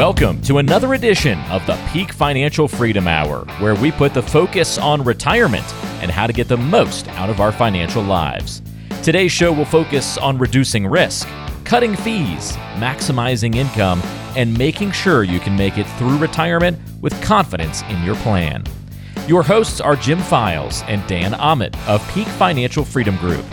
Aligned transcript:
Welcome 0.00 0.40
to 0.44 0.56
another 0.56 0.94
edition 0.94 1.38
of 1.50 1.66
the 1.66 1.78
Peak 1.92 2.10
Financial 2.10 2.66
Freedom 2.66 3.06
Hour, 3.06 3.44
where 3.58 3.74
we 3.74 3.92
put 3.92 4.14
the 4.14 4.22
focus 4.22 4.78
on 4.78 5.04
retirement 5.04 5.74
and 6.00 6.10
how 6.10 6.26
to 6.26 6.32
get 6.32 6.48
the 6.48 6.56
most 6.56 7.06
out 7.08 7.28
of 7.28 7.38
our 7.38 7.52
financial 7.52 8.02
lives. 8.02 8.62
Today's 9.02 9.30
show 9.30 9.52
will 9.52 9.66
focus 9.66 10.16
on 10.16 10.38
reducing 10.38 10.86
risk, 10.86 11.28
cutting 11.64 11.96
fees, 11.96 12.52
maximizing 12.78 13.56
income, 13.56 14.00
and 14.36 14.56
making 14.56 14.90
sure 14.92 15.22
you 15.22 15.38
can 15.38 15.54
make 15.54 15.76
it 15.76 15.86
through 15.98 16.16
retirement 16.16 16.78
with 17.02 17.12
confidence 17.22 17.82
in 17.82 18.02
your 18.02 18.16
plan. 18.16 18.64
Your 19.26 19.42
hosts 19.42 19.82
are 19.82 19.96
Jim 19.96 20.20
Files 20.20 20.82
and 20.84 21.06
Dan 21.08 21.34
Ahmed 21.34 21.76
of 21.86 22.02
Peak 22.14 22.26
Financial 22.26 22.86
Freedom 22.86 23.18
Group. 23.18 23.44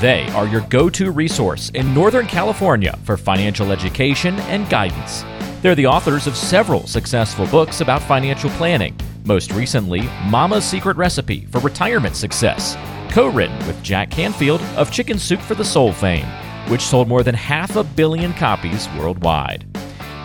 They 0.00 0.28
are 0.34 0.46
your 0.46 0.60
go 0.62 0.90
to 0.90 1.10
resource 1.10 1.70
in 1.70 1.94
Northern 1.94 2.26
California 2.26 2.98
for 3.04 3.16
financial 3.16 3.72
education 3.72 4.34
and 4.40 4.68
guidance. 4.68 5.24
They're 5.62 5.74
the 5.74 5.86
authors 5.86 6.26
of 6.26 6.36
several 6.36 6.86
successful 6.86 7.46
books 7.46 7.80
about 7.80 8.02
financial 8.02 8.50
planning, 8.50 8.94
most 9.24 9.52
recently, 9.52 10.02
Mama's 10.26 10.66
Secret 10.66 10.98
Recipe 10.98 11.46
for 11.46 11.60
Retirement 11.60 12.14
Success, 12.14 12.76
co 13.10 13.28
written 13.28 13.58
with 13.66 13.82
Jack 13.82 14.10
Canfield 14.10 14.60
of 14.76 14.92
Chicken 14.92 15.18
Soup 15.18 15.40
for 15.40 15.54
the 15.54 15.64
Soul 15.64 15.92
fame, 15.92 16.26
which 16.68 16.82
sold 16.82 17.08
more 17.08 17.22
than 17.22 17.34
half 17.34 17.76
a 17.76 17.82
billion 17.82 18.34
copies 18.34 18.90
worldwide. 18.98 19.64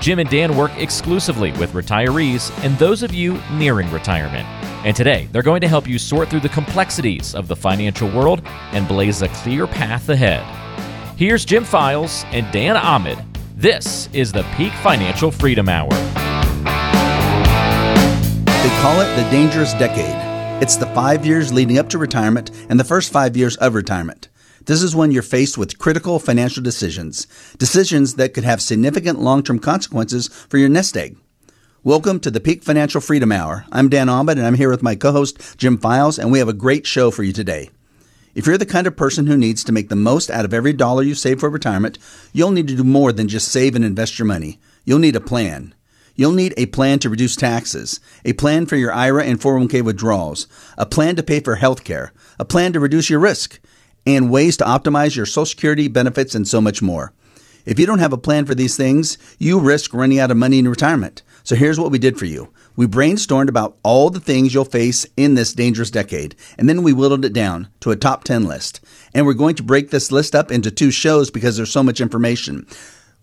Jim 0.02 0.20
and 0.20 0.30
Dan 0.30 0.58
work 0.58 0.72
exclusively 0.78 1.52
with 1.54 1.72
retirees 1.74 2.52
and 2.66 2.78
those 2.78 3.04
of 3.04 3.14
you 3.14 3.40
nearing 3.54 3.90
retirement. 3.92 4.48
And 4.84 4.96
today, 4.96 5.30
they're 5.32 5.44
going 5.44 5.62
to 5.62 5.68
help 5.68 5.88
you 5.88 6.00
sort 6.00 6.28
through 6.28 6.40
the 6.40 6.50
complexities 6.50 7.36
of 7.36 7.48
the 7.48 7.56
financial 7.56 8.10
world 8.10 8.42
and 8.72 8.88
blaze 8.88 9.22
a 9.22 9.30
clear 9.30 9.68
path 9.68 10.10
ahead. 10.10 10.44
Here's 11.18 11.46
Jim 11.46 11.64
Files 11.64 12.26
and 12.32 12.52
Dan 12.52 12.76
Ahmed 12.76 13.24
this 13.62 14.10
is 14.12 14.32
the 14.32 14.42
Peak 14.58 14.74
Financial 14.82 15.30
Freedom 15.30 15.70
Hour. 15.70 15.92
They 18.46 18.70
call 18.82 19.00
it 19.02 19.16
the 19.16 19.28
dangerous 19.30 19.74
decade. 19.74 20.16
It's 20.64 20.78
the 20.78 20.88
five 20.96 21.28
years 21.28 21.54
leading 21.54 21.78
up 21.78 21.88
to 21.90 22.00
retirement 22.00 22.50
and 22.70 22.80
the 22.80 22.84
first 22.84 23.12
five 23.12 23.38
years 23.38 23.58
of 23.58 23.76
retirement. 23.76 24.30
This 24.66 24.84
is 24.84 24.96
when 24.96 25.10
you're 25.10 25.24
faced 25.24 25.58
with 25.58 25.80
critical 25.80 26.20
financial 26.20 26.62
decisions, 26.62 27.26
decisions 27.58 28.14
that 28.16 28.36
could 28.36 28.44
have 28.44 28.62
significant 28.62 29.20
long 29.20 29.42
term 29.42 29.58
consequences 29.58 30.28
for 30.28 30.60
your 30.60 30.70
nest 30.70 30.96
egg. 30.96 31.18
Welcome 31.84 32.20
to 32.20 32.30
the 32.30 32.40
Peak 32.40 32.64
Financial 32.64 33.02
Freedom 33.02 33.32
Hour. 33.32 33.66
I'm 33.72 33.90
Dan 33.90 34.08
Ahmed, 34.08 34.38
and 34.38 34.46
I'm 34.46 34.54
here 34.54 34.70
with 34.70 34.84
my 34.84 34.94
co 34.94 35.14
host, 35.14 35.58
Jim 35.58 35.80
Files, 35.80 36.20
and 36.20 36.32
we 36.32 36.38
have 36.38 36.48
a 36.48 36.54
great 36.54 36.86
show 36.86 37.10
for 37.10 37.24
you 37.24 37.34
today. 37.34 37.72
If 38.36 38.46
you're 38.46 38.60
the 38.60 38.68
kind 38.68 38.86
of 38.86 38.96
person 38.96 39.26
who 39.26 39.36
needs 39.36 39.64
to 39.64 39.72
make 39.72 39.90
the 39.90 39.96
most 39.96 40.30
out 40.30 40.46
of 40.46 40.54
every 40.54 40.74
dollar 40.74 41.02
you 41.02 41.16
save 41.16 41.40
for 41.40 41.50
retirement, 41.50 41.98
you'll 42.32 42.52
need 42.52 42.68
to 42.68 42.76
do 42.76 42.84
more 42.84 43.12
than 43.12 43.28
just 43.28 43.48
save 43.48 43.76
and 43.76 43.84
invest 43.84 44.20
your 44.20 44.28
money. 44.28 44.60
You'll 44.86 45.00
need 45.00 45.16
a 45.16 45.22
plan. 45.22 45.74
You'll 46.14 46.34
need 46.34 46.54
a 46.56 46.68
plan 46.68 47.00
to 47.00 47.10
reduce 47.10 47.36
taxes, 47.36 48.00
a 48.24 48.34
plan 48.34 48.68
for 48.68 48.76
your 48.76 48.94
IRA 48.94 49.24
and 49.24 49.40
401k 49.40 49.82
withdrawals, 49.82 50.48
a 50.78 50.86
plan 50.86 51.16
to 51.16 51.24
pay 51.24 51.40
for 51.40 51.56
health 51.56 51.84
care, 51.84 52.14
a 52.38 52.46
plan 52.46 52.74
to 52.74 52.80
reduce 52.80 53.10
your 53.10 53.20
risk, 53.20 53.60
and 54.06 54.32
ways 54.32 54.58
to 54.58 54.64
optimize 54.64 55.16
your 55.16 55.26
Social 55.26 55.46
Security 55.46 55.88
benefits 55.88 56.36
and 56.36 56.48
so 56.48 56.62
much 56.62 56.82
more. 56.82 57.14
If 57.66 57.80
you 57.80 57.86
don't 57.86 58.00
have 58.00 58.14
a 58.14 58.18
plan 58.18 58.46
for 58.46 58.56
these 58.56 58.76
things, 58.76 59.18
you 59.38 59.60
risk 59.60 59.94
running 59.94 60.20
out 60.20 60.32
of 60.32 60.38
money 60.38 60.60
in 60.60 60.68
retirement. 60.68 61.22
So 61.44 61.56
here's 61.56 61.80
what 61.80 61.92
we 61.92 62.00
did 62.00 62.18
for 62.18 62.26
you. 62.26 62.52
We 62.76 62.88
brainstormed 62.88 63.50
about 63.50 63.78
all 63.84 64.10
the 64.10 64.20
things 64.20 64.54
you'll 64.54 64.66
face 64.66 65.06
in 65.18 65.36
this 65.36 65.54
dangerous 65.54 65.92
decade, 65.92 66.36
and 66.58 66.70
then 66.70 66.84
we 66.84 66.94
whittled 66.94 67.26
it 67.26 67.34
down 67.34 67.68
to 67.82 67.92
a 67.92 67.96
top 67.96 68.24
10 68.24 68.46
list. 68.46 68.80
And 69.14 69.26
we're 69.26 69.34
going 69.34 69.56
to 69.56 69.64
break 69.64 69.90
this 69.90 70.12
list 70.12 70.36
up 70.36 70.52
into 70.52 70.72
two 70.72 70.92
shows 70.92 71.30
because 71.30 71.58
there's 71.58 71.72
so 71.72 71.84
much 71.84 72.02
information. 72.02 72.66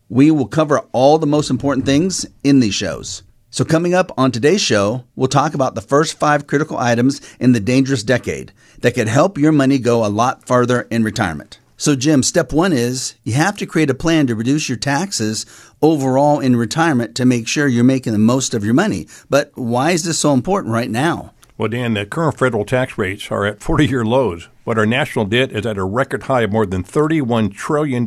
We 0.08 0.30
will 0.30 0.46
cover 0.46 0.80
all 0.92 1.18
the 1.18 1.26
most 1.26 1.50
important 1.50 1.86
things 1.86 2.26
in 2.44 2.60
these 2.60 2.74
shows. 2.74 3.22
So, 3.50 3.64
coming 3.64 3.94
up 3.94 4.12
on 4.18 4.30
today's 4.30 4.60
show, 4.60 5.04
we'll 5.16 5.28
talk 5.28 5.54
about 5.54 5.74
the 5.74 5.80
first 5.80 6.18
five 6.18 6.46
critical 6.46 6.76
items 6.76 7.22
in 7.40 7.52
the 7.52 7.60
dangerous 7.60 8.02
decade 8.02 8.52
that 8.80 8.94
could 8.94 9.08
help 9.08 9.38
your 9.38 9.52
money 9.52 9.78
go 9.78 10.04
a 10.04 10.08
lot 10.08 10.46
farther 10.46 10.82
in 10.90 11.04
retirement. 11.04 11.58
So, 11.80 11.94
Jim, 11.94 12.24
step 12.24 12.52
one 12.52 12.72
is 12.72 13.14
you 13.22 13.34
have 13.34 13.56
to 13.58 13.66
create 13.66 13.88
a 13.88 13.94
plan 13.94 14.26
to 14.26 14.34
reduce 14.34 14.68
your 14.68 14.78
taxes 14.78 15.46
overall 15.80 16.40
in 16.40 16.56
retirement 16.56 17.14
to 17.14 17.24
make 17.24 17.46
sure 17.46 17.68
you're 17.68 17.84
making 17.84 18.12
the 18.12 18.18
most 18.18 18.52
of 18.52 18.64
your 18.64 18.74
money. 18.74 19.06
But 19.30 19.52
why 19.54 19.92
is 19.92 20.02
this 20.02 20.18
so 20.18 20.32
important 20.32 20.72
right 20.72 20.90
now? 20.90 21.32
Well, 21.56 21.68
Dan, 21.68 21.94
the 21.94 22.04
current 22.04 22.36
federal 22.36 22.64
tax 22.64 22.98
rates 22.98 23.30
are 23.30 23.46
at 23.46 23.60
40 23.60 23.86
year 23.86 24.04
lows 24.04 24.48
but 24.68 24.76
our 24.76 24.84
national 24.84 25.24
debt 25.24 25.50
is 25.50 25.64
at 25.64 25.78
a 25.78 25.82
record 25.82 26.24
high 26.24 26.42
of 26.42 26.52
more 26.52 26.66
than 26.66 26.84
$31 26.84 27.54
trillion. 27.54 28.04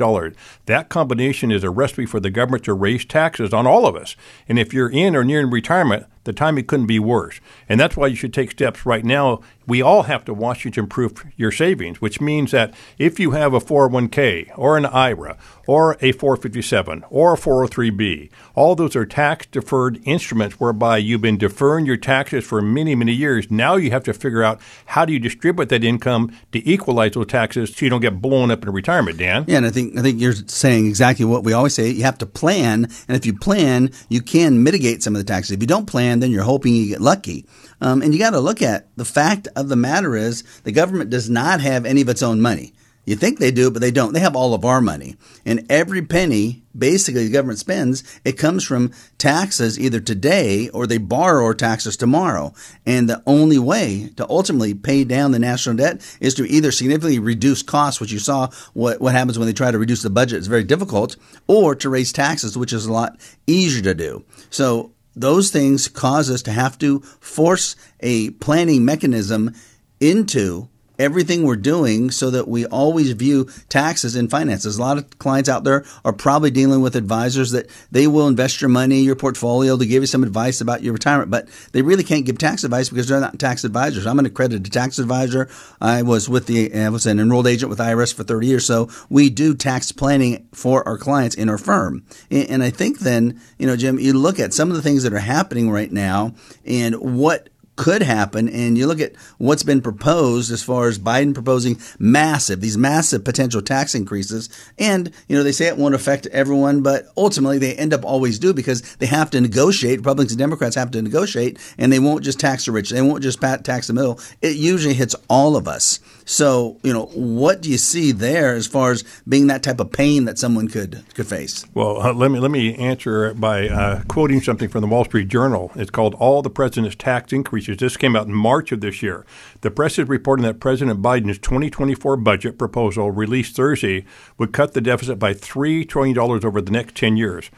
That 0.68 0.90
combination 0.90 1.52
is 1.52 1.64
a 1.64 1.72
recipe 1.72 2.06
for 2.06 2.20
the 2.20 2.30
government 2.30 2.66
to 2.66 2.76
raise 2.76 3.04
taxes 3.04 3.52
on 3.52 3.66
all 3.66 3.88
of 3.88 3.96
us. 3.96 4.16
And 4.48 4.60
if 4.60 4.72
you're 4.72 4.88
in 4.88 5.16
or 5.16 5.24
near 5.24 5.44
retirement, 5.48 6.06
the 6.24 6.34
timing 6.34 6.66
couldn't 6.66 6.86
be 6.86 7.00
worse. 7.00 7.40
And 7.68 7.80
that's 7.80 7.98
why 7.98 8.08
you 8.08 8.16
should 8.16 8.34
take 8.34 8.52
steps 8.52 8.86
right 8.86 9.04
now. 9.04 9.42
We 9.66 9.82
all 9.82 10.04
have 10.04 10.26
to 10.26 10.34
watch 10.34 10.66
you 10.66 10.72
to 10.72 10.82
improve 10.82 11.24
your 11.36 11.52
savings, 11.52 12.02
which 12.02 12.22
means 12.22 12.52
that 12.52 12.74
if 12.98 13.20
you 13.20 13.32
have 13.32 13.54
a 13.54 13.60
401k 13.60 14.52
or 14.56 14.78
an 14.78 14.86
IRA 14.86 15.38
or 15.66 15.98
a 16.02 16.12
457 16.12 17.06
or 17.10 17.34
a 17.34 17.38
403b, 17.38 18.30
all 18.54 18.76
those 18.76 18.96
are 18.96 19.06
tax 19.06 19.46
deferred 19.48 20.00
instruments 20.04 20.60
whereby 20.60 20.98
you've 20.98 21.22
been 21.22 21.38
deferring 21.38 21.86
your 21.86 21.98
taxes 21.98 22.46
for 22.46 22.62
many, 22.62 22.96
many 22.96 23.14
years. 23.14 23.50
Now 23.50 23.76
you 23.76 23.92
have 23.92 24.04
to 24.04 24.14
figure 24.14 24.44
out 24.44 24.60
how 24.88 25.06
do 25.06 25.14
you 25.14 25.20
distribute 25.20 25.70
that 25.70 25.84
income 25.84 26.36
to 26.52 26.70
equalize 26.70 27.12
those 27.12 27.28
taxes 27.28 27.74
so 27.76 27.86
you 27.86 27.90
don't 27.90 28.02
get 28.02 28.22
blown 28.22 28.52
up 28.52 28.64
in 28.64 28.72
retirement, 28.72 29.18
Dan. 29.18 29.46
Yeah, 29.48 29.58
and 29.58 29.66
I 29.66 29.70
think 29.70 29.98
I 29.98 30.02
think 30.02 30.20
you're 30.20 30.34
saying 30.34 30.88
exactly 30.88 31.26
what 31.26 31.44
we 31.44 31.54
always 31.54 31.74
say. 31.74 31.90
You 31.90 32.04
have 32.04 32.18
to 32.20 32.26
plan, 32.26 32.88
and 33.08 33.18
if 33.18 33.26
you 33.26 33.38
plan, 33.38 33.92
you 34.10 34.22
can 34.22 34.64
mitigate 34.64 35.04
some 35.04 35.16
of 35.16 35.20
the 35.20 35.32
taxes. 35.32 35.52
If 35.52 35.62
you 35.62 35.68
don't 35.68 35.86
plan, 35.86 36.20
then 36.20 36.32
you're 36.32 36.44
hoping 36.44 36.76
you 36.76 36.88
get 36.88 37.02
lucky. 37.02 37.46
Um, 37.80 38.02
and 38.02 38.14
you 38.14 38.20
got 38.20 38.32
to 38.32 38.40
look 38.40 38.62
at 38.62 38.96
the 38.98 39.06
fact 39.06 39.48
of 39.56 39.70
the 39.70 39.76
matter 39.76 40.16
is 40.16 40.44
the 40.64 40.72
government 40.72 41.10
does 41.10 41.30
not 41.30 41.62
have 41.62 41.86
any 41.86 42.02
of 42.02 42.10
its 42.10 42.22
own 42.22 42.42
money. 42.42 42.74
You 43.12 43.18
think 43.18 43.40
they 43.40 43.52
do, 43.52 43.70
but 43.70 43.82
they 43.82 43.92
don't. 43.92 44.14
They 44.14 44.22
have 44.22 44.38
all 44.38 44.54
of 44.54 44.64
our 44.64 44.80
money. 44.80 45.18
And 45.46 45.70
every 45.70 46.02
penny 46.02 46.64
basically 46.78 47.26
the 47.26 47.34
government 47.34 47.60
spends, 47.60 48.06
it 48.24 48.38
comes 48.38 48.66
from 48.66 48.94
taxes 49.18 49.78
either 49.78 50.00
today 50.00 50.70
or 50.70 50.88
they 50.88 50.98
borrow 50.98 51.52
taxes 51.52 51.98
tomorrow. 51.98 52.54
And 52.86 53.10
the 53.10 53.22
only 53.28 53.60
way 53.60 54.12
to 54.16 54.26
ultimately 54.30 54.74
pay 54.74 55.04
down 55.04 55.34
the 55.34 55.40
national 55.40 55.76
debt 55.76 56.00
is 56.22 56.36
to 56.36 56.50
either 56.50 56.72
significantly 56.72 57.20
reduce 57.20 57.62
costs, 57.62 58.00
which 58.00 58.14
you 58.14 58.20
saw 58.20 58.48
what, 58.72 59.02
what 59.02 59.14
happens 59.14 59.38
when 59.38 59.46
they 59.46 59.52
try 59.52 59.72
to 59.72 59.78
reduce 59.78 60.04
the 60.04 60.10
budget. 60.10 60.38
It's 60.38 60.48
very 60.48 60.64
difficult, 60.64 61.18
or 61.48 61.76
to 61.76 61.90
raise 61.90 62.14
taxes, 62.14 62.58
which 62.58 62.72
is 62.72 62.86
a 62.86 62.94
lot 62.94 63.20
easier 63.46 63.84
to 63.84 63.94
do. 63.94 64.24
So 64.52 64.94
those 65.18 65.52
things 65.52 65.90
cause 65.90 66.32
us 66.32 66.44
to 66.44 66.52
have 66.54 66.80
to 66.80 67.02
force 67.20 67.76
a 68.00 68.30
planning 68.30 68.86
mechanism 68.86 69.54
into 70.00 70.70
everything 71.02 71.44
we're 71.44 71.56
doing 71.56 72.12
so 72.12 72.30
that 72.30 72.48
we 72.48 72.66
always 72.68 73.12
view 73.12 73.50
taxes 73.70 74.16
and 74.16 74.30
finances. 74.30 74.78
A 74.78 74.82
lot 74.82 75.00
of 75.00 75.18
clients 75.18 75.50
out 75.50 75.64
there 75.64 75.84
are 76.06 76.14
probably 76.14 76.52
dealing 76.52 76.82
with 76.82 76.96
advisors 76.96 77.52
that 77.52 77.70
they 77.92 78.06
will 78.06 78.28
invest 78.28 78.62
your 78.62 78.70
money, 78.70 79.00
your 79.00 79.16
portfolio 79.16 79.76
to 79.78 79.86
give 79.86 80.04
you 80.04 80.08
some 80.08 80.24
advice 80.24 80.62
about 80.62 80.84
your 80.84 80.94
retirement, 80.94 81.32
but 81.32 81.48
they 81.72 81.82
really 81.82 82.04
can't 82.04 82.26
give 82.26 82.38
tax 82.38 82.64
advice 82.64 82.90
because 82.90 83.08
they're 83.08 83.20
not 83.20 83.40
tax 83.40 83.64
advisors. 83.64 84.06
I'm 84.06 84.20
an 84.20 84.28
accredited 84.28 84.72
tax 84.72 85.00
advisor. 85.00 85.50
I 85.82 86.04
was 86.04 86.30
with 86.30 86.46
the, 86.46 86.74
I 86.74 86.90
was 86.90 87.08
an 87.08 87.20
enrolled 87.20 87.48
agent 87.48 87.72
with 87.72 87.80
IRS 87.80 88.14
for 88.14 88.24
30 88.24 88.46
years. 88.46 88.66
So 88.66 88.88
we 89.10 89.32
do 89.32 89.56
tax 89.56 89.92
planning 89.92 90.48
for 90.54 90.88
our 90.88 91.00
clients 91.00 91.36
in 91.36 91.50
our 91.50 91.58
firm. 91.58 92.06
And 92.30 92.62
I 92.62 92.70
think 92.70 93.00
then, 93.00 93.42
you 93.58 93.66
know, 93.66 93.76
Jim, 93.76 93.98
you 93.98 94.14
look 94.14 94.40
at 94.40 94.54
some 94.54 94.70
of 94.70 94.76
the 94.76 94.84
things 94.84 95.02
that 95.02 95.14
are 95.14 95.20
happening 95.20 95.72
right 95.72 95.92
now 95.92 96.36
and 96.64 96.96
what 96.96 97.50
could 97.76 98.02
happen. 98.02 98.48
And 98.50 98.78
you 98.78 98.88
look 98.88 99.00
at 99.00 99.16
what's 99.38 99.64
been 99.64 99.82
proposed 99.82 100.52
as 100.52 100.64
far 100.64 100.88
as 100.88 101.00
Biden 101.00 101.34
proposing 101.34 101.80
massive, 102.00 102.62
these 102.62 102.78
massive 102.78 103.24
potential 103.24 103.62
tax 103.62 103.96
increases. 103.96 104.50
And, 104.78 105.12
you 105.28 105.36
know, 105.36 105.44
they 105.44 105.52
say 105.52 105.68
it 105.68 105.78
won't 105.78 105.96
affect 105.96 106.28
everyone, 106.28 106.82
but 106.82 107.06
ultimately 107.18 107.58
they 107.58 107.76
end 107.76 107.94
up 107.94 108.06
always 108.06 108.40
do 108.40 108.54
because 108.54 108.82
they 108.98 109.06
have 109.08 109.30
to 109.32 109.42
negotiate. 109.42 110.00
Republicans 110.00 110.32
and 110.34 110.40
Democrats 110.40 110.76
have 110.76 110.92
to 110.92 111.02
negotiate 111.02 111.60
and 111.78 111.92
they 111.92 112.00
won't 112.00 112.24
just 112.24 112.40
tax 112.40 112.66
the 112.66 112.72
rich. 112.72 112.90
They 112.90 113.02
won't 113.02 113.24
just 113.24 113.42
tax 113.42 113.88
the 113.88 113.94
middle. 113.94 114.20
It 114.42 114.58
usually 114.58 114.94
hits 114.94 115.16
all 115.30 115.56
of 115.56 115.68
us. 115.68 116.00
So, 116.26 116.78
you 116.84 116.94
know, 116.94 117.08
what 117.08 117.62
do 117.62 117.70
you 117.70 117.78
see 117.78 118.12
there 118.12 118.56
as 118.56 118.68
far 118.68 118.92
as 118.92 119.04
being 119.28 119.48
that 119.48 119.64
type 119.64 119.80
of 119.80 119.92
pain 119.92 120.26
that 120.26 120.38
someone 120.40 120.68
could 120.68 121.04
could 121.14 121.28
face? 121.28 121.66
Well, 121.74 122.02
uh, 122.02 122.14
let 122.14 122.32
me 122.32 122.40
let 122.40 122.52
me 122.52 122.76
answer 122.76 123.34
by 123.34 123.68
uh, 123.68 124.04
quoting 124.04 124.40
something 124.42 124.70
from 124.70 124.82
the 124.82 124.88
Wall 124.88 125.04
Street 125.04 125.28
Journal. 125.28 125.72
It's 125.76 125.90
called 125.90 126.16
"All 126.16 126.42
the 126.42 126.50
President's 126.50 126.96
Tax 126.96 127.34
Increases." 127.68 127.80
This 127.80 127.98
came 127.98 128.16
out 128.16 128.28
in 128.28 128.34
March 128.34 128.72
of 128.72 128.82
this 128.82 129.02
year. 129.02 129.26
The 129.62 129.72
press 129.72 130.00
is 130.00 130.08
reporting 130.08 130.46
that 130.46 130.60
President 130.60 131.02
Biden's 131.02 131.38
2024 131.40 132.18
budget 132.18 132.58
proposal, 132.58 133.12
released 133.12 133.56
Thursday, 133.56 134.06
would 134.38 134.52
cut 134.54 134.74
the 134.74 134.82
deficit 134.82 135.20
by 135.20 135.34
three 135.34 135.86
trillion 135.86 136.16
dollars 136.16 136.44
over 136.44 136.62
the 136.62 136.72
next 136.72 136.96
10 136.96 137.18
years. 137.18 137.50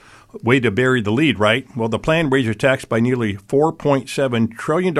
Way 0.41 0.59
to 0.59 0.71
bury 0.71 1.01
the 1.01 1.11
lead, 1.11 1.37
right? 1.37 1.67
Well, 1.75 1.89
the 1.89 1.99
plan 1.99 2.29
raises 2.29 2.55
tax 2.55 2.85
by 2.85 2.99
nearly 2.99 3.35
$4.7 3.35 4.57
trillion 4.57 4.97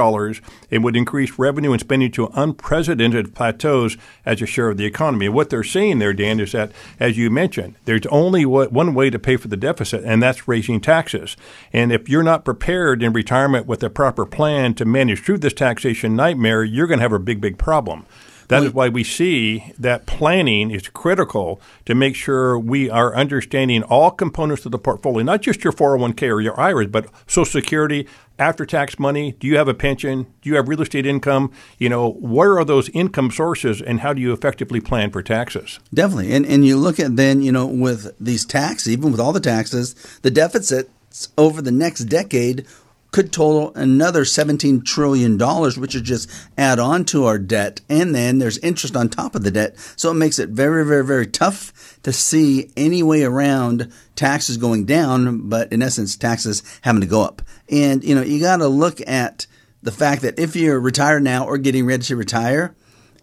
and 0.69 0.83
would 0.83 0.95
increase 0.95 1.39
revenue 1.39 1.71
and 1.71 1.79
spending 1.79 2.11
to 2.11 2.29
unprecedented 2.33 3.33
plateaus 3.33 3.97
as 4.25 4.41
a 4.41 4.45
share 4.45 4.69
of 4.69 4.77
the 4.77 4.85
economy. 4.85 5.29
What 5.29 5.49
they're 5.49 5.63
saying 5.63 5.99
there, 5.99 6.13
Dan, 6.13 6.39
is 6.39 6.51
that, 6.51 6.71
as 6.99 7.17
you 7.17 7.29
mentioned, 7.29 7.75
there's 7.85 8.05
only 8.07 8.45
one 8.45 8.93
way 8.93 9.09
to 9.09 9.19
pay 9.19 9.37
for 9.37 9.47
the 9.47 9.57
deficit, 9.57 10.03
and 10.03 10.21
that's 10.21 10.47
raising 10.47 10.79
taxes. 10.79 11.35
And 11.71 11.91
if 11.91 12.07
you're 12.07 12.23
not 12.23 12.45
prepared 12.45 13.01
in 13.01 13.13
retirement 13.13 13.65
with 13.65 13.83
a 13.83 13.89
proper 13.89 14.25
plan 14.25 14.73
to 14.75 14.85
manage 14.85 15.23
through 15.23 15.39
this 15.39 15.53
taxation 15.53 16.15
nightmare, 16.15 16.63
you're 16.63 16.87
going 16.87 16.99
to 16.99 17.03
have 17.03 17.13
a 17.13 17.19
big, 17.19 17.41
big 17.41 17.57
problem. 17.57 18.05
That 18.47 18.63
is 18.63 18.73
why 18.73 18.89
we 18.89 19.03
see 19.03 19.73
that 19.79 20.05
planning 20.05 20.71
is 20.71 20.87
critical 20.89 21.61
to 21.85 21.95
make 21.95 22.15
sure 22.15 22.57
we 22.57 22.89
are 22.89 23.15
understanding 23.15 23.83
all 23.83 24.11
components 24.11 24.65
of 24.65 24.71
the 24.71 24.79
portfolio, 24.79 25.23
not 25.23 25.41
just 25.41 25.63
your 25.63 25.73
401k 25.73 26.29
or 26.29 26.41
your 26.41 26.59
IRAs, 26.59 26.87
but 26.87 27.07
Social 27.27 27.45
Security, 27.45 28.07
after 28.39 28.65
tax 28.65 28.99
money. 28.99 29.33
Do 29.33 29.47
you 29.47 29.57
have 29.57 29.67
a 29.67 29.73
pension? 29.73 30.27
Do 30.41 30.49
you 30.49 30.55
have 30.55 30.67
real 30.67 30.81
estate 30.81 31.05
income? 31.05 31.51
You 31.77 31.89
know, 31.89 32.11
where 32.11 32.57
are 32.57 32.65
those 32.65 32.89
income 32.89 33.31
sources 33.31 33.81
and 33.81 33.99
how 33.99 34.13
do 34.13 34.21
you 34.21 34.33
effectively 34.33 34.81
plan 34.81 35.11
for 35.11 35.21
taxes? 35.21 35.79
Definitely. 35.93 36.33
And, 36.33 36.45
and 36.45 36.65
you 36.65 36.77
look 36.77 36.99
at 36.99 37.15
then, 37.15 37.41
you 37.41 37.51
know, 37.51 37.65
with 37.65 38.15
these 38.19 38.45
taxes, 38.45 38.91
even 38.91 39.11
with 39.11 39.19
all 39.19 39.33
the 39.33 39.39
taxes, 39.39 39.93
the 40.21 40.31
deficits 40.31 41.29
over 41.37 41.61
the 41.61 41.71
next 41.71 42.05
decade 42.05 42.65
could 43.13 43.31
total 43.31 43.71
another 43.75 44.23
$17 44.23 44.83
trillion, 44.83 45.37
which 45.37 45.77
would 45.95 46.03
just 46.03 46.29
add 46.57 46.79
on 46.79 47.05
to 47.05 47.25
our 47.25 47.37
debt. 47.37 47.79
And 47.87 48.13
then 48.13 48.39
there's 48.39 48.57
interest 48.57 48.97
on 48.97 49.07
top 49.07 49.35
of 49.35 49.43
the 49.43 49.51
debt. 49.51 49.77
So 49.95 50.11
it 50.11 50.15
makes 50.15 50.39
it 50.39 50.49
very, 50.49 50.83
very, 50.83 51.05
very 51.05 51.27
tough 51.27 51.99
to 52.01 52.11
see 52.11 52.71
any 52.75 53.03
way 53.03 53.23
around 53.23 53.93
taxes 54.15 54.57
going 54.57 54.85
down, 54.85 55.47
but 55.47 55.71
in 55.71 55.81
essence, 55.81 56.17
taxes 56.17 56.63
having 56.81 57.01
to 57.01 57.07
go 57.07 57.21
up. 57.21 57.43
And, 57.69 58.03
you 58.03 58.15
know, 58.15 58.23
you 58.23 58.41
got 58.41 58.57
to 58.57 58.67
look 58.67 58.99
at 59.07 59.45
the 59.83 59.91
fact 59.91 60.23
that 60.23 60.39
if 60.39 60.55
you're 60.55 60.79
retired 60.79 61.23
now 61.23 61.45
or 61.45 61.57
getting 61.59 61.85
ready 61.85 62.03
to 62.03 62.15
retire 62.15 62.75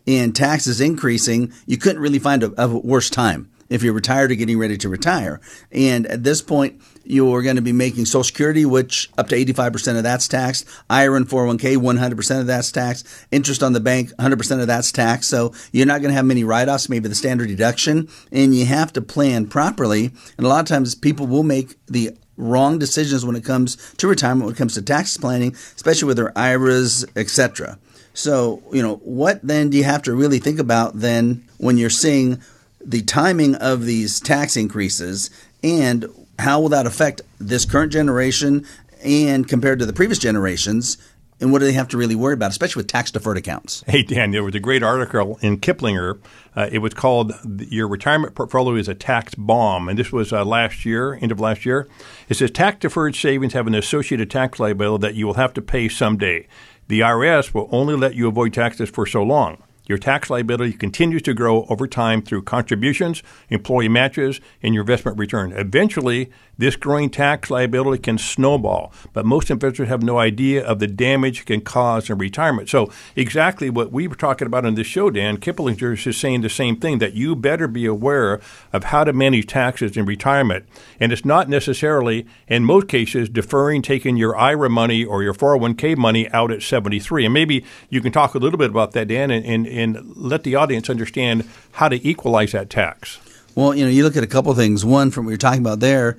and 0.06 0.34
taxes 0.34 0.80
increasing, 0.80 1.52
you 1.66 1.76
couldn't 1.76 2.00
really 2.00 2.20
find 2.20 2.44
a, 2.44 2.62
a 2.62 2.68
worse 2.68 3.10
time 3.10 3.50
if 3.68 3.82
you're 3.82 3.94
retired 3.94 4.30
or 4.30 4.34
getting 4.34 4.58
ready 4.58 4.76
to 4.76 4.88
retire. 4.88 5.40
And 5.72 6.06
at 6.06 6.22
this 6.22 6.42
point, 6.42 6.80
you're 7.04 7.42
going 7.42 7.56
to 7.56 7.62
be 7.62 7.72
making 7.72 8.04
Social 8.04 8.24
Security, 8.24 8.64
which 8.64 9.10
up 9.18 9.28
to 9.28 9.36
85% 9.36 9.96
of 9.96 10.02
that's 10.02 10.28
taxed. 10.28 10.66
IRA 10.88 11.16
and 11.16 11.28
401k, 11.28 11.76
100% 11.76 12.40
of 12.40 12.46
that's 12.46 12.70
taxed. 12.70 13.06
Interest 13.30 13.62
on 13.62 13.72
the 13.72 13.80
bank, 13.80 14.10
100% 14.18 14.60
of 14.60 14.66
that's 14.66 14.92
taxed. 14.92 15.30
So 15.30 15.52
you're 15.72 15.86
not 15.86 16.00
going 16.00 16.10
to 16.10 16.16
have 16.16 16.24
many 16.24 16.44
write 16.44 16.68
offs, 16.68 16.88
maybe 16.88 17.08
the 17.08 17.14
standard 17.14 17.48
deduction. 17.48 18.08
And 18.30 18.54
you 18.54 18.66
have 18.66 18.92
to 18.94 19.02
plan 19.02 19.46
properly. 19.46 20.12
And 20.36 20.46
a 20.46 20.48
lot 20.48 20.60
of 20.60 20.66
times 20.66 20.94
people 20.94 21.26
will 21.26 21.42
make 21.42 21.74
the 21.86 22.16
wrong 22.36 22.78
decisions 22.78 23.24
when 23.24 23.36
it 23.36 23.44
comes 23.44 23.94
to 23.94 24.08
retirement, 24.08 24.46
when 24.46 24.54
it 24.54 24.58
comes 24.58 24.74
to 24.74 24.82
tax 24.82 25.16
planning, 25.16 25.52
especially 25.76 26.06
with 26.06 26.16
their 26.16 26.36
IRAs, 26.36 27.04
etc. 27.16 27.78
So, 28.14 28.62
you 28.72 28.82
know, 28.82 28.96
what 28.96 29.40
then 29.42 29.70
do 29.70 29.76
you 29.76 29.84
have 29.84 30.02
to 30.04 30.14
really 30.14 30.38
think 30.38 30.58
about 30.58 30.98
then 30.98 31.44
when 31.58 31.76
you're 31.76 31.90
seeing 31.90 32.40
the 32.84 33.02
timing 33.02 33.54
of 33.56 33.84
these 33.84 34.20
tax 34.20 34.56
increases 34.56 35.30
and 35.62 36.06
how 36.40 36.60
will 36.60 36.70
that 36.70 36.86
affect 36.86 37.22
this 37.38 37.64
current 37.64 37.92
generation 37.92 38.66
and 39.04 39.48
compared 39.48 39.78
to 39.78 39.86
the 39.86 39.92
previous 39.92 40.18
generations? 40.18 40.98
And 41.40 41.52
what 41.52 41.60
do 41.60 41.64
they 41.64 41.72
have 41.72 41.88
to 41.88 41.96
really 41.96 42.14
worry 42.14 42.34
about, 42.34 42.50
especially 42.50 42.80
with 42.80 42.88
tax 42.88 43.10
deferred 43.10 43.38
accounts? 43.38 43.82
Hey, 43.86 44.02
Dan, 44.02 44.30
there 44.30 44.44
was 44.44 44.54
a 44.54 44.60
great 44.60 44.82
article 44.82 45.38
in 45.40 45.58
Kiplinger. 45.58 46.18
Uh, 46.54 46.68
it 46.70 46.80
was 46.80 46.92
called 46.92 47.32
Your 47.44 47.88
Retirement 47.88 48.34
Portfolio 48.34 48.74
is 48.74 48.88
a 48.88 48.94
Tax 48.94 49.34
Bomb. 49.34 49.88
And 49.88 49.98
this 49.98 50.12
was 50.12 50.34
uh, 50.34 50.44
last 50.44 50.84
year, 50.84 51.14
end 51.14 51.32
of 51.32 51.40
last 51.40 51.64
year. 51.64 51.88
It 52.28 52.34
says 52.34 52.50
tax 52.50 52.80
deferred 52.80 53.16
savings 53.16 53.54
have 53.54 53.66
an 53.66 53.74
associated 53.74 54.30
tax 54.30 54.60
liability 54.60 55.00
that 55.00 55.14
you 55.14 55.26
will 55.26 55.34
have 55.34 55.54
to 55.54 55.62
pay 55.62 55.88
someday. 55.88 56.46
The 56.88 57.00
IRS 57.00 57.54
will 57.54 57.70
only 57.72 57.96
let 57.96 58.14
you 58.14 58.28
avoid 58.28 58.52
taxes 58.52 58.90
for 58.90 59.06
so 59.06 59.22
long. 59.22 59.62
Your 59.90 59.98
tax 59.98 60.30
liability 60.30 60.74
continues 60.74 61.20
to 61.22 61.34
grow 61.34 61.64
over 61.68 61.88
time 61.88 62.22
through 62.22 62.42
contributions, 62.42 63.24
employee 63.48 63.88
matches, 63.88 64.40
and 64.62 64.72
your 64.72 64.82
investment 64.82 65.18
return. 65.18 65.50
Eventually, 65.50 66.30
this 66.60 66.76
growing 66.76 67.08
tax 67.08 67.50
liability 67.50 68.02
can 68.02 68.18
snowball, 68.18 68.92
but 69.14 69.24
most 69.24 69.50
investors 69.50 69.88
have 69.88 70.02
no 70.02 70.18
idea 70.18 70.62
of 70.62 70.78
the 70.78 70.86
damage 70.86 71.40
it 71.40 71.46
can 71.46 71.62
cause 71.62 72.10
in 72.10 72.18
retirement. 72.18 72.68
So, 72.68 72.92
exactly 73.16 73.70
what 73.70 73.90
we 73.90 74.06
were 74.06 74.14
talking 74.14 74.46
about 74.46 74.66
in 74.66 74.74
this 74.74 74.86
show, 74.86 75.08
Dan, 75.08 75.38
Kiplinger 75.38 76.06
is 76.06 76.16
saying 76.18 76.42
the 76.42 76.50
same 76.50 76.76
thing 76.76 76.98
that 76.98 77.14
you 77.14 77.34
better 77.34 77.66
be 77.66 77.86
aware 77.86 78.40
of 78.74 78.84
how 78.84 79.04
to 79.04 79.14
manage 79.14 79.46
taxes 79.46 79.96
in 79.96 80.04
retirement. 80.04 80.66
And 81.00 81.12
it's 81.12 81.24
not 81.24 81.48
necessarily, 81.48 82.26
in 82.46 82.66
most 82.66 82.88
cases, 82.88 83.30
deferring 83.30 83.80
taking 83.80 84.18
your 84.18 84.36
IRA 84.36 84.68
money 84.68 85.02
or 85.02 85.22
your 85.22 85.34
401k 85.34 85.96
money 85.96 86.30
out 86.30 86.52
at 86.52 86.62
73. 86.62 87.24
And 87.24 87.32
maybe 87.32 87.64
you 87.88 88.02
can 88.02 88.12
talk 88.12 88.34
a 88.34 88.38
little 88.38 88.58
bit 88.58 88.68
about 88.68 88.92
that, 88.92 89.08
Dan, 89.08 89.30
and, 89.30 89.46
and, 89.46 89.66
and 89.80 90.16
let 90.16 90.44
the 90.44 90.54
audience 90.54 90.88
understand 90.90 91.48
how 91.72 91.88
to 91.88 92.06
equalize 92.06 92.52
that 92.52 92.70
tax. 92.70 93.18
Well, 93.54 93.74
you 93.74 93.84
know, 93.84 93.90
you 93.90 94.04
look 94.04 94.16
at 94.16 94.22
a 94.22 94.28
couple 94.28 94.54
things. 94.54 94.84
One, 94.84 95.10
from 95.10 95.24
what 95.24 95.30
you're 95.30 95.38
talking 95.38 95.60
about 95.60 95.80
there, 95.80 96.16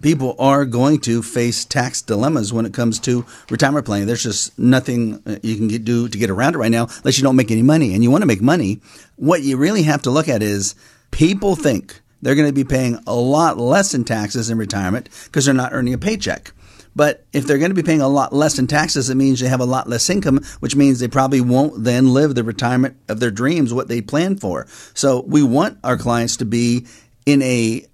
people 0.00 0.34
are 0.38 0.64
going 0.64 0.98
to 1.00 1.22
face 1.22 1.64
tax 1.64 2.02
dilemmas 2.02 2.52
when 2.52 2.64
it 2.64 2.72
comes 2.72 2.98
to 3.00 3.24
retirement 3.50 3.86
planning. 3.86 4.06
There's 4.06 4.22
just 4.22 4.58
nothing 4.58 5.22
uh, 5.26 5.36
you 5.42 5.56
can 5.56 5.68
do 5.68 6.08
to 6.08 6.18
get 6.18 6.30
around 6.30 6.54
it 6.54 6.58
right 6.58 6.70
now 6.70 6.88
unless 6.98 7.18
you 7.18 7.22
don't 7.22 7.36
make 7.36 7.50
any 7.50 7.62
money. 7.62 7.94
And 7.94 8.02
you 8.02 8.10
want 8.10 8.22
to 8.22 8.26
make 8.26 8.40
money. 8.40 8.80
What 9.16 9.42
you 9.42 9.56
really 9.56 9.82
have 9.82 10.02
to 10.02 10.10
look 10.10 10.28
at 10.28 10.42
is 10.42 10.74
people 11.10 11.54
think 11.54 12.00
they're 12.22 12.34
going 12.34 12.48
to 12.48 12.54
be 12.54 12.64
paying 12.64 12.98
a 13.06 13.14
lot 13.14 13.58
less 13.58 13.94
in 13.94 14.04
taxes 14.04 14.50
in 14.50 14.58
retirement 14.58 15.08
because 15.24 15.44
they're 15.44 15.54
not 15.54 15.72
earning 15.72 15.94
a 15.94 15.98
paycheck. 15.98 16.52
But 16.94 17.24
if 17.32 17.46
they're 17.46 17.58
going 17.58 17.70
to 17.70 17.74
be 17.74 17.82
paying 17.82 18.00
a 18.00 18.08
lot 18.08 18.32
less 18.32 18.58
in 18.58 18.66
taxes, 18.66 19.10
it 19.10 19.14
means 19.14 19.40
they 19.40 19.48
have 19.48 19.60
a 19.60 19.66
lot 19.66 19.88
less 19.88 20.10
income, 20.10 20.40
which 20.60 20.76
means 20.76 20.98
they 20.98 21.08
probably 21.08 21.40
won't 21.40 21.84
then 21.84 22.12
live 22.12 22.34
the 22.34 22.44
retirement 22.44 22.96
of 23.08 23.20
their 23.20 23.30
dreams, 23.30 23.72
what 23.72 23.88
they 23.88 24.00
plan 24.00 24.36
for. 24.36 24.66
So 24.94 25.22
we 25.26 25.42
want 25.42 25.78
our 25.84 25.96
clients 25.96 26.36
to 26.38 26.44
be 26.44 26.86
in 27.26 27.42
a 27.42 27.86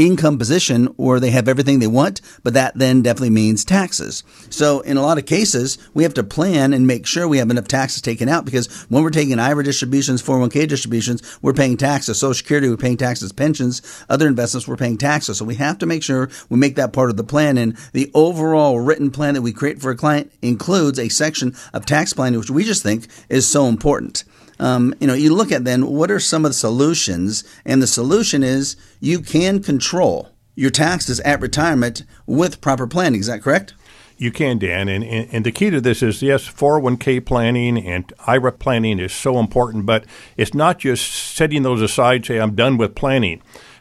income 0.00 0.38
position 0.38 0.86
where 0.96 1.20
they 1.20 1.30
have 1.30 1.48
everything 1.48 1.78
they 1.78 1.86
want, 1.86 2.20
but 2.42 2.54
that 2.54 2.76
then 2.76 3.02
definitely 3.02 3.30
means 3.30 3.64
taxes. 3.64 4.24
So 4.48 4.80
in 4.80 4.96
a 4.96 5.02
lot 5.02 5.18
of 5.18 5.26
cases, 5.26 5.78
we 5.94 6.02
have 6.04 6.14
to 6.14 6.24
plan 6.24 6.72
and 6.72 6.86
make 6.86 7.06
sure 7.06 7.28
we 7.28 7.38
have 7.38 7.50
enough 7.50 7.68
taxes 7.68 8.00
taken 8.00 8.28
out 8.28 8.44
because 8.44 8.66
when 8.88 9.02
we're 9.02 9.10
taking 9.10 9.38
IRA 9.38 9.62
distributions, 9.62 10.22
401k 10.22 10.68
distributions, 10.68 11.38
we're 11.42 11.52
paying 11.52 11.76
taxes. 11.76 12.18
Social 12.18 12.34
Security, 12.34 12.68
we're 12.68 12.76
paying 12.76 12.96
taxes, 12.96 13.32
pensions, 13.32 13.82
other 14.08 14.26
investments, 14.26 14.66
we're 14.66 14.76
paying 14.76 14.98
taxes. 14.98 15.38
So 15.38 15.44
we 15.44 15.56
have 15.56 15.78
to 15.78 15.86
make 15.86 16.02
sure 16.02 16.30
we 16.48 16.58
make 16.58 16.76
that 16.76 16.92
part 16.92 17.10
of 17.10 17.16
the 17.16 17.24
plan. 17.24 17.58
And 17.58 17.76
the 17.92 18.10
overall 18.14 18.80
written 18.80 19.10
plan 19.10 19.34
that 19.34 19.42
we 19.42 19.52
create 19.52 19.80
for 19.80 19.90
a 19.90 19.96
client 19.96 20.32
includes 20.40 20.98
a 20.98 21.08
section 21.08 21.54
of 21.72 21.84
tax 21.84 22.12
planning, 22.12 22.38
which 22.38 22.50
we 22.50 22.64
just 22.64 22.82
think 22.82 23.06
is 23.28 23.46
so 23.46 23.66
important 23.66 24.24
um, 24.60 24.94
you 25.00 25.06
know, 25.06 25.14
you 25.14 25.34
look 25.34 25.50
at 25.50 25.64
then 25.64 25.86
what 25.86 26.10
are 26.10 26.20
some 26.20 26.44
of 26.44 26.50
the 26.50 26.54
solutions, 26.54 27.44
and 27.64 27.82
the 27.82 27.86
solution 27.86 28.42
is 28.42 28.76
you 29.00 29.20
can 29.20 29.62
control 29.62 30.28
your 30.54 30.70
taxes 30.70 31.18
at 31.20 31.40
retirement 31.40 32.04
with 32.26 32.60
proper 32.60 32.86
planning. 32.86 33.20
Is 33.20 33.26
that 33.26 33.42
correct? 33.42 33.74
You 34.18 34.30
can, 34.30 34.58
Dan. 34.58 34.90
And, 34.90 35.02
and, 35.02 35.28
and, 35.32 35.46
the 35.46 35.50
key 35.50 35.70
to 35.70 35.80
this 35.80 36.02
is 36.02 36.20
yes, 36.20 36.46
401k 36.46 37.24
planning 37.24 37.78
and 37.78 38.12
IRA 38.26 38.52
planning 38.52 38.98
is 38.98 39.14
so 39.14 39.38
important, 39.38 39.86
but 39.86 40.04
it's 40.36 40.52
not 40.52 40.78
just 40.78 41.10
setting 41.10 41.62
those 41.62 41.80
aside, 41.80 42.26
say, 42.26 42.38
I'm 42.38 42.54
done 42.54 42.76
with 42.76 42.94
planning 42.94 43.40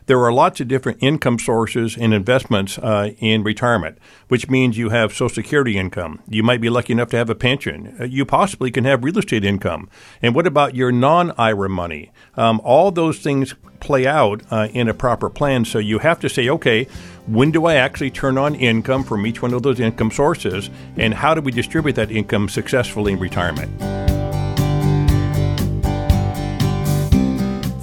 there 0.09 0.19
are 0.23 0.33
lots 0.33 0.59
of 0.59 0.67
different 0.67 0.97
income 1.03 1.37
sources 1.37 1.95
and 1.95 2.15
investments 2.15 2.79
uh, 2.79 3.11
in 3.19 3.43
retirement, 3.43 3.99
which 4.27 4.49
means 4.49 4.75
you 4.75 4.89
have 4.89 5.13
Social 5.13 5.29
Security 5.29 5.77
income. 5.77 6.19
You 6.27 6.41
might 6.41 6.61
be 6.61 6.69
lucky 6.71 6.93
enough 6.93 7.09
to 7.09 7.17
have 7.17 7.29
a 7.29 7.35
pension. 7.35 7.95
Uh, 7.99 8.05
you 8.05 8.25
possibly 8.25 8.71
can 8.71 8.85
have 8.85 9.03
real 9.03 9.19
estate 9.19 9.45
income. 9.45 9.87
And 10.19 10.33
what 10.33 10.47
about 10.47 10.73
your 10.73 10.91
non 10.91 11.29
IRA 11.37 11.69
money? 11.69 12.11
Um, 12.35 12.59
all 12.63 12.89
those 12.89 13.19
things 13.19 13.53
play 13.81 14.07
out 14.07 14.41
uh, 14.49 14.69
in 14.73 14.87
a 14.87 14.95
proper 14.95 15.29
plan. 15.29 15.63
So 15.63 15.77
you 15.77 15.99
have 15.99 16.19
to 16.21 16.27
say, 16.27 16.49
okay, 16.49 16.85
when 17.27 17.51
do 17.51 17.65
I 17.65 17.75
actually 17.75 18.09
turn 18.09 18.39
on 18.39 18.55
income 18.55 19.03
from 19.03 19.27
each 19.27 19.43
one 19.43 19.53
of 19.53 19.61
those 19.61 19.79
income 19.79 20.09
sources? 20.09 20.71
And 20.97 21.13
how 21.13 21.35
do 21.35 21.41
we 21.41 21.51
distribute 21.51 21.93
that 21.97 22.09
income 22.09 22.49
successfully 22.49 23.13
in 23.13 23.19
retirement? 23.19 24.08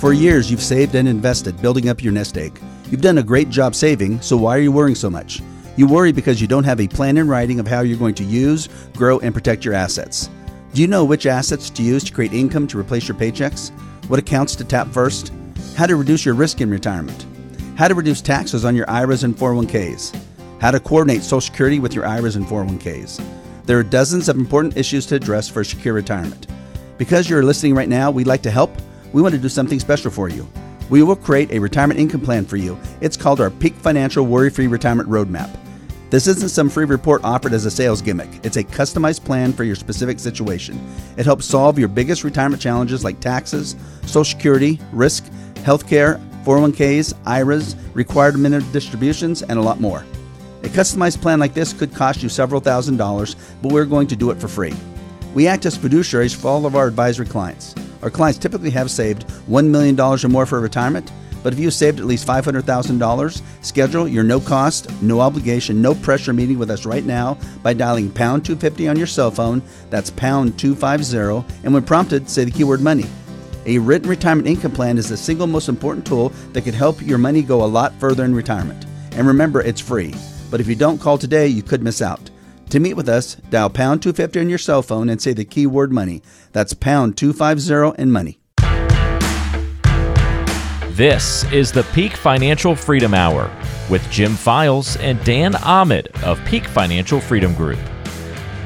For 0.06 0.12
years, 0.12 0.48
you've 0.48 0.62
saved 0.62 0.94
and 0.94 1.08
invested 1.08 1.60
building 1.60 1.88
up 1.88 2.00
your 2.00 2.12
nest 2.12 2.38
egg. 2.38 2.60
You've 2.92 3.00
done 3.00 3.18
a 3.18 3.24
great 3.24 3.50
job 3.50 3.74
saving, 3.74 4.20
so 4.20 4.36
why 4.36 4.56
are 4.56 4.60
you 4.60 4.70
worrying 4.70 4.94
so 4.94 5.10
much? 5.10 5.42
You 5.74 5.88
worry 5.88 6.12
because 6.12 6.40
you 6.40 6.46
don't 6.46 6.62
have 6.62 6.80
a 6.80 6.86
plan 6.86 7.16
in 7.16 7.26
writing 7.26 7.58
of 7.58 7.66
how 7.66 7.80
you're 7.80 7.98
going 7.98 8.14
to 8.14 8.22
use, 8.22 8.68
grow, 8.94 9.18
and 9.18 9.34
protect 9.34 9.64
your 9.64 9.74
assets. 9.74 10.30
Do 10.72 10.80
you 10.80 10.86
know 10.86 11.04
which 11.04 11.26
assets 11.26 11.70
to 11.70 11.82
use 11.82 12.04
to 12.04 12.12
create 12.12 12.32
income 12.32 12.68
to 12.68 12.78
replace 12.78 13.08
your 13.08 13.16
paychecks? 13.16 13.72
What 14.06 14.20
accounts 14.20 14.54
to 14.54 14.64
tap 14.64 14.86
first? 14.92 15.32
How 15.74 15.86
to 15.86 15.96
reduce 15.96 16.24
your 16.24 16.36
risk 16.36 16.60
in 16.60 16.70
retirement? 16.70 17.26
How 17.74 17.88
to 17.88 17.94
reduce 17.96 18.22
taxes 18.22 18.64
on 18.64 18.76
your 18.76 18.88
IRAs 18.88 19.24
and 19.24 19.36
401ks? 19.36 20.16
How 20.60 20.70
to 20.70 20.78
coordinate 20.78 21.24
Social 21.24 21.40
Security 21.40 21.80
with 21.80 21.94
your 21.94 22.06
IRAs 22.06 22.36
and 22.36 22.46
401ks? 22.46 23.26
There 23.64 23.76
are 23.76 23.82
dozens 23.82 24.28
of 24.28 24.36
important 24.36 24.76
issues 24.76 25.04
to 25.06 25.16
address 25.16 25.48
for 25.48 25.64
secure 25.64 25.94
retirement. 25.94 26.46
Because 26.96 27.28
you're 27.28 27.42
listening 27.42 27.74
right 27.74 27.88
now, 27.88 28.12
we'd 28.12 28.28
like 28.28 28.42
to 28.42 28.52
help 28.52 28.70
we 29.16 29.22
want 29.22 29.34
to 29.34 29.40
do 29.40 29.48
something 29.48 29.80
special 29.80 30.10
for 30.10 30.28
you. 30.28 30.46
We 30.90 31.02
will 31.02 31.16
create 31.16 31.50
a 31.50 31.58
retirement 31.58 31.98
income 31.98 32.20
plan 32.20 32.44
for 32.44 32.58
you. 32.58 32.78
It's 33.00 33.16
called 33.16 33.40
our 33.40 33.48
Peak 33.48 33.72
Financial 33.72 34.26
Worry 34.26 34.50
Free 34.50 34.66
Retirement 34.66 35.08
Roadmap. 35.08 35.48
This 36.10 36.26
isn't 36.26 36.50
some 36.50 36.68
free 36.68 36.84
report 36.84 37.24
offered 37.24 37.54
as 37.54 37.64
a 37.64 37.70
sales 37.70 38.02
gimmick. 38.02 38.28
It's 38.44 38.58
a 38.58 38.62
customized 38.62 39.24
plan 39.24 39.54
for 39.54 39.64
your 39.64 39.74
specific 39.74 40.18
situation. 40.18 40.78
It 41.16 41.24
helps 41.24 41.46
solve 41.46 41.78
your 41.78 41.88
biggest 41.88 42.24
retirement 42.24 42.60
challenges 42.60 43.04
like 43.04 43.18
taxes, 43.18 43.74
Social 44.02 44.22
Security, 44.22 44.78
risk, 44.92 45.24
healthcare, 45.64 46.20
401ks, 46.44 47.14
IRAs, 47.24 47.74
required 47.94 48.38
minimum 48.38 48.70
distributions, 48.70 49.42
and 49.42 49.58
a 49.58 49.62
lot 49.62 49.80
more. 49.80 50.04
A 50.62 50.68
customized 50.68 51.22
plan 51.22 51.40
like 51.40 51.54
this 51.54 51.72
could 51.72 51.94
cost 51.94 52.22
you 52.22 52.28
several 52.28 52.60
thousand 52.60 52.98
dollars, 52.98 53.34
but 53.62 53.72
we're 53.72 53.86
going 53.86 54.08
to 54.08 54.16
do 54.16 54.30
it 54.30 54.38
for 54.38 54.48
free. 54.48 54.74
We 55.32 55.46
act 55.46 55.64
as 55.64 55.78
fiduciaries 55.78 56.36
for 56.36 56.48
all 56.48 56.66
of 56.66 56.76
our 56.76 56.86
advisory 56.86 57.24
clients. 57.24 57.74
Our 58.06 58.10
clients 58.10 58.38
typically 58.38 58.70
have 58.70 58.88
saved 58.88 59.26
$1 59.26 59.66
million 59.66 60.00
or 60.00 60.16
more 60.28 60.46
for 60.46 60.60
retirement, 60.60 61.10
but 61.42 61.52
if 61.52 61.58
you 61.58 61.72
saved 61.72 61.98
at 61.98 62.06
least 62.06 62.24
$500,000, 62.24 63.42
schedule 63.62 64.06
your 64.06 64.22
no 64.22 64.38
cost, 64.38 64.88
no 65.02 65.20
obligation, 65.20 65.82
no 65.82 65.92
pressure 65.92 66.32
meeting 66.32 66.56
with 66.56 66.70
us 66.70 66.86
right 66.86 67.04
now 67.04 67.36
by 67.64 67.72
dialing 67.72 68.12
pound 68.12 68.44
250 68.44 68.86
on 68.86 68.96
your 68.96 69.08
cell 69.08 69.32
phone. 69.32 69.60
That's 69.90 70.10
pound 70.10 70.56
250, 70.56 71.64
and 71.64 71.74
when 71.74 71.82
prompted, 71.82 72.30
say 72.30 72.44
the 72.44 72.52
keyword 72.52 72.80
money. 72.80 73.06
A 73.64 73.78
written 73.78 74.08
retirement 74.08 74.46
income 74.46 74.70
plan 74.70 74.98
is 74.98 75.08
the 75.08 75.16
single 75.16 75.48
most 75.48 75.68
important 75.68 76.06
tool 76.06 76.28
that 76.52 76.62
could 76.62 76.74
help 76.74 77.02
your 77.02 77.18
money 77.18 77.42
go 77.42 77.64
a 77.64 77.66
lot 77.66 77.92
further 77.94 78.24
in 78.24 78.36
retirement. 78.36 78.86
And 79.14 79.26
remember, 79.26 79.62
it's 79.62 79.80
free. 79.80 80.14
But 80.48 80.60
if 80.60 80.68
you 80.68 80.76
don't 80.76 81.00
call 81.00 81.18
today, 81.18 81.48
you 81.48 81.64
could 81.64 81.82
miss 81.82 82.00
out. 82.00 82.30
To 82.70 82.80
meet 82.80 82.94
with 82.94 83.08
us, 83.08 83.36
dial 83.50 83.70
pound 83.70 84.02
250 84.02 84.40
on 84.40 84.48
your 84.48 84.58
cell 84.58 84.82
phone 84.82 85.08
and 85.08 85.22
say 85.22 85.32
the 85.32 85.44
keyword 85.44 85.92
money. 85.92 86.22
That's 86.52 86.74
pound 86.74 87.16
250 87.16 88.00
and 88.00 88.12
money. 88.12 88.40
This 90.96 91.44
is 91.52 91.70
the 91.70 91.84
Peak 91.92 92.16
Financial 92.16 92.74
Freedom 92.74 93.14
Hour 93.14 93.50
with 93.88 94.08
Jim 94.10 94.34
Files 94.34 94.96
and 94.96 95.22
Dan 95.24 95.54
Ahmed 95.56 96.08
of 96.24 96.42
Peak 96.44 96.64
Financial 96.64 97.20
Freedom 97.20 97.54
Group. 97.54 97.78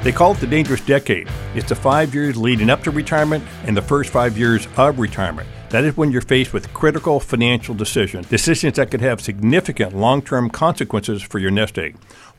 They 0.02 0.12
call 0.12 0.32
it 0.32 0.38
the 0.38 0.46
dangerous 0.46 0.80
decade. 0.80 1.28
It's 1.54 1.68
the 1.68 1.74
five 1.74 2.14
years 2.14 2.36
leading 2.38 2.70
up 2.70 2.82
to 2.84 2.90
retirement 2.90 3.44
and 3.64 3.76
the 3.76 3.82
first 3.82 4.08
five 4.10 4.38
years 4.38 4.66
of 4.78 4.98
retirement. 4.98 5.46
That 5.70 5.84
is 5.84 5.96
when 5.96 6.10
you're 6.10 6.20
faced 6.20 6.52
with 6.52 6.72
critical 6.72 7.20
financial 7.20 7.74
decisions, 7.74 8.26
decisions 8.26 8.76
that 8.76 8.90
could 8.90 9.02
have 9.02 9.20
significant 9.20 9.94
long 9.94 10.22
term 10.22 10.50
consequences 10.50 11.22
for 11.22 11.38
your 11.38 11.50
nest 11.50 11.78
egg. 11.78 11.96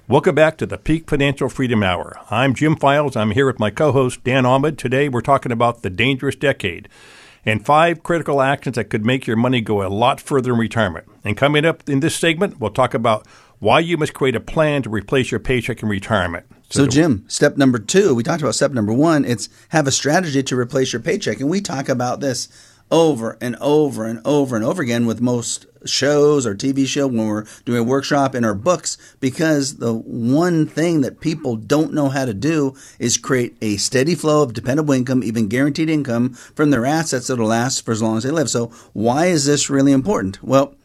Welcome 0.08 0.36
back 0.36 0.58
to 0.58 0.66
the 0.66 0.78
Peak 0.78 1.10
Financial 1.10 1.48
Freedom 1.48 1.84
Hour. 1.84 2.20
I'm 2.30 2.54
Jim 2.54 2.76
Files. 2.76 3.16
I'm 3.16 3.32
here 3.32 3.46
with 3.46 3.60
my 3.60 3.70
co 3.70 3.92
host, 3.92 4.24
Dan 4.24 4.46
Ahmed. 4.46 4.78
Today 4.78 5.08
we're 5.08 5.22
talking 5.22 5.52
about 5.52 5.84
the 5.84 5.90
dangerous 5.90 6.36
decade 6.36 6.90
and 7.46 7.66
five 7.66 8.04
critical 8.04 8.42
actions 8.42 8.76
that 8.76 8.90
could 8.90 9.06
make 9.06 9.26
your 9.26 9.38
money 9.38 9.62
go 9.62 9.86
a 9.86 9.90
lot 9.90 10.20
further 10.20 10.54
in 10.54 10.60
retirement. 10.60 11.08
And 11.24 11.38
coming 11.38 11.66
up 11.66 11.88
in 11.88 12.02
this 12.02 12.16
segment, 12.16 12.60
we'll 12.60 12.72
talk 12.72 12.94
about 12.94 13.26
why 13.60 13.80
you 13.80 13.96
must 13.96 14.14
create 14.14 14.36
a 14.36 14.42
plan 14.42 14.82
to 14.84 14.90
replace 14.90 15.32
your 15.32 15.40
paycheck 15.40 15.82
in 15.82 15.88
retirement. 15.88 16.46
So, 16.72 16.88
Jim, 16.88 17.26
step 17.28 17.58
number 17.58 17.80
two, 17.80 18.16
we 18.16 18.24
talked 18.24 18.42
about 18.42 18.56
step 18.56 18.72
number 18.72 18.94
one, 18.94 19.24
it's 19.24 19.50
have 19.70 19.88
a 19.88 19.92
strategy 19.92 20.42
to 20.42 20.58
replace 20.58 20.94
your 20.94 21.02
paycheck. 21.02 21.40
And 21.40 21.50
we 21.50 21.62
talk 21.62 21.90
about 21.90 22.22
this 22.22 22.48
over 22.92 23.38
and 23.42 23.56
over 23.62 24.06
and 24.06 24.22
over 24.26 24.56
and 24.56 24.66
over 24.66 24.82
again 24.82 25.06
with 25.06 25.22
most 25.22 25.66
shows 25.86 26.46
or 26.46 26.54
TV 26.54 26.86
show 26.86 27.08
when 27.08 27.28
we're 27.28 27.46
doing 27.66 27.80
a 27.80 27.84
workshop 27.84 28.36
in 28.36 28.46
our 28.46 28.54
books 28.54 28.98
because 29.20 29.78
the 29.78 29.94
one 29.94 30.68
thing 30.68 31.02
that 31.02 31.20
people 31.20 31.56
don't 31.56 31.94
know 31.94 32.10
how 32.10 32.26
to 32.26 32.34
do 32.34 32.76
is 33.00 33.18
create 33.18 33.56
a 33.62 33.78
steady 33.78 34.14
flow 34.14 34.44
of 34.44 34.54
dependable 34.54 34.94
income, 34.94 35.24
even 35.24 35.48
guaranteed 35.48 35.90
income 35.90 36.34
from 36.34 36.70
their 36.70 36.86
assets 36.86 37.28
that'll 37.28 37.48
last 37.48 37.84
for 37.84 37.92
as 37.92 38.02
long 38.02 38.18
as 38.18 38.24
they 38.24 38.32
live. 38.32 38.50
So 38.50 38.68
why 38.94 39.28
is 39.28 39.46
this 39.46 39.70
really 39.70 39.92
important? 39.92 40.44
Well, 40.44 40.76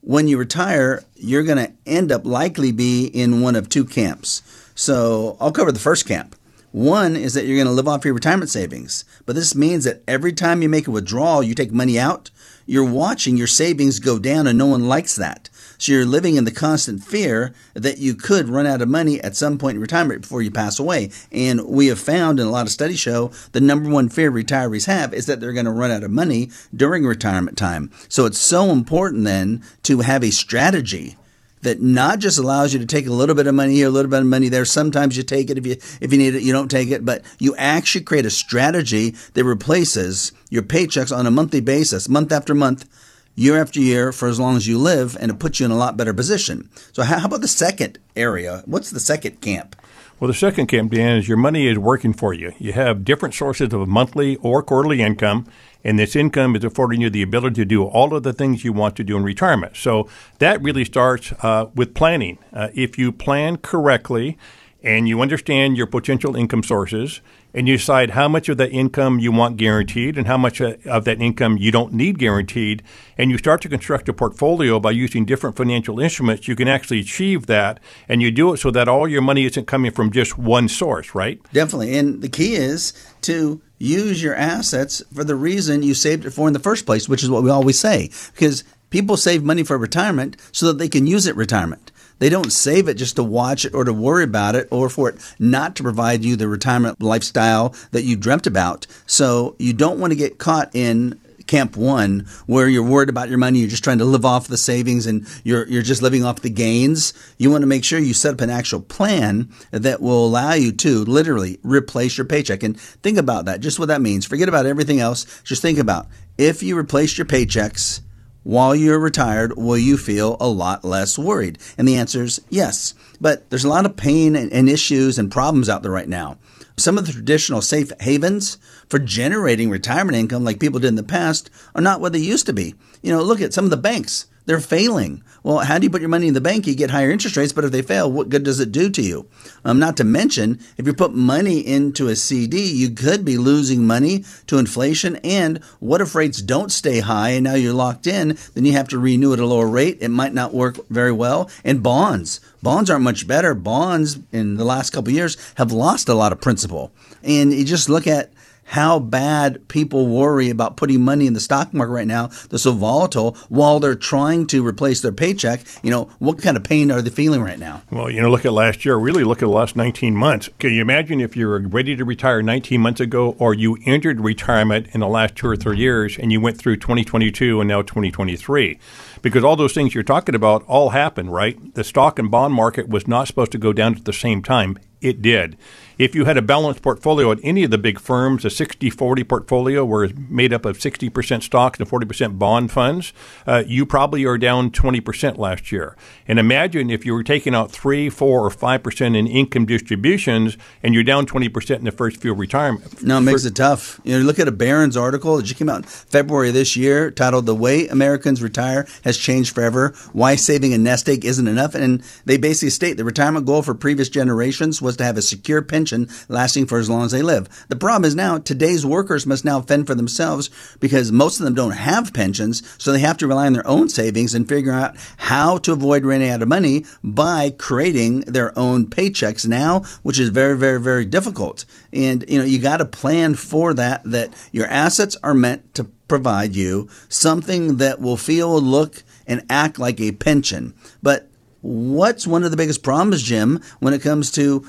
when 0.00 0.28
you 0.28 0.38
retire, 0.38 1.04
you're 1.16 1.42
going 1.42 1.58
to 1.58 1.72
end 1.84 2.12
up 2.12 2.24
likely 2.24 2.70
be 2.70 3.06
in 3.06 3.40
one 3.40 3.56
of 3.56 3.68
two 3.68 3.84
camps. 3.84 4.42
So 4.76 5.36
I'll 5.40 5.52
cover 5.52 5.72
the 5.72 5.80
first 5.80 6.06
camp. 6.06 6.36
One 6.72 7.16
is 7.16 7.34
that 7.34 7.46
you're 7.46 7.56
going 7.56 7.66
to 7.66 7.72
live 7.72 7.88
off 7.88 8.04
your 8.04 8.14
retirement 8.14 8.50
savings. 8.50 9.04
But 9.24 9.34
this 9.34 9.54
means 9.54 9.84
that 9.84 10.02
every 10.06 10.32
time 10.32 10.62
you 10.62 10.68
make 10.68 10.86
a 10.86 10.90
withdrawal, 10.90 11.42
you 11.42 11.54
take 11.54 11.72
money 11.72 11.98
out, 11.98 12.30
you're 12.66 12.84
watching 12.84 13.36
your 13.36 13.46
savings 13.46 13.98
go 13.98 14.18
down, 14.18 14.46
and 14.46 14.58
no 14.58 14.66
one 14.66 14.88
likes 14.88 15.16
that. 15.16 15.48
So 15.78 15.92
you're 15.92 16.04
living 16.04 16.36
in 16.36 16.44
the 16.44 16.50
constant 16.50 17.02
fear 17.02 17.54
that 17.74 17.98
you 17.98 18.14
could 18.14 18.48
run 18.48 18.66
out 18.66 18.82
of 18.82 18.88
money 18.88 19.20
at 19.20 19.36
some 19.36 19.58
point 19.58 19.76
in 19.76 19.80
retirement 19.80 20.22
before 20.22 20.42
you 20.42 20.50
pass 20.50 20.78
away. 20.78 21.10
And 21.30 21.66
we 21.66 21.86
have 21.86 22.00
found, 22.00 22.40
and 22.40 22.48
a 22.48 22.52
lot 22.52 22.66
of 22.66 22.72
studies 22.72 22.98
show, 22.98 23.30
the 23.52 23.60
number 23.60 23.88
one 23.88 24.08
fear 24.08 24.32
retirees 24.32 24.86
have 24.86 25.14
is 25.14 25.26
that 25.26 25.40
they're 25.40 25.52
going 25.52 25.66
to 25.66 25.70
run 25.70 25.90
out 25.90 26.02
of 26.02 26.10
money 26.10 26.50
during 26.74 27.06
retirement 27.06 27.56
time. 27.56 27.90
So 28.08 28.26
it's 28.26 28.40
so 28.40 28.70
important 28.70 29.24
then 29.24 29.62
to 29.84 30.00
have 30.00 30.24
a 30.24 30.30
strategy 30.30 31.16
that 31.62 31.80
not 31.80 32.18
just 32.18 32.38
allows 32.38 32.72
you 32.72 32.78
to 32.78 32.86
take 32.86 33.06
a 33.06 33.12
little 33.12 33.34
bit 33.34 33.46
of 33.46 33.54
money 33.54 33.74
here, 33.74 33.88
a 33.88 33.90
little 33.90 34.10
bit 34.10 34.20
of 34.20 34.26
money 34.26 34.48
there. 34.48 34.64
Sometimes 34.64 35.16
you 35.16 35.22
take 35.22 35.50
it 35.50 35.58
if 35.58 35.66
you 35.66 35.76
if 36.00 36.12
you 36.12 36.18
need 36.18 36.34
it, 36.34 36.42
you 36.42 36.52
don't 36.52 36.70
take 36.70 36.90
it, 36.90 37.04
but 37.04 37.22
you 37.38 37.56
actually 37.56 38.04
create 38.04 38.26
a 38.26 38.30
strategy 38.30 39.14
that 39.34 39.44
replaces 39.44 40.32
your 40.50 40.62
paychecks 40.62 41.16
on 41.16 41.26
a 41.26 41.30
monthly 41.30 41.60
basis, 41.60 42.08
month 42.08 42.32
after 42.32 42.54
month, 42.54 42.88
year 43.34 43.60
after 43.60 43.80
year, 43.80 44.12
for 44.12 44.28
as 44.28 44.40
long 44.40 44.56
as 44.56 44.66
you 44.66 44.78
live, 44.78 45.16
and 45.20 45.30
it 45.30 45.38
puts 45.38 45.60
you 45.60 45.66
in 45.66 45.72
a 45.72 45.76
lot 45.76 45.96
better 45.96 46.14
position. 46.14 46.70
So, 46.92 47.02
how 47.02 47.24
about 47.24 47.40
the 47.40 47.48
second 47.48 47.98
area? 48.14 48.62
What's 48.66 48.90
the 48.90 49.00
second 49.00 49.40
camp? 49.40 49.76
Well, 50.18 50.28
the 50.28 50.34
second 50.34 50.68
camp, 50.68 50.92
Dan, 50.92 51.18
is 51.18 51.28
your 51.28 51.36
money 51.36 51.66
is 51.66 51.76
working 51.76 52.14
for 52.14 52.32
you. 52.32 52.54
You 52.58 52.72
have 52.72 53.04
different 53.04 53.34
sources 53.34 53.74
of 53.74 53.86
monthly 53.86 54.36
or 54.36 54.62
quarterly 54.62 55.02
income, 55.02 55.46
and 55.84 55.98
this 55.98 56.16
income 56.16 56.56
is 56.56 56.64
affording 56.64 57.02
you 57.02 57.10
the 57.10 57.20
ability 57.20 57.56
to 57.56 57.64
do 57.66 57.84
all 57.84 58.14
of 58.14 58.22
the 58.22 58.32
things 58.32 58.64
you 58.64 58.72
want 58.72 58.96
to 58.96 59.04
do 59.04 59.18
in 59.18 59.24
retirement. 59.24 59.76
So 59.76 60.08
that 60.38 60.62
really 60.62 60.86
starts 60.86 61.34
uh, 61.42 61.66
with 61.74 61.92
planning. 61.92 62.38
Uh, 62.50 62.68
if 62.72 62.96
you 62.96 63.12
plan 63.12 63.58
correctly 63.58 64.38
and 64.82 65.06
you 65.06 65.20
understand 65.20 65.76
your 65.76 65.86
potential 65.86 66.34
income 66.34 66.62
sources, 66.62 67.20
and 67.56 67.66
you 67.66 67.78
decide 67.78 68.10
how 68.10 68.28
much 68.28 68.50
of 68.50 68.58
that 68.58 68.70
income 68.70 69.18
you 69.18 69.32
want 69.32 69.56
guaranteed 69.56 70.18
and 70.18 70.26
how 70.26 70.36
much 70.36 70.60
of 70.60 71.04
that 71.06 71.22
income 71.22 71.56
you 71.56 71.72
don't 71.72 71.94
need 71.94 72.18
guaranteed, 72.18 72.82
and 73.16 73.30
you 73.30 73.38
start 73.38 73.62
to 73.62 73.68
construct 73.68 74.08
a 74.10 74.12
portfolio 74.12 74.78
by 74.78 74.90
using 74.90 75.24
different 75.24 75.56
financial 75.56 75.98
instruments, 75.98 76.46
you 76.46 76.54
can 76.54 76.68
actually 76.68 77.00
achieve 77.00 77.46
that. 77.46 77.80
And 78.08 78.20
you 78.20 78.30
do 78.30 78.52
it 78.52 78.58
so 78.58 78.70
that 78.72 78.88
all 78.88 79.08
your 79.08 79.22
money 79.22 79.46
isn't 79.46 79.66
coming 79.66 79.90
from 79.90 80.12
just 80.12 80.36
one 80.36 80.68
source, 80.68 81.14
right? 81.14 81.40
Definitely. 81.52 81.96
And 81.96 82.20
the 82.20 82.28
key 82.28 82.54
is 82.54 82.92
to 83.22 83.62
use 83.78 84.22
your 84.22 84.34
assets 84.34 85.02
for 85.14 85.24
the 85.24 85.34
reason 85.34 85.82
you 85.82 85.94
saved 85.94 86.26
it 86.26 86.30
for 86.30 86.46
in 86.46 86.52
the 86.52 86.58
first 86.58 86.84
place, 86.84 87.08
which 87.08 87.22
is 87.22 87.30
what 87.30 87.42
we 87.42 87.50
always 87.50 87.78
say. 87.78 88.10
Because 88.34 88.64
people 88.90 89.16
save 89.16 89.42
money 89.42 89.62
for 89.62 89.78
retirement 89.78 90.36
so 90.52 90.66
that 90.66 90.78
they 90.78 90.88
can 90.88 91.06
use 91.06 91.26
it 91.26 91.34
retirement. 91.36 91.90
They 92.18 92.28
don't 92.28 92.52
save 92.52 92.88
it 92.88 92.94
just 92.94 93.16
to 93.16 93.22
watch 93.22 93.64
it 93.64 93.74
or 93.74 93.84
to 93.84 93.92
worry 93.92 94.24
about 94.24 94.54
it 94.54 94.68
or 94.70 94.88
for 94.88 95.10
it 95.10 95.34
not 95.38 95.76
to 95.76 95.82
provide 95.82 96.24
you 96.24 96.36
the 96.36 96.48
retirement 96.48 97.02
lifestyle 97.02 97.74
that 97.92 98.04
you 98.04 98.16
dreamt 98.16 98.46
about. 98.46 98.86
So 99.06 99.54
you 99.58 99.72
don't 99.72 100.00
want 100.00 100.12
to 100.12 100.16
get 100.16 100.38
caught 100.38 100.74
in 100.74 101.20
camp 101.46 101.76
one 101.76 102.26
where 102.46 102.68
you're 102.68 102.82
worried 102.82 103.08
about 103.08 103.28
your 103.28 103.38
money 103.38 103.60
you're 103.60 103.68
just 103.68 103.84
trying 103.84 103.98
to 103.98 104.04
live 104.04 104.24
off 104.24 104.48
the 104.48 104.56
savings 104.56 105.06
and 105.06 105.26
you're 105.44 105.66
you're 105.68 105.82
just 105.82 106.02
living 106.02 106.24
off 106.24 106.40
the 106.40 106.50
gains. 106.50 107.12
You 107.38 107.50
want 107.50 107.62
to 107.62 107.68
make 107.68 107.84
sure 107.84 107.98
you 107.98 108.14
set 108.14 108.34
up 108.34 108.40
an 108.40 108.50
actual 108.50 108.80
plan 108.80 109.48
that 109.70 110.00
will 110.00 110.26
allow 110.26 110.54
you 110.54 110.72
to 110.72 111.04
literally 111.04 111.58
replace 111.62 112.18
your 112.18 112.26
paycheck. 112.26 112.62
And 112.62 112.78
think 112.78 113.18
about 113.18 113.44
that 113.44 113.60
just 113.60 113.78
what 113.78 113.88
that 113.88 114.00
means. 114.00 114.26
Forget 114.26 114.48
about 114.48 114.66
everything 114.66 115.00
else. 115.00 115.42
Just 115.42 115.62
think 115.62 115.78
about 115.78 116.08
if 116.36 116.62
you 116.62 116.76
replace 116.76 117.16
your 117.16 117.26
paychecks 117.26 118.00
while 118.46 118.76
you're 118.76 119.00
retired, 119.00 119.56
will 119.56 119.76
you 119.76 119.96
feel 119.96 120.36
a 120.38 120.46
lot 120.46 120.84
less 120.84 121.18
worried? 121.18 121.58
And 121.76 121.88
the 121.88 121.96
answer 121.96 122.22
is 122.22 122.40
yes. 122.48 122.94
But 123.20 123.50
there's 123.50 123.64
a 123.64 123.68
lot 123.68 123.84
of 123.84 123.96
pain 123.96 124.36
and, 124.36 124.68
issues 124.68 125.18
and 125.18 125.32
problems 125.32 125.68
out 125.68 125.82
there 125.82 125.90
right 125.90 126.08
now. 126.08 126.38
Some 126.76 126.96
of 126.96 127.06
the 127.06 127.12
traditional 127.12 127.60
safe 127.60 127.90
havens 127.98 128.58
for 128.88 129.00
generating 129.00 129.68
retirement 129.68 130.16
income, 130.16 130.44
like 130.44 130.60
people 130.60 130.78
did 130.78 130.86
in 130.86 130.94
the 130.94 131.02
past, 131.02 131.50
are 131.74 131.82
not 131.82 132.00
what 132.00 132.12
they 132.12 132.20
used 132.20 132.46
to 132.46 132.52
be. 132.52 132.76
You 133.02 133.10
know, 133.10 133.20
look 133.20 133.40
at 133.40 133.52
some 133.52 133.64
of 133.64 133.72
the 133.72 133.76
banks. 133.76 134.26
They're 134.46 134.60
failing. 134.60 135.22
Well, 135.42 135.58
how 135.58 135.78
do 135.78 135.84
you 135.84 135.90
put 135.90 136.00
your 136.00 136.08
money 136.08 136.28
in 136.28 136.34
the 136.34 136.40
bank? 136.40 136.66
You 136.66 136.74
get 136.74 136.90
higher 136.90 137.10
interest 137.10 137.36
rates, 137.36 137.52
but 137.52 137.64
if 137.64 137.72
they 137.72 137.82
fail, 137.82 138.10
what 138.10 138.28
good 138.28 138.44
does 138.44 138.60
it 138.60 138.72
do 138.72 138.88
to 138.90 139.02
you? 139.02 139.28
Um, 139.64 139.78
not 139.78 139.96
to 139.96 140.04
mention, 140.04 140.60
if 140.76 140.86
you 140.86 140.94
put 140.94 141.14
money 141.14 141.66
into 141.66 142.08
a 142.08 142.16
CD, 142.16 142.60
you 142.72 142.90
could 142.90 143.24
be 143.24 143.38
losing 143.38 143.86
money 143.86 144.24
to 144.46 144.58
inflation. 144.58 145.16
And 145.16 145.62
what 145.80 146.00
if 146.00 146.14
rates 146.14 146.40
don't 146.40 146.70
stay 146.70 147.00
high 147.00 147.30
and 147.30 147.44
now 147.44 147.54
you're 147.54 147.72
locked 147.72 148.06
in? 148.06 148.38
Then 148.54 148.64
you 148.64 148.72
have 148.72 148.88
to 148.88 148.98
renew 148.98 149.32
at 149.32 149.40
a 149.40 149.46
lower 149.46 149.68
rate. 149.68 149.98
It 150.00 150.08
might 150.08 150.34
not 150.34 150.54
work 150.54 150.78
very 150.88 151.12
well. 151.12 151.50
And 151.64 151.82
bonds. 151.82 152.40
Bonds 152.62 152.88
aren't 152.88 153.04
much 153.04 153.26
better. 153.26 153.54
Bonds 153.54 154.18
in 154.32 154.56
the 154.56 154.64
last 154.64 154.90
couple 154.90 155.12
years 155.12 155.36
have 155.56 155.72
lost 155.72 156.08
a 156.08 156.14
lot 156.14 156.32
of 156.32 156.40
principal. 156.40 156.92
And 157.22 157.52
you 157.52 157.64
just 157.64 157.88
look 157.88 158.06
at 158.06 158.32
how 158.66 158.98
bad 158.98 159.66
people 159.68 160.08
worry 160.08 160.50
about 160.50 160.76
putting 160.76 161.00
money 161.00 161.26
in 161.26 161.32
the 161.32 161.40
stock 161.40 161.72
market 161.72 161.92
right 161.92 162.06
now 162.06 162.26
that's 162.50 162.64
so 162.64 162.72
volatile 162.72 163.36
while 163.48 163.80
they're 163.80 163.94
trying 163.94 164.46
to 164.48 164.66
replace 164.66 165.00
their 165.00 165.12
paycheck. 165.12 165.60
You 165.82 165.90
know, 165.90 166.10
what 166.18 166.42
kind 166.42 166.56
of 166.56 166.64
pain 166.64 166.90
are 166.90 167.00
they 167.00 167.10
feeling 167.10 167.42
right 167.42 167.58
now? 167.58 167.82
Well, 167.90 168.10
you 168.10 168.20
know, 168.20 168.30
look 168.30 168.44
at 168.44 168.52
last 168.52 168.84
year, 168.84 168.96
really 168.96 169.24
look 169.24 169.38
at 169.38 169.46
the 169.46 169.52
last 169.52 169.76
19 169.76 170.16
months. 170.16 170.50
Can 170.58 170.72
you 170.72 170.82
imagine 170.82 171.20
if 171.20 171.36
you 171.36 171.46
were 171.46 171.60
ready 171.60 171.94
to 171.96 172.04
retire 172.04 172.42
19 172.42 172.80
months 172.80 173.00
ago 173.00 173.36
or 173.38 173.54
you 173.54 173.78
entered 173.86 174.20
retirement 174.20 174.88
in 174.92 175.00
the 175.00 175.08
last 175.08 175.36
two 175.36 175.46
or 175.46 175.56
three 175.56 175.78
years 175.78 176.18
and 176.18 176.32
you 176.32 176.40
went 176.40 176.58
through 176.58 176.76
2022 176.76 177.60
and 177.60 177.68
now 177.68 177.82
2023? 177.82 178.78
Because 179.22 179.44
all 179.44 179.56
those 179.56 179.72
things 179.72 179.94
you're 179.94 180.04
talking 180.04 180.34
about 180.34 180.64
all 180.64 180.90
happened, 180.90 181.32
right? 181.32 181.74
The 181.74 181.84
stock 181.84 182.18
and 182.18 182.30
bond 182.30 182.54
market 182.54 182.88
was 182.88 183.06
not 183.06 183.28
supposed 183.28 183.52
to 183.52 183.58
go 183.58 183.72
down 183.72 183.94
at 183.94 184.04
the 184.04 184.12
same 184.12 184.42
time. 184.42 184.78
It 185.00 185.22
did. 185.22 185.56
If 185.98 186.14
you 186.14 186.26
had 186.26 186.36
a 186.36 186.42
balanced 186.42 186.82
portfolio 186.82 187.32
at 187.32 187.38
any 187.42 187.64
of 187.64 187.70
the 187.70 187.78
big 187.78 187.98
firms, 187.98 188.44
a 188.44 188.50
60 188.50 188.90
40 188.90 189.24
portfolio 189.24 189.82
where 189.82 190.04
it's 190.04 190.14
made 190.28 190.52
up 190.52 190.66
of 190.66 190.76
60% 190.76 191.42
stocks 191.42 191.80
and 191.80 191.88
40% 191.88 192.38
bond 192.38 192.70
funds, 192.70 193.14
uh, 193.46 193.62
you 193.66 193.86
probably 193.86 194.26
are 194.26 194.36
down 194.36 194.70
20% 194.70 195.38
last 195.38 195.72
year. 195.72 195.96
And 196.28 196.38
imagine 196.38 196.90
if 196.90 197.06
you 197.06 197.14
were 197.14 197.22
taking 197.22 197.54
out 197.54 197.70
3, 197.70 198.10
4, 198.10 198.46
or 198.46 198.50
5% 198.50 199.16
in 199.16 199.26
income 199.26 199.64
distributions 199.64 200.58
and 200.82 200.92
you're 200.92 201.02
down 201.02 201.24
20% 201.24 201.76
in 201.76 201.84
the 201.84 201.92
first 201.92 202.18
few 202.18 202.34
retirement. 202.34 203.02
No, 203.02 203.16
it 203.16 203.22
makes 203.22 203.46
it 203.46 203.56
tough. 203.56 203.98
You 204.04 204.18
know, 204.18 204.24
look 204.24 204.38
at 204.38 204.48
a 204.48 204.52
Barron's 204.52 204.98
article 204.98 205.38
that 205.38 205.44
just 205.44 205.58
came 205.58 205.70
out 205.70 205.78
in 205.78 205.84
February 205.84 206.50
this 206.50 206.76
year 206.76 207.10
titled 207.10 207.46
The 207.46 207.54
Way 207.54 207.88
Americans 207.88 208.42
Retire 208.42 208.86
Has 209.04 209.16
Changed 209.16 209.54
Forever 209.54 209.94
Why 210.12 210.36
Saving 210.36 210.74
a 210.74 210.78
Nest 210.78 211.08
Egg 211.08 211.24
Isn't 211.24 211.48
Enough. 211.48 211.74
And 211.74 212.02
they 212.26 212.36
basically 212.36 212.68
state 212.68 212.98
the 212.98 213.04
retirement 213.04 213.46
goal 213.46 213.62
for 213.62 213.74
previous 213.74 214.10
generations 214.10 214.82
was 214.82 214.98
to 214.98 215.04
have 215.04 215.16
a 215.16 215.22
secure 215.22 215.62
pension 215.86 216.08
lasting 216.28 216.66
for 216.66 216.78
as 216.78 216.90
long 216.90 217.04
as 217.04 217.12
they 217.12 217.22
live. 217.22 217.48
The 217.68 217.76
problem 217.76 218.04
is 218.04 218.16
now 218.16 218.38
today's 218.38 218.84
workers 218.84 219.24
must 219.24 219.44
now 219.44 219.60
fend 219.60 219.86
for 219.86 219.94
themselves 219.94 220.50
because 220.80 221.12
most 221.12 221.38
of 221.38 221.44
them 221.44 221.54
don't 221.54 221.72
have 221.72 222.12
pensions, 222.12 222.62
so 222.76 222.90
they 222.90 222.98
have 222.98 223.16
to 223.18 223.28
rely 223.28 223.46
on 223.46 223.52
their 223.52 223.66
own 223.66 223.88
savings 223.88 224.34
and 224.34 224.48
figure 224.48 224.72
out 224.72 224.96
how 225.16 225.58
to 225.58 225.72
avoid 225.72 226.04
running 226.04 226.28
out 226.28 226.42
of 226.42 226.48
money 226.48 226.84
by 227.04 227.50
creating 227.50 228.20
their 228.22 228.56
own 228.58 228.86
paychecks 228.86 229.46
now, 229.46 229.80
which 230.02 230.18
is 230.18 230.30
very, 230.30 230.56
very, 230.56 230.80
very 230.80 231.04
difficult. 231.04 231.64
And 231.92 232.24
you 232.28 232.38
know, 232.38 232.44
you 232.44 232.58
got 232.58 232.78
to 232.78 232.84
plan 232.84 233.34
for 233.34 233.72
that. 233.74 234.02
That 234.04 234.34
your 234.50 234.66
assets 234.66 235.16
are 235.22 235.34
meant 235.34 235.74
to 235.74 235.84
provide 236.08 236.56
you 236.56 236.88
something 237.08 237.76
that 237.76 238.00
will 238.00 238.16
feel, 238.16 238.60
look, 238.60 239.04
and 239.26 239.44
act 239.48 239.78
like 239.78 240.00
a 240.00 240.12
pension. 240.12 240.74
But 241.02 241.28
what's 241.60 242.26
one 242.26 242.44
of 242.44 242.50
the 242.50 242.56
biggest 242.56 242.82
problems, 242.82 243.22
Jim, 243.22 243.60
when 243.80 243.94
it 243.94 244.02
comes 244.02 244.30
to 244.32 244.66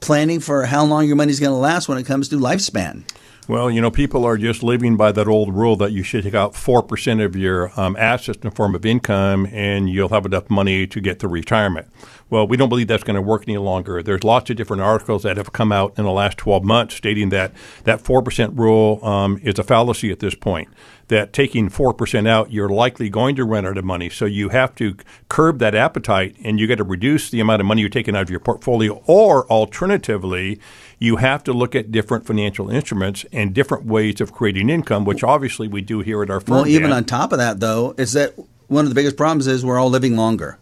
planning 0.00 0.40
for 0.40 0.64
how 0.66 0.84
long 0.84 1.06
your 1.06 1.16
money's 1.16 1.40
going 1.40 1.52
to 1.52 1.58
last 1.58 1.88
when 1.88 1.98
it 1.98 2.04
comes 2.04 2.28
to 2.28 2.36
lifespan? 2.36 3.04
Well, 3.48 3.70
you 3.70 3.80
know, 3.80 3.90
people 3.90 4.26
are 4.26 4.36
just 4.36 4.62
living 4.62 4.98
by 4.98 5.10
that 5.12 5.26
old 5.26 5.54
rule 5.54 5.74
that 5.76 5.92
you 5.92 6.02
should 6.02 6.24
take 6.24 6.34
out 6.34 6.52
4% 6.52 7.24
of 7.24 7.34
your 7.34 7.72
um, 7.80 7.96
assets 7.96 8.36
in 8.36 8.50
the 8.50 8.54
form 8.54 8.74
of 8.74 8.84
income 8.84 9.48
and 9.50 9.88
you'll 9.88 10.10
have 10.10 10.26
enough 10.26 10.50
money 10.50 10.86
to 10.86 11.00
get 11.00 11.18
to 11.20 11.28
retirement. 11.28 11.86
Well, 12.28 12.46
we 12.46 12.58
don't 12.58 12.68
believe 12.68 12.88
that's 12.88 13.04
going 13.04 13.14
to 13.14 13.22
work 13.22 13.44
any 13.48 13.56
longer. 13.56 14.02
There's 14.02 14.22
lots 14.22 14.50
of 14.50 14.56
different 14.56 14.82
articles 14.82 15.22
that 15.22 15.38
have 15.38 15.54
come 15.54 15.72
out 15.72 15.94
in 15.96 16.04
the 16.04 16.10
last 16.10 16.36
12 16.36 16.62
months 16.62 16.96
stating 16.96 17.30
that 17.30 17.52
that 17.84 18.04
4% 18.04 18.58
rule 18.58 19.02
um, 19.02 19.40
is 19.42 19.58
a 19.58 19.64
fallacy 19.64 20.12
at 20.12 20.18
this 20.18 20.34
point 20.34 20.68
that 21.08 21.32
taking 21.32 21.68
4% 21.68 22.28
out, 22.28 22.52
you're 22.52 22.68
likely 22.68 23.10
going 23.10 23.36
to 23.36 23.44
run 23.44 23.66
out 23.66 23.76
of 23.76 23.84
money. 23.84 24.08
So 24.08 24.24
you 24.24 24.50
have 24.50 24.74
to 24.76 24.96
curb 25.28 25.58
that 25.58 25.74
appetite 25.74 26.36
and 26.44 26.60
you 26.60 26.66
got 26.66 26.78
to 26.78 26.84
reduce 26.84 27.30
the 27.30 27.40
amount 27.40 27.60
of 27.60 27.66
money 27.66 27.80
you're 27.80 27.90
taking 27.90 28.14
out 28.14 28.22
of 28.22 28.30
your 28.30 28.40
portfolio. 28.40 29.02
Or 29.06 29.46
alternatively, 29.50 30.60
you 30.98 31.16
have 31.16 31.42
to 31.44 31.52
look 31.52 31.74
at 31.74 31.90
different 31.90 32.26
financial 32.26 32.70
instruments 32.70 33.24
and 33.32 33.54
different 33.54 33.84
ways 33.84 34.20
of 34.20 34.32
creating 34.32 34.68
income, 34.70 35.04
which 35.04 35.24
obviously 35.24 35.68
we 35.68 35.80
do 35.80 36.00
here 36.00 36.22
at 36.22 36.30
our 36.30 36.40
firm. 36.40 36.56
Well, 36.56 36.66
even 36.66 36.92
on 36.92 37.04
top 37.04 37.32
of 37.32 37.38
that, 37.38 37.60
though, 37.60 37.94
is 37.96 38.12
that 38.12 38.34
one 38.68 38.84
of 38.84 38.90
the 38.90 38.94
biggest 38.94 39.16
problems 39.16 39.46
is 39.46 39.64
we're 39.64 39.78
all 39.78 39.90
living 39.90 40.16
longer. 40.16 40.58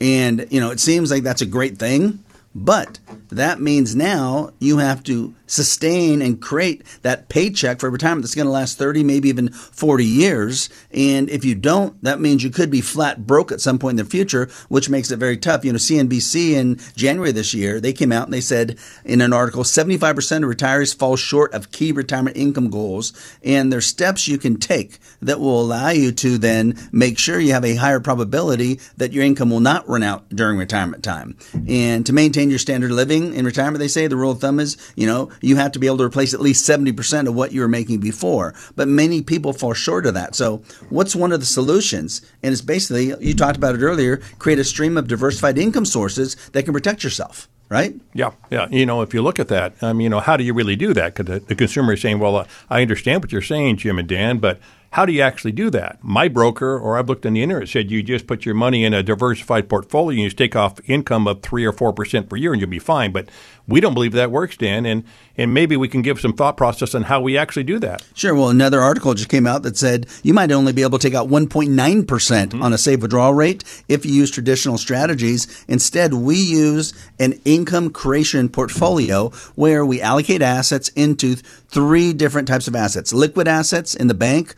And, 0.00 0.46
you 0.50 0.60
know, 0.60 0.70
it 0.70 0.80
seems 0.80 1.10
like 1.10 1.22
that's 1.22 1.40
a 1.40 1.46
great 1.46 1.78
thing, 1.78 2.24
but 2.54 2.98
that 3.30 3.60
means 3.60 3.94
now 3.94 4.50
you 4.58 4.78
have 4.78 5.02
to 5.04 5.34
sustain 5.46 6.22
and 6.22 6.40
create 6.40 6.82
that 7.02 7.28
paycheck 7.28 7.80
for 7.80 7.90
retirement 7.90 8.22
that's 8.22 8.34
going 8.34 8.46
to 8.46 8.52
last 8.52 8.78
30, 8.78 9.04
maybe 9.04 9.28
even 9.28 9.50
40 9.50 10.04
years. 10.04 10.68
And 10.90 11.28
if 11.30 11.44
you 11.44 11.54
don't, 11.54 12.02
that 12.02 12.20
means 12.20 12.42
you 12.42 12.50
could 12.50 12.70
be 12.70 12.80
flat 12.80 13.26
broke 13.26 13.52
at 13.52 13.60
some 13.60 13.78
point 13.78 13.98
in 13.98 14.04
the 14.04 14.10
future, 14.10 14.48
which 14.68 14.90
makes 14.90 15.10
it 15.10 15.18
very 15.18 15.36
tough. 15.36 15.64
You 15.64 15.72
know, 15.72 15.78
CNBC 15.78 16.52
in 16.52 16.78
January 16.96 17.32
this 17.32 17.54
year, 17.54 17.80
they 17.80 17.92
came 17.92 18.12
out 18.12 18.24
and 18.24 18.32
they 18.32 18.40
said 18.40 18.78
in 19.04 19.20
an 19.20 19.32
article 19.32 19.62
75% 19.62 20.08
of 20.10 20.56
retirees 20.56 20.96
fall 20.96 21.16
short 21.16 21.52
of 21.52 21.72
key 21.72 21.92
retirement 21.92 22.36
income 22.36 22.70
goals. 22.70 23.12
And 23.42 23.72
there's 23.72 23.86
steps 23.86 24.28
you 24.28 24.38
can 24.38 24.56
take 24.56 24.98
that 25.20 25.40
will 25.40 25.60
allow 25.60 25.90
you 25.90 26.12
to 26.12 26.38
then 26.38 26.78
make 26.92 27.18
sure 27.18 27.40
you 27.40 27.52
have 27.52 27.64
a 27.64 27.76
higher 27.76 28.00
probability 28.00 28.80
that 28.96 29.12
your 29.12 29.24
income 29.24 29.50
will 29.50 29.60
not 29.60 29.88
run 29.88 30.02
out 30.02 30.28
during 30.30 30.58
retirement 30.58 31.02
time. 31.02 31.36
And 31.68 32.04
to 32.06 32.12
maintain 32.12 32.50
your 32.50 32.58
standard 32.58 32.90
of 32.90 32.96
living 32.96 33.34
in 33.34 33.44
retirement, 33.44 33.78
they 33.78 33.88
say 33.88 34.06
the 34.06 34.16
rule 34.16 34.32
of 34.32 34.40
thumb 34.40 34.60
is, 34.60 34.76
you 34.96 35.06
know, 35.06 35.30
you 35.40 35.56
have 35.56 35.72
to 35.72 35.78
be 35.78 35.86
able 35.86 35.98
to 35.98 36.04
replace 36.04 36.34
at 36.34 36.40
least 36.40 36.68
70% 36.68 37.28
of 37.28 37.34
what 37.34 37.52
you 37.52 37.60
were 37.60 37.68
making 37.68 38.00
before. 38.00 38.54
But 38.76 38.88
many 38.88 39.22
people 39.22 39.52
fall 39.52 39.74
short 39.74 40.06
of 40.06 40.14
that. 40.14 40.34
So, 40.34 40.62
what's 40.88 41.16
one 41.16 41.32
of 41.32 41.40
the 41.40 41.46
solutions? 41.46 42.20
And 42.42 42.52
it's 42.52 42.62
basically, 42.62 43.14
you 43.20 43.34
talked 43.34 43.56
about 43.56 43.74
it 43.74 43.82
earlier, 43.82 44.18
create 44.38 44.58
a 44.58 44.64
stream 44.64 44.96
of 44.96 45.08
diversified 45.08 45.58
income 45.58 45.84
sources 45.84 46.34
that 46.52 46.64
can 46.64 46.72
protect 46.72 47.04
yourself 47.04 47.48
right? 47.70 47.94
Yeah, 48.12 48.32
yeah. 48.50 48.68
You 48.70 48.86
know, 48.86 49.02
if 49.02 49.14
you 49.14 49.22
look 49.22 49.40
at 49.40 49.48
that, 49.48 49.82
um, 49.82 50.00
you 50.00 50.08
know, 50.08 50.20
how 50.20 50.36
do 50.36 50.44
you 50.44 50.54
really 50.54 50.76
do 50.76 50.92
that? 50.94 51.14
Because 51.14 51.40
the, 51.40 51.44
the, 51.46 51.54
consumer 51.54 51.94
is 51.94 52.00
saying, 52.00 52.18
well, 52.18 52.36
uh, 52.36 52.46
I 52.70 52.82
understand 52.82 53.22
what 53.22 53.32
you're 53.32 53.42
saying, 53.42 53.78
Jim 53.78 53.98
and 53.98 54.08
Dan, 54.08 54.38
but 54.38 54.60
how 54.94 55.04
do 55.04 55.12
you 55.12 55.22
actually 55.22 55.50
do 55.50 55.70
that? 55.70 55.98
My 56.02 56.28
broker, 56.28 56.78
or 56.78 56.96
I've 56.96 57.08
looked 57.08 57.26
on 57.26 57.32
the 57.32 57.42
internet, 57.42 57.68
said 57.68 57.90
you 57.90 58.00
just 58.00 58.28
put 58.28 58.46
your 58.46 58.54
money 58.54 58.84
in 58.84 58.94
a 58.94 59.02
diversified 59.02 59.68
portfolio 59.68 60.10
and 60.10 60.20
you 60.20 60.26
just 60.28 60.38
take 60.38 60.54
off 60.54 60.78
income 60.88 61.26
of 61.26 61.42
three 61.42 61.64
or 61.64 61.72
four 61.72 61.92
percent 61.92 62.28
per 62.28 62.36
year 62.36 62.52
and 62.52 62.60
you'll 62.60 62.70
be 62.70 62.78
fine. 62.78 63.10
But 63.10 63.28
we 63.66 63.80
don't 63.80 63.92
believe 63.92 64.12
that 64.12 64.30
works, 64.30 64.56
Dan, 64.56 64.86
and 64.86 65.02
and 65.36 65.52
maybe 65.52 65.76
we 65.76 65.88
can 65.88 66.00
give 66.02 66.20
some 66.20 66.32
thought 66.32 66.56
process 66.56 66.94
on 66.94 67.02
how 67.02 67.20
we 67.20 67.36
actually 67.36 67.64
do 67.64 67.80
that. 67.80 68.04
Sure. 68.14 68.36
Well, 68.36 68.50
another 68.50 68.80
article 68.80 69.14
just 69.14 69.30
came 69.30 69.48
out 69.48 69.64
that 69.64 69.76
said 69.76 70.06
you 70.22 70.32
might 70.32 70.52
only 70.52 70.72
be 70.72 70.82
able 70.82 71.00
to 71.00 71.08
take 71.08 71.16
out 71.16 71.26
1.9 71.26 72.06
percent 72.06 72.52
mm-hmm. 72.52 72.62
on 72.62 72.72
a 72.72 72.78
safe 72.78 73.00
withdrawal 73.00 73.34
rate 73.34 73.64
if 73.88 74.06
you 74.06 74.12
use 74.12 74.30
traditional 74.30 74.78
strategies. 74.78 75.64
Instead, 75.66 76.14
we 76.14 76.36
use 76.36 76.94
an 77.18 77.32
income 77.44 77.90
creation 77.90 78.48
portfolio 78.48 79.30
where 79.56 79.84
we 79.84 80.00
allocate 80.00 80.40
assets 80.40 80.88
into 80.90 81.34
three 81.34 82.12
different 82.12 82.46
types 82.46 82.68
of 82.68 82.76
assets: 82.76 83.12
liquid 83.12 83.48
assets 83.48 83.96
in 83.96 84.06
the 84.06 84.14
bank 84.14 84.54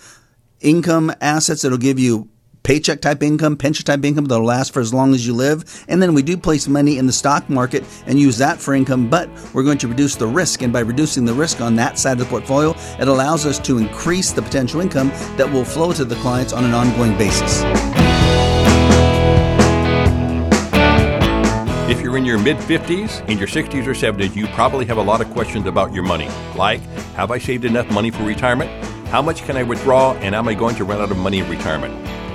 income 0.61 1.13
assets 1.21 1.63
that'll 1.63 1.79
give 1.79 1.99
you 1.99 2.29
paycheck 2.67 3.01
type 3.01 3.23
income, 3.23 3.57
pension 3.57 3.85
type 3.85 4.05
income 4.05 4.25
that'll 4.25 4.45
last 4.45 4.73
for 4.73 4.81
as 4.81 4.93
long 4.93 5.15
as 5.15 5.25
you 5.25 5.33
live. 5.33 5.85
And 5.89 6.03
then 6.03 6.15
we 6.15 6.23
do 6.23 6.37
place 6.37 6.67
money 6.67 6.99
in 6.99 7.07
the 7.07 7.13
stock 7.13 7.49
market 7.49 7.85
and 8.07 8.19
use 8.19 8.39
that 8.39 8.59
for 8.61 8.75
income, 8.75 9.09
but 9.09 9.31
we're 9.55 9.63
going 9.63 9.79
to 9.79 9.89
reduce 9.89 10.17
the 10.17 10.27
risk. 10.27 10.63
And 10.63 10.73
by 10.73 10.81
reducing 10.81 11.25
the 11.25 11.33
risk 11.33 11.61
on 11.61 11.77
that 11.77 11.97
side 11.97 12.15
of 12.15 12.19
the 12.19 12.25
portfolio, 12.25 12.75
it 12.99 13.07
allows 13.07 13.47
us 13.47 13.61
to 13.61 13.79
increase 13.79 14.33
the 14.33 14.43
potential 14.43 14.81
income 14.81 15.11
that 15.37 15.49
will 15.51 15.65
flow 15.65 15.93
to 15.93 16.05
the 16.05 16.17
clients 16.17 16.53
on 16.53 16.65
an 16.65 16.75
ongoing 16.75 17.17
basis. 17.17 17.63
If 21.89 22.01
you're 22.01 22.17
in 22.17 22.25
your 22.25 22.41
mid 22.41 22.57
50s, 22.57 23.29
in 23.29 23.39
your 23.39 23.47
60s 23.47 23.87
or 23.87 23.93
70s, 23.93 24.35
you 24.35 24.49
probably 24.49 24.87
have 24.87 24.97
a 24.97 25.03
lot 25.03 25.21
of 25.21 25.31
questions 25.31 25.67
about 25.67 25.93
your 25.93 26.03
money. 26.03 26.29
Like, 26.57 26.81
have 27.15 27.31
I 27.31 27.39
saved 27.39 27.65
enough 27.65 27.89
money 27.93 28.11
for 28.11 28.25
retirement? 28.25 28.96
How 29.11 29.23
much 29.23 29.45
can 29.45 29.57
I 29.57 29.63
withdraw 29.63 30.15
and 30.15 30.35
am 30.35 30.49
I 30.49 30.55
going 30.55 30.75
to 30.77 30.85
run 30.85 31.01
out 31.01 31.13
of 31.13 31.17
money 31.17 31.39
in 31.39 31.49
retirement? 31.49 31.95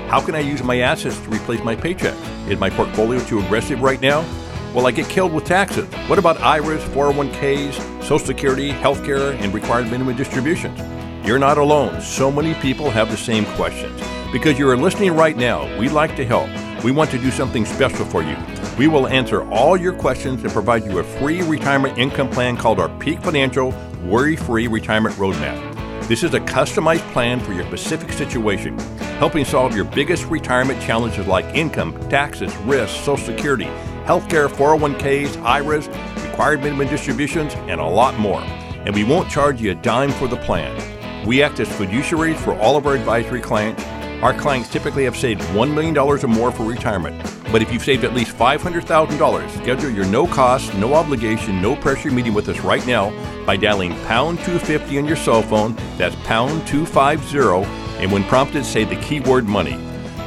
How 0.09 0.21
can 0.25 0.35
I 0.35 0.39
use 0.39 0.63
my 0.63 0.79
assets 0.79 1.19
to 1.19 1.29
replace 1.29 1.61
my 1.63 1.75
paycheck? 1.75 2.15
Is 2.47 2.59
my 2.59 2.69
portfolio 2.69 3.19
too 3.25 3.39
aggressive 3.39 3.81
right 3.81 3.99
now? 3.99 4.25
Will 4.73 4.87
I 4.87 4.91
get 4.91 5.09
killed 5.09 5.33
with 5.33 5.43
taxes? 5.43 5.85
What 6.07 6.17
about 6.17 6.39
IRAs, 6.39 6.81
401ks, 6.85 8.01
Social 8.01 8.19
Security, 8.19 8.71
healthcare, 8.71 9.37
and 9.41 9.53
required 9.53 9.91
minimum 9.91 10.15
distributions? 10.15 10.79
You're 11.27 11.39
not 11.39 11.57
alone. 11.57 11.99
So 11.99 12.31
many 12.31 12.53
people 12.55 12.89
have 12.89 13.11
the 13.11 13.17
same 13.17 13.43
questions. 13.57 14.01
Because 14.31 14.57
you 14.57 14.67
are 14.69 14.77
listening 14.77 15.13
right 15.13 15.35
now, 15.35 15.77
we'd 15.77 15.91
like 15.91 16.15
to 16.15 16.25
help. 16.25 16.49
We 16.85 16.91
want 16.91 17.11
to 17.11 17.17
do 17.17 17.31
something 17.31 17.65
special 17.65 18.05
for 18.05 18.23
you. 18.23 18.37
We 18.77 18.87
will 18.87 19.07
answer 19.07 19.47
all 19.51 19.75
your 19.75 19.93
questions 19.93 20.41
and 20.41 20.53
provide 20.53 20.85
you 20.85 20.99
a 20.99 21.03
free 21.03 21.41
retirement 21.41 21.97
income 21.97 22.29
plan 22.29 22.55
called 22.55 22.79
our 22.79 22.89
Peak 22.97 23.19
Financial 23.19 23.73
Worry 24.05 24.37
Free 24.37 24.67
Retirement 24.67 25.15
Roadmap. 25.15 25.70
This 26.11 26.23
is 26.23 26.33
a 26.33 26.41
customized 26.41 27.09
plan 27.13 27.39
for 27.39 27.53
your 27.53 27.65
specific 27.67 28.11
situation, 28.11 28.77
helping 29.17 29.45
solve 29.45 29.73
your 29.73 29.85
biggest 29.85 30.25
retirement 30.25 30.81
challenges 30.81 31.25
like 31.25 31.45
income, 31.55 31.97
taxes, 32.09 32.53
risks, 32.65 32.99
Social 32.99 33.15
Security, 33.15 33.63
healthcare, 34.03 34.49
401ks, 34.49 35.41
IRAs, 35.41 35.87
required 36.27 36.63
minimum 36.63 36.89
distributions, 36.89 37.53
and 37.53 37.79
a 37.79 37.85
lot 37.85 38.19
more. 38.19 38.41
And 38.41 38.93
we 38.93 39.05
won't 39.05 39.31
charge 39.31 39.61
you 39.61 39.71
a 39.71 39.75
dime 39.75 40.11
for 40.11 40.27
the 40.27 40.35
plan. 40.35 41.25
We 41.25 41.41
act 41.41 41.61
as 41.61 41.69
fiduciaries 41.69 42.35
for 42.35 42.59
all 42.59 42.75
of 42.75 42.85
our 42.85 42.95
advisory 42.95 43.39
clients 43.39 43.81
Our 44.21 44.35
clients 44.35 44.69
typically 44.69 45.05
have 45.05 45.17
saved 45.17 45.41
$1 45.41 45.73
million 45.73 45.97
or 45.97 46.15
more 46.27 46.51
for 46.51 46.63
retirement. 46.63 47.19
But 47.51 47.63
if 47.63 47.73
you've 47.73 47.83
saved 47.83 48.03
at 48.03 48.13
least 48.13 48.37
$500,000, 48.37 49.49
schedule 49.57 49.89
your 49.89 50.05
no 50.05 50.27
cost, 50.27 50.71
no 50.75 50.93
obligation, 50.93 51.59
no 51.59 51.75
pressure 51.75 52.11
meeting 52.11 52.35
with 52.35 52.47
us 52.47 52.59
right 52.59 52.85
now 52.85 53.09
by 53.47 53.57
dialing 53.57 53.93
pound 54.05 54.37
250 54.39 54.99
on 54.99 55.05
your 55.07 55.15
cell 55.15 55.41
phone. 55.41 55.75
That's 55.97 56.15
pound 56.27 56.67
250. 56.67 57.67
And 57.99 58.11
when 58.11 58.23
prompted, 58.25 58.63
say 58.63 58.83
the 58.83 58.95
keyword 58.97 59.45
money. 59.45 59.75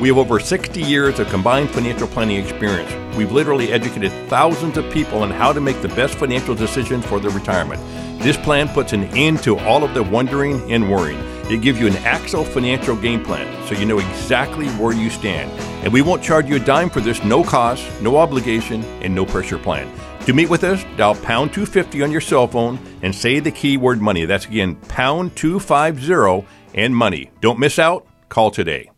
We 0.00 0.08
have 0.08 0.18
over 0.18 0.40
60 0.40 0.82
years 0.82 1.20
of 1.20 1.28
combined 1.28 1.70
financial 1.70 2.08
planning 2.08 2.42
experience. 2.42 3.16
We've 3.16 3.30
literally 3.30 3.72
educated 3.72 4.10
thousands 4.28 4.76
of 4.76 4.92
people 4.92 5.22
on 5.22 5.30
how 5.30 5.52
to 5.52 5.60
make 5.60 5.80
the 5.82 5.88
best 5.88 6.16
financial 6.16 6.56
decisions 6.56 7.06
for 7.06 7.20
their 7.20 7.30
retirement. 7.30 7.80
This 8.20 8.36
plan 8.36 8.68
puts 8.68 8.92
an 8.92 9.04
end 9.16 9.44
to 9.44 9.56
all 9.60 9.84
of 9.84 9.94
the 9.94 10.02
wondering 10.02 10.68
and 10.72 10.90
worrying. 10.90 11.33
It 11.50 11.60
gives 11.60 11.78
you 11.78 11.86
an 11.86 11.96
actual 11.98 12.44
financial 12.44 12.96
game 12.96 13.22
plan 13.22 13.46
so 13.66 13.74
you 13.74 13.84
know 13.84 13.98
exactly 13.98 14.68
where 14.70 14.94
you 14.94 15.10
stand. 15.10 15.50
And 15.84 15.92
we 15.92 16.02
won't 16.02 16.22
charge 16.22 16.48
you 16.48 16.56
a 16.56 16.60
dime 16.60 16.88
for 16.88 17.00
this 17.00 17.22
no 17.22 17.44
cost, 17.44 17.86
no 18.00 18.16
obligation, 18.16 18.82
and 19.02 19.14
no 19.14 19.26
pressure 19.26 19.58
plan. 19.58 19.90
To 20.26 20.32
meet 20.32 20.48
with 20.48 20.64
us, 20.64 20.82
dial 20.96 21.14
pound 21.16 21.52
250 21.52 22.02
on 22.02 22.10
your 22.10 22.22
cell 22.22 22.46
phone 22.46 22.78
and 23.02 23.14
say 23.14 23.40
the 23.40 23.50
keyword 23.50 24.00
money. 24.00 24.24
That's 24.24 24.46
again 24.46 24.76
pound 24.88 25.36
250 25.36 26.46
and 26.74 26.96
money. 26.96 27.30
Don't 27.40 27.58
miss 27.58 27.78
out. 27.78 28.06
Call 28.30 28.50
today. 28.50 28.90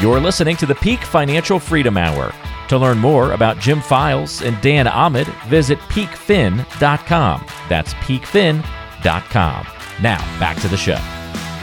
You're 0.00 0.20
listening 0.20 0.56
to 0.56 0.66
the 0.66 0.74
Peak 0.74 1.00
Financial 1.00 1.58
Freedom 1.58 1.96
Hour. 1.96 2.34
To 2.68 2.76
learn 2.76 2.98
more 2.98 3.32
about 3.32 3.58
Jim 3.58 3.80
Files 3.80 4.42
and 4.42 4.60
Dan 4.60 4.86
Ahmed, 4.86 5.26
visit 5.48 5.78
peakfin.com. 5.78 7.46
That's 7.68 7.94
peakfin.com. 7.94 9.66
Now, 10.02 10.18
back 10.40 10.60
to 10.60 10.68
the 10.68 10.76
show. 10.76 10.98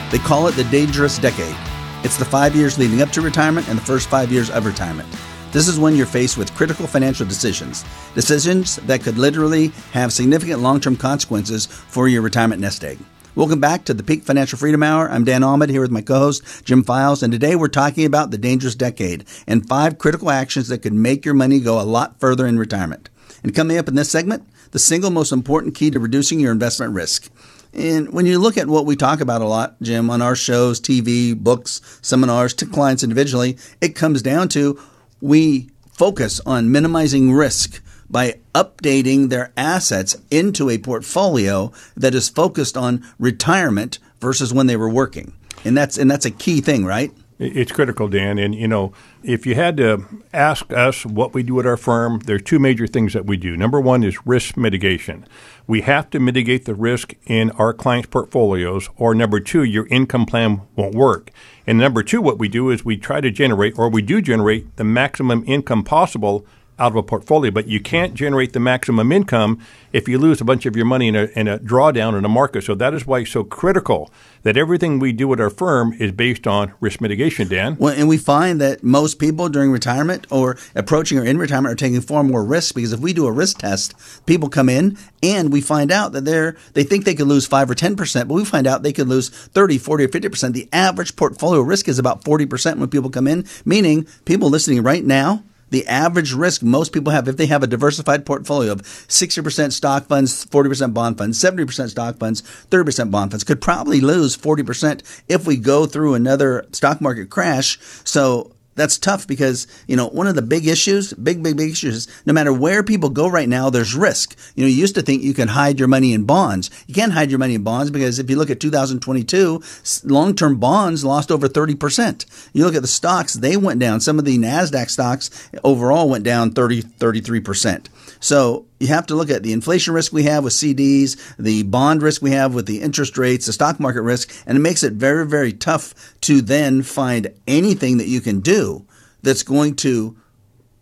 They 0.10 0.18
call 0.18 0.48
it 0.48 0.54
the 0.54 0.64
dangerous 0.66 1.20
decade. 1.20 1.56
It's 2.04 2.18
the 2.18 2.26
five 2.26 2.56
years 2.56 2.80
leading 2.80 3.02
up 3.02 3.10
to 3.12 3.22
retirement 3.22 3.68
and 3.68 3.78
the 3.78 3.84
first 3.84 4.10
five 4.10 4.32
years 4.32 4.50
of 4.50 4.66
retirement. 4.66 5.10
This 5.52 5.68
is 5.68 5.78
when 5.78 5.98
you're 5.98 6.06
faced 6.06 6.38
with 6.38 6.56
critical 6.56 6.88
financial 6.88 7.28
decisions, 7.28 7.84
decisions 8.16 8.78
that 8.78 9.04
could 9.04 9.18
literally 9.18 9.68
have 9.92 10.14
significant 10.14 10.62
long 10.62 10.80
term 10.80 10.96
consequences 10.96 11.66
for 11.66 12.08
your 12.08 12.22
retirement 12.22 12.62
nest 12.62 12.86
egg. 12.86 13.00
Welcome 13.36 13.60
back 13.60 13.84
to 13.86 13.94
the 13.94 14.04
Peak 14.04 14.24
Financial 14.24 14.58
Freedom 14.58 14.82
Hour. 14.82 15.12
I'm 15.12 15.26
Dan 15.26 15.44
Ahmed 15.44 15.70
here 15.70 15.82
with 15.82 15.92
my 15.92 16.02
co 16.02 16.20
host, 16.20 16.64
Jim 16.64 16.84
Files, 16.84 17.22
and 17.22 17.34
today 17.34 17.58
we're 17.58 17.68
talking 17.68 18.06
about 18.06 18.32
the 18.32 18.38
dangerous 18.38 18.76
decade 18.76 19.26
and 19.46 19.68
five 19.68 19.98
critical 19.98 20.32
actions 20.32 20.70
that 20.70 20.80
could 20.80 20.94
make 20.94 21.26
your 21.26 21.34
money 21.34 21.60
go 21.60 21.82
a 21.82 21.84
lot 21.84 22.18
further 22.20 22.48
in 22.48 22.58
retirement. 22.58 23.10
And 23.44 23.54
coming 23.54 23.78
up 23.78 23.90
in 23.90 23.96
this 23.96 24.10
segment, 24.10 24.48
the 24.72 24.80
single 24.80 25.12
most 25.12 25.34
important 25.34 25.76
key 25.76 25.92
to 25.92 26.00
reducing 26.00 26.40
your 26.40 26.54
investment 26.54 26.94
risk. 26.94 27.30
And 27.74 28.12
when 28.12 28.26
you 28.26 28.40
look 28.40 28.58
at 28.58 28.68
what 28.68 28.86
we 28.86 28.96
talk 28.96 29.22
about 29.22 29.42
a 29.42 29.48
lot, 29.48 29.82
Jim, 29.82 30.10
on 30.10 30.22
our 30.22 30.36
shows, 30.36 30.82
TV, 30.82 31.38
books, 31.38 31.82
seminars, 32.02 32.54
to 32.56 32.66
clients 32.66 33.04
individually, 33.04 33.58
it 33.80 33.96
comes 33.96 34.22
down 34.22 34.50
to 34.50 34.80
we 35.22 35.70
focus 35.94 36.42
on 36.46 36.72
minimizing 36.72 37.32
risk 37.32 37.82
by 38.10 38.40
updating 38.54 39.30
their 39.30 39.54
assets 39.56 40.18
into 40.30 40.70
a 40.70 40.78
portfolio 40.78 41.72
that 41.96 42.14
is 42.14 42.28
focused 42.28 42.76
on 42.76 43.06
retirement 43.18 44.00
versus 44.20 44.54
when 44.54 44.68
they 44.68 44.76
were 44.76 44.90
working. 44.90 45.34
And 45.64 45.78
that's 45.78 45.98
and 45.98 46.12
that's 46.12 46.26
a 46.26 46.32
key 46.32 46.60
thing, 46.60 46.86
right? 46.86 47.14
It's 47.44 47.72
critical, 47.72 48.08
Dan. 48.08 48.38
And, 48.38 48.54
you 48.54 48.68
know, 48.68 48.94
if 49.24 49.48
you 49.48 49.56
had 49.56 49.76
to 49.78 50.06
ask 50.32 50.72
us 50.72 51.08
what 51.08 51.34
we 51.34 51.42
do 51.42 51.60
at 51.60 51.66
our 51.66 51.76
firm, 51.76 52.20
there 52.20 52.36
are 52.36 52.40
two 52.40 52.60
major 52.60 52.86
things 52.86 53.14
that 53.14 53.26
we 53.26 53.36
do. 53.36 53.58
Number 53.58 53.82
one 53.82 54.04
is 54.04 54.28
risk 54.28 54.58
mitigation. 54.58 55.26
We 55.66 55.82
have 55.82 56.12
to 56.12 56.20
mitigate 56.20 56.66
the 56.66 56.76
risk 56.76 57.16
in 57.26 57.50
our 57.52 57.74
clients' 57.74 58.10
portfolios, 58.10 58.90
or 58.96 59.16
number 59.16 59.40
two, 59.40 59.64
your 59.64 59.88
income 59.88 60.28
plan 60.28 60.62
won't 60.76 60.94
work. 60.94 61.32
And 61.66 61.80
number 61.80 62.04
two, 62.04 62.22
what 62.22 62.38
we 62.38 62.48
do 62.48 62.70
is 62.70 62.86
we 62.86 62.96
try 62.96 63.22
to 63.22 63.32
generate, 63.32 63.76
or 63.76 63.90
we 63.90 64.04
do 64.04 64.22
generate, 64.22 64.76
the 64.76 64.84
maximum 64.84 65.44
income 65.48 65.84
possible 65.84 66.46
out 66.82 66.92
of 66.92 66.96
a 66.96 67.04
portfolio, 67.04 67.52
but 67.52 67.68
you 67.68 67.80
can't 67.80 68.16
generate 68.16 68.54
the 68.54 68.60
maximum 68.60 69.12
income 69.12 69.60
if 69.94 70.08
you 70.08 70.18
lose 70.18 70.42
a 70.42 70.46
bunch 70.46 70.66
of 70.66 70.76
your 70.76 70.86
money 70.86 71.08
in 71.08 71.16
a, 71.16 71.26
in 71.36 71.48
a 71.48 71.60
drawdown 71.60 72.18
in 72.18 72.26
a 72.26 72.30
market. 72.30 72.64
So 72.64 72.74
that 72.76 72.94
is 72.96 73.06
why 73.06 73.20
it's 73.20 73.32
so 73.32 73.44
critical 73.44 74.12
that 74.42 74.58
everything 74.58 74.98
we 74.98 75.12
do 75.12 75.32
at 75.32 75.40
our 75.40 75.52
firm 75.52 75.94
is 75.94 76.12
based 76.12 76.48
on 76.48 76.74
risk 76.80 77.00
mitigation, 77.00 77.48
Dan. 77.48 77.78
Well, 77.78 77.94
and 77.96 78.10
we 78.10 78.18
find 78.18 78.60
that 78.62 78.84
most 78.84 79.20
people 79.20 79.48
during 79.48 79.72
retirement 79.72 80.26
or 80.32 80.58
approaching 80.74 81.20
or 81.20 81.24
in 81.24 81.38
retirement 81.38 81.74
are 81.74 81.76
taking 81.76 82.02
far 82.02 82.24
more 82.24 82.44
risk 82.44 82.74
because 82.74 82.94
if 82.94 83.00
we 83.00 83.14
do 83.14 83.28
a 83.28 83.32
risk 83.32 83.60
test, 83.60 83.94
people 84.26 84.50
come 84.50 84.68
in 84.68 84.98
and 85.22 85.54
we 85.54 85.62
find 85.62 85.92
out 85.92 86.14
that 86.14 86.26
they're 86.26 86.58
they 86.74 86.84
think 86.84 87.06
they 87.06 87.14
could 87.14 87.28
lose 87.28 87.46
5 87.46 87.70
or 87.70 87.76
10%, 87.76 88.28
but 88.28 88.34
we 88.34 88.44
find 88.44 88.66
out 88.66 88.82
they 88.82 88.94
could 88.94 89.08
lose 89.08 89.30
30, 89.30 89.78
40 89.78 90.06
or 90.06 90.08
50%. 90.08 90.54
The 90.54 90.68
average 90.74 91.16
portfolio 91.16 91.62
risk 91.62 91.88
is 91.88 92.00
about 92.00 92.24
40% 92.24 92.78
when 92.78 92.90
people 92.90 93.12
come 93.12 93.28
in, 93.28 93.46
meaning 93.66 94.08
people 94.26 94.50
listening 94.50 94.82
right 94.82 95.06
now 95.06 95.44
the 95.72 95.88
average 95.88 96.34
risk 96.34 96.62
most 96.62 96.94
people 96.94 97.12
have 97.12 97.28
if 97.28 97.38
they 97.38 97.48
have 97.48 97.64
a 97.64 97.68
diversified 97.68 98.26
portfolio 98.26 98.72
of 98.72 98.84
60% 98.84 99.72
stock 99.72 100.06
funds, 100.08 100.46
40% 100.46 100.94
bond 100.94 101.18
funds, 101.18 101.42
70% 101.42 101.90
stock 101.90 102.18
funds, 102.18 102.44
30% 102.70 103.10
bond 103.10 103.32
funds 103.32 103.44
could 103.44 103.60
probably 103.60 104.00
lose 104.00 104.38
40% 104.38 105.02
if 105.28 105.48
we 105.48 105.58
go 105.58 105.86
through 105.86 106.14
another 106.14 106.66
stock 106.72 107.02
market 107.02 107.30
crash. 107.30 107.80
So 108.04 108.52
that's 108.82 108.98
tough 108.98 109.28
because 109.28 109.68
you 109.88 109.96
know 109.96 110.08
one 110.08 110.28
of 110.28 110.36
the 110.36 110.42
big 110.42 110.68
issues, 110.68 111.14
big 111.14 111.44
big 111.44 111.56
big 111.56 111.72
issues, 111.72 111.92
is 111.92 112.08
no 112.26 112.34
matter 112.34 112.52
where 112.52 112.84
people 112.84 113.10
go 113.10 113.28
right 113.28 113.48
now, 113.48 113.70
there's 113.70 113.96
risk. 113.96 114.36
You 114.56 114.64
know, 114.64 114.68
you 114.68 114.76
used 114.76 114.96
to 114.96 115.02
think 115.02 115.22
you 115.22 115.34
can 115.34 115.50
hide 115.50 115.80
your 115.80 115.88
money 115.88 116.14
in 116.14 116.24
bonds. 116.24 116.70
You 116.88 116.94
can't 116.94 117.14
hide 117.14 117.30
your 117.30 117.40
money 117.40 117.56
in 117.56 117.64
bonds 117.64 117.92
because 117.92 118.20
if 118.20 118.30
you 118.30 118.38
look 118.38 118.50
at 118.50 118.60
2022, 118.60 119.62
long-term 120.04 120.58
bonds 120.58 121.06
lost 121.06 121.32
over 121.32 121.48
30 121.48 121.76
percent. 121.76 122.26
You 122.54 122.66
look 122.66 122.76
at 122.76 122.82
the 122.82 122.88
stocks; 122.88 123.34
they 123.34 123.58
went 123.58 123.80
down. 123.80 124.02
Some 124.02 124.20
of 124.20 124.26
the 124.26 124.38
Nasdaq 124.38 124.90
stocks 124.90 125.30
overall 125.64 126.10
went 126.10 126.24
down 126.24 126.52
30 126.52 126.82
33 126.82 127.40
percent. 127.40 127.90
So 128.20 128.66
you 128.82 128.88
have 128.88 129.06
to 129.08 129.16
look 129.16 129.30
at 129.30 129.44
the 129.44 129.54
inflation 129.54 129.94
risk 129.94 130.12
we 130.12 130.24
have 130.24 130.44
with 130.44 130.54
CDs, 130.54 131.18
the 131.38 131.64
bond 131.64 132.02
risk 132.02 132.22
we 132.22 132.32
have 132.32 132.54
with 132.54 132.66
the 132.66 132.82
interest 132.82 133.18
rates, 133.18 133.46
the 133.46 133.54
stock 133.54 133.80
market 133.80 134.02
risk, 134.02 134.34
and 134.46 134.58
it 134.58 134.62
makes 134.62 134.84
it 134.84 134.94
very, 134.94 135.26
very 135.26 135.54
tough 135.54 135.94
to 136.22 136.42
then 136.42 136.82
find 136.82 137.34
anything 137.48 137.98
that 137.98 138.08
you 138.08 138.22
can 138.22 138.40
do 138.40 138.86
that's 139.22 139.44
going 139.44 139.76
to 139.76 140.18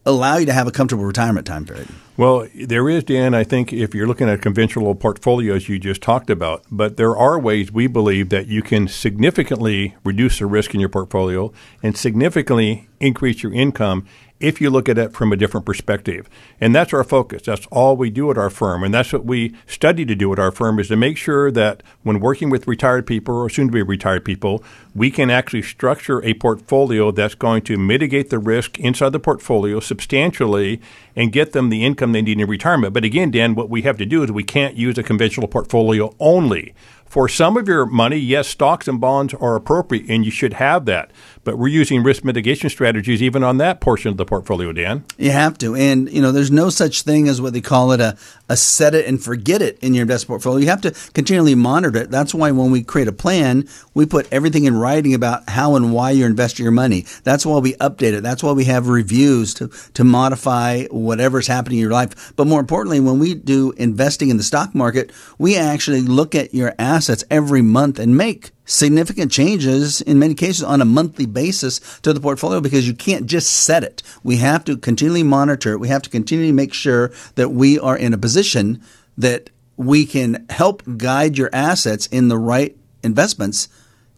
allow 0.05 0.37
you 0.37 0.45
to 0.45 0.53
have 0.53 0.67
a 0.67 0.71
comfortable 0.71 1.05
retirement 1.05 1.45
time 1.45 1.65
period. 1.65 1.87
Well, 2.19 2.49
there 2.53 2.89
is, 2.89 3.05
Dan, 3.05 3.33
I 3.33 3.45
think, 3.45 3.71
if 3.71 3.95
you're 3.95 4.05
looking 4.05 4.27
at 4.27 4.41
conventional 4.41 4.93
portfolios 4.93 5.69
you 5.69 5.79
just 5.79 6.01
talked 6.01 6.29
about, 6.29 6.65
but 6.69 6.97
there 6.97 7.15
are 7.15 7.39
ways 7.39 7.71
we 7.71 7.87
believe 7.87 8.27
that 8.27 8.47
you 8.47 8.61
can 8.61 8.89
significantly 8.89 9.95
reduce 10.03 10.39
the 10.39 10.45
risk 10.45 10.73
in 10.73 10.81
your 10.81 10.89
portfolio 10.89 11.53
and 11.81 11.95
significantly 11.95 12.89
increase 12.99 13.41
your 13.41 13.53
income 13.53 14.05
if 14.39 14.61
you 14.61 14.69
look 14.69 14.87
at 14.87 14.97
it 14.97 15.13
from 15.13 15.33
a 15.33 15.35
different 15.35 15.65
perspective. 15.65 16.29
And 16.61 16.73
that's 16.73 16.93
our 16.93 17.03
focus. 17.03 17.43
That's 17.43 17.65
all 17.67 17.97
we 17.97 18.09
do 18.09 18.31
at 18.31 18.37
our 18.37 18.49
firm. 18.49 18.83
And 18.83 18.93
that's 18.93 19.11
what 19.11 19.25
we 19.25 19.53
study 19.67 20.05
to 20.05 20.15
do 20.15 20.31
at 20.31 20.39
our 20.39 20.51
firm 20.51 20.79
is 20.79 20.87
to 20.87 20.95
make 20.95 21.17
sure 21.17 21.51
that 21.51 21.83
when 22.03 22.19
working 22.19 22.49
with 22.49 22.67
retired 22.67 23.05
people 23.05 23.35
or 23.35 23.49
soon 23.49 23.67
to 23.67 23.73
be 23.73 23.81
retired 23.81 24.23
people, 24.23 24.63
we 24.95 25.11
can 25.11 25.29
actually 25.29 25.61
structure 25.61 26.23
a 26.23 26.33
portfolio 26.35 27.11
that's 27.11 27.35
going 27.35 27.63
to 27.63 27.77
mitigate 27.77 28.29
the 28.29 28.39
risk 28.39 28.79
inside 28.79 29.11
the 29.11 29.19
portfolio 29.19 29.79
substantially 29.79 30.81
and 31.15 31.33
get 31.33 31.51
them 31.51 31.69
the 31.69 31.83
income 31.83 32.08
they 32.11 32.21
need 32.21 32.39
in 32.39 32.47
retirement. 32.47 32.93
But 32.93 33.03
again, 33.03 33.31
Dan, 33.31 33.55
what 33.55 33.69
we 33.69 33.81
have 33.83 33.97
to 33.97 34.05
do 34.05 34.23
is 34.23 34.31
we 34.31 34.43
can't 34.43 34.75
use 34.75 34.97
a 34.97 35.03
conventional 35.03 35.47
portfolio 35.47 36.13
only. 36.19 36.73
For 37.09 37.27
some 37.27 37.57
of 37.57 37.67
your 37.67 37.87
money, 37.87 38.17
yes, 38.17 38.47
stocks 38.47 38.87
and 38.87 39.01
bonds 39.01 39.33
are 39.33 39.55
appropriate, 39.55 40.05
and 40.09 40.23
you 40.23 40.29
should 40.29 40.53
have 40.53 40.85
that. 40.85 41.09
But 41.43 41.57
we're 41.57 41.69
using 41.69 42.03
risk 42.03 42.23
mitigation 42.23 42.69
strategies 42.69 43.23
even 43.23 43.43
on 43.43 43.57
that 43.57 43.81
portion 43.81 44.11
of 44.11 44.17
the 44.17 44.25
portfolio, 44.25 44.71
Dan. 44.71 45.05
You 45.17 45.31
have 45.31 45.57
to. 45.57 45.73
And, 45.75 46.11
you 46.11 46.21
know, 46.21 46.31
there's 46.31 46.51
no 46.51 46.69
such 46.69 47.01
thing 47.01 47.27
as 47.27 47.41
what 47.41 47.53
they 47.53 47.61
call 47.61 47.93
it 47.93 47.99
a, 47.99 48.15
a 48.47 48.55
set 48.55 48.93
it 48.93 49.07
and 49.07 49.19
forget 49.19 49.63
it 49.63 49.79
in 49.79 49.95
your 49.95 50.03
investment 50.03 50.27
portfolio. 50.27 50.59
You 50.59 50.69
have 50.69 50.81
to 50.81 50.91
continually 51.13 51.55
monitor 51.55 51.97
it. 51.97 52.11
That's 52.11 52.35
why 52.35 52.51
when 52.51 52.69
we 52.69 52.83
create 52.83 53.07
a 53.07 53.11
plan, 53.11 53.67
we 53.95 54.05
put 54.05 54.31
everything 54.31 54.65
in 54.65 54.77
writing 54.77 55.15
about 55.15 55.49
how 55.49 55.75
and 55.75 55.91
why 55.91 56.11
you're 56.11 56.27
investing 56.27 56.63
your 56.63 56.71
money. 56.71 57.07
That's 57.23 57.43
why 57.43 57.57
we 57.57 57.73
update 57.75 58.13
it. 58.13 58.21
That's 58.21 58.43
why 58.43 58.51
we 58.51 58.65
have 58.65 58.87
reviews 58.87 59.55
to, 59.55 59.69
to 59.95 60.03
modify 60.03 60.83
whatever's 60.91 61.47
happening 61.47 61.79
in 61.79 61.81
your 61.81 61.91
life. 61.91 62.33
But 62.35 62.45
more 62.45 62.59
importantly, 62.59 62.99
when 62.99 63.17
we 63.17 63.33
do 63.33 63.71
investing 63.77 64.29
in 64.29 64.37
the 64.37 64.43
stock 64.43 64.75
market, 64.75 65.11
we 65.39 65.57
actually 65.57 66.01
look 66.01 66.35
at 66.35 66.53
your 66.53 66.75
assets 66.77 66.98
every 67.29 67.61
month 67.61 67.99
and 67.99 68.17
make 68.17 68.51
significant 68.65 69.31
changes 69.31 70.01
in 70.01 70.19
many 70.19 70.33
cases 70.33 70.63
on 70.63 70.81
a 70.81 70.85
monthly 70.85 71.25
basis 71.25 71.99
to 72.01 72.13
the 72.13 72.19
portfolio 72.19 72.59
because 72.59 72.87
you 72.87 72.93
can't 72.93 73.25
just 73.25 73.49
set 73.49 73.83
it. 73.83 74.03
We 74.23 74.37
have 74.37 74.63
to 74.65 74.77
continually 74.77 75.23
monitor 75.23 75.73
it. 75.73 75.79
We 75.79 75.87
have 75.87 76.01
to 76.03 76.09
continually 76.09 76.51
make 76.51 76.73
sure 76.73 77.11
that 77.35 77.49
we 77.49 77.79
are 77.79 77.97
in 77.97 78.13
a 78.13 78.17
position 78.17 78.81
that 79.17 79.49
we 79.77 80.05
can 80.05 80.45
help 80.49 80.83
guide 80.97 81.37
your 81.37 81.49
assets 81.53 82.07
in 82.07 82.27
the 82.27 82.37
right 82.37 82.75
investments 83.03 83.69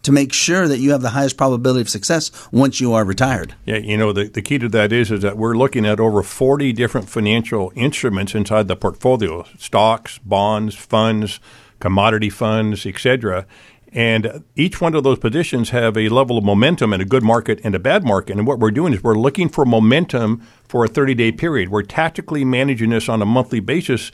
to 0.02 0.12
make 0.12 0.32
sure 0.32 0.66
that 0.66 0.78
you 0.78 0.90
have 0.90 1.02
the 1.02 1.10
highest 1.10 1.36
probability 1.36 1.80
of 1.80 1.88
success 1.88 2.30
once 2.50 2.80
you 2.80 2.92
are 2.92 3.04
retired. 3.04 3.54
Yeah, 3.64 3.76
you 3.76 3.96
know, 3.96 4.12
the, 4.12 4.24
the 4.24 4.42
key 4.42 4.58
to 4.58 4.68
that 4.70 4.92
is 4.92 5.10
is 5.10 5.22
that 5.22 5.36
we're 5.36 5.54
looking 5.54 5.86
at 5.86 6.00
over 6.00 6.22
40 6.22 6.72
different 6.72 7.08
financial 7.08 7.72
instruments 7.74 8.34
inside 8.34 8.68
the 8.68 8.76
portfolio, 8.76 9.46
stocks, 9.58 10.18
bonds, 10.18 10.74
funds, 10.74 11.40
commodity 11.82 12.30
funds, 12.30 12.86
etc 12.86 13.44
And 13.92 14.44
each 14.56 14.80
one 14.80 14.94
of 14.94 15.02
those 15.04 15.18
positions 15.18 15.70
have 15.70 15.98
a 15.98 16.08
level 16.08 16.38
of 16.38 16.44
momentum 16.44 16.92
and 16.94 17.02
a 17.02 17.04
good 17.04 17.22
market 17.22 17.60
and 17.62 17.74
a 17.74 17.78
bad 17.78 18.04
market. 18.04 18.38
And 18.38 18.46
what 18.46 18.58
we're 18.58 18.70
doing 18.70 18.94
is 18.94 19.02
we're 19.02 19.18
looking 19.18 19.50
for 19.50 19.66
momentum 19.66 20.40
for 20.66 20.84
a 20.84 20.88
30 20.88 21.14
day 21.14 21.32
period. 21.32 21.68
We're 21.68 21.82
tactically 21.82 22.44
managing 22.44 22.90
this 22.90 23.08
on 23.08 23.20
a 23.20 23.26
monthly 23.26 23.60
basis 23.60 24.12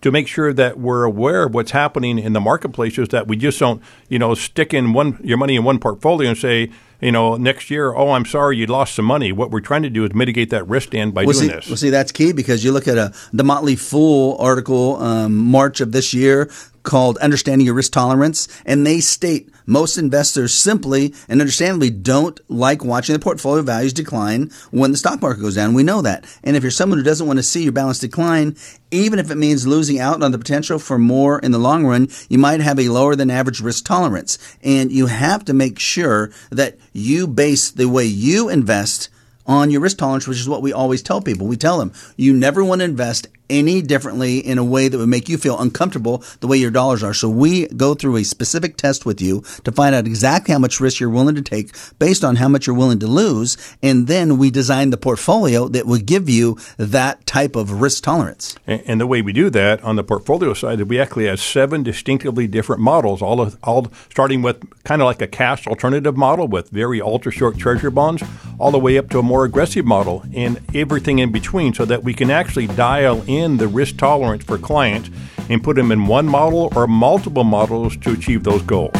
to 0.00 0.10
make 0.12 0.28
sure 0.28 0.52
that 0.52 0.78
we're 0.78 1.04
aware 1.04 1.44
of 1.46 1.54
what's 1.54 1.72
happening 1.72 2.18
in 2.18 2.32
the 2.32 2.40
marketplaces 2.40 3.08
that 3.08 3.26
we 3.26 3.36
just 3.36 3.58
don't, 3.58 3.82
you 4.08 4.18
know, 4.18 4.34
stick 4.34 4.72
in 4.72 4.92
one 4.92 5.18
your 5.22 5.36
money 5.36 5.56
in 5.56 5.64
one 5.64 5.78
portfolio 5.78 6.28
and 6.30 6.38
say, 6.38 6.70
you 7.00 7.12
know, 7.12 7.36
next 7.36 7.70
year, 7.70 7.94
oh, 7.94 8.10
I'm 8.10 8.24
sorry, 8.24 8.56
you 8.56 8.66
lost 8.66 8.94
some 8.94 9.04
money. 9.04 9.30
What 9.32 9.50
we're 9.50 9.60
trying 9.60 9.82
to 9.82 9.90
do 9.90 10.04
is 10.04 10.14
mitigate 10.14 10.50
that 10.50 10.66
risk, 10.66 10.90
Dan, 10.90 11.12
by 11.12 11.24
well, 11.24 11.32
doing 11.32 11.48
see, 11.48 11.54
this. 11.54 11.66
Well, 11.68 11.76
see, 11.76 11.90
that's 11.90 12.12
key 12.12 12.32
because 12.32 12.64
you 12.64 12.72
look 12.72 12.88
at 12.88 12.98
a 12.98 13.14
the 13.32 13.44
Motley 13.44 13.76
Fool 13.76 14.36
article, 14.40 14.96
um, 14.96 15.36
March 15.36 15.80
of 15.80 15.92
this 15.92 16.12
year, 16.12 16.50
called 16.82 17.18
Understanding 17.18 17.66
Your 17.66 17.74
Risk 17.74 17.92
Tolerance, 17.92 18.48
and 18.64 18.86
they 18.86 19.00
state 19.00 19.50
most 19.66 19.98
investors 19.98 20.54
simply 20.54 21.14
and 21.28 21.40
understandably 21.42 21.90
don't 21.90 22.40
like 22.48 22.82
watching 22.82 23.12
the 23.12 23.18
portfolio 23.18 23.62
values 23.62 23.92
decline 23.92 24.50
when 24.70 24.92
the 24.92 24.96
stock 24.96 25.20
market 25.20 25.42
goes 25.42 25.54
down. 25.54 25.74
We 25.74 25.82
know 25.82 26.00
that. 26.00 26.24
And 26.42 26.56
if 26.56 26.62
you're 26.62 26.70
someone 26.70 26.98
who 26.98 27.04
doesn't 27.04 27.26
want 27.26 27.38
to 27.38 27.42
see 27.42 27.62
your 27.62 27.72
balance 27.72 27.98
decline, 27.98 28.56
even 28.90 29.18
if 29.18 29.30
it 29.30 29.34
means 29.34 29.66
losing 29.66 30.00
out 30.00 30.22
on 30.22 30.32
the 30.32 30.38
potential 30.38 30.78
for 30.78 30.98
more 30.98 31.38
in 31.38 31.52
the 31.52 31.58
long 31.58 31.84
run, 31.84 32.08
you 32.30 32.38
might 32.38 32.60
have 32.60 32.78
a 32.78 32.88
lower 32.88 33.14
than 33.14 33.30
average 33.30 33.60
risk 33.60 33.84
tolerance. 33.84 34.38
And 34.62 34.90
you 34.90 35.06
have 35.06 35.44
to 35.44 35.52
make 35.52 35.78
sure 35.78 36.30
that 36.50 36.78
you 36.92 37.26
base 37.26 37.70
the 37.70 37.88
way 37.88 38.04
you 38.04 38.48
invest 38.48 39.08
on 39.46 39.70
your 39.70 39.80
risk 39.80 39.98
tolerance, 39.98 40.28
which 40.28 40.38
is 40.38 40.48
what 40.48 40.62
we 40.62 40.72
always 40.72 41.02
tell 41.02 41.20
people. 41.20 41.46
We 41.46 41.56
tell 41.56 41.78
them 41.78 41.92
you 42.16 42.34
never 42.34 42.62
want 42.62 42.80
to 42.80 42.84
invest 42.84 43.28
any 43.50 43.82
differently 43.82 44.38
in 44.38 44.58
a 44.58 44.64
way 44.64 44.88
that 44.88 44.98
would 44.98 45.08
make 45.08 45.28
you 45.28 45.38
feel 45.38 45.58
uncomfortable 45.58 46.22
the 46.40 46.46
way 46.46 46.56
your 46.56 46.70
dollars 46.70 47.02
are. 47.02 47.14
So 47.14 47.28
we 47.28 47.66
go 47.68 47.94
through 47.94 48.16
a 48.16 48.24
specific 48.24 48.76
test 48.76 49.06
with 49.06 49.20
you 49.20 49.42
to 49.64 49.72
find 49.72 49.94
out 49.94 50.06
exactly 50.06 50.52
how 50.52 50.58
much 50.58 50.80
risk 50.80 51.00
you're 51.00 51.10
willing 51.10 51.34
to 51.34 51.42
take 51.42 51.74
based 51.98 52.24
on 52.24 52.36
how 52.36 52.48
much 52.48 52.66
you're 52.66 52.76
willing 52.76 52.98
to 53.00 53.06
lose. 53.06 53.56
And 53.82 54.06
then 54.06 54.38
we 54.38 54.50
design 54.50 54.90
the 54.90 54.96
portfolio 54.96 55.68
that 55.68 55.86
would 55.86 56.06
give 56.06 56.28
you 56.28 56.58
that 56.76 57.26
type 57.26 57.56
of 57.56 57.80
risk 57.80 58.04
tolerance. 58.04 58.56
And, 58.66 58.82
and 58.86 59.00
the 59.00 59.06
way 59.06 59.22
we 59.22 59.32
do 59.32 59.50
that 59.50 59.82
on 59.82 59.96
the 59.96 60.04
portfolio 60.04 60.54
side, 60.54 60.80
we 60.82 61.00
actually 61.00 61.26
have 61.26 61.40
seven 61.40 61.82
distinctively 61.82 62.46
different 62.46 62.82
models, 62.82 63.22
all, 63.22 63.40
of, 63.40 63.56
all 63.62 63.88
starting 64.10 64.42
with 64.42 64.58
kind 64.84 65.02
of 65.02 65.06
like 65.06 65.22
a 65.22 65.26
cash 65.26 65.66
alternative 65.66 66.16
model 66.16 66.48
with 66.48 66.70
very 66.70 67.00
ultra 67.00 67.32
short 67.32 67.58
treasury 67.58 67.90
bonds, 67.90 68.22
all 68.58 68.70
the 68.70 68.78
way 68.78 68.98
up 68.98 69.08
to 69.10 69.18
a 69.18 69.22
more 69.22 69.44
aggressive 69.44 69.84
model 69.84 70.24
and 70.34 70.60
everything 70.74 71.18
in 71.18 71.30
between 71.30 71.72
so 71.72 71.84
that 71.84 72.02
we 72.02 72.12
can 72.12 72.30
actually 72.30 72.66
dial 72.66 73.22
in 73.26 73.37
in 73.38 73.56
the 73.56 73.68
risk 73.68 73.96
tolerance 73.96 74.44
for 74.44 74.58
clients 74.58 75.10
and 75.48 75.62
put 75.62 75.76
them 75.76 75.90
in 75.90 76.06
one 76.06 76.26
model 76.26 76.72
or 76.76 76.86
multiple 76.86 77.44
models 77.44 77.96
to 77.98 78.12
achieve 78.12 78.44
those 78.44 78.62
goals. 78.62 78.92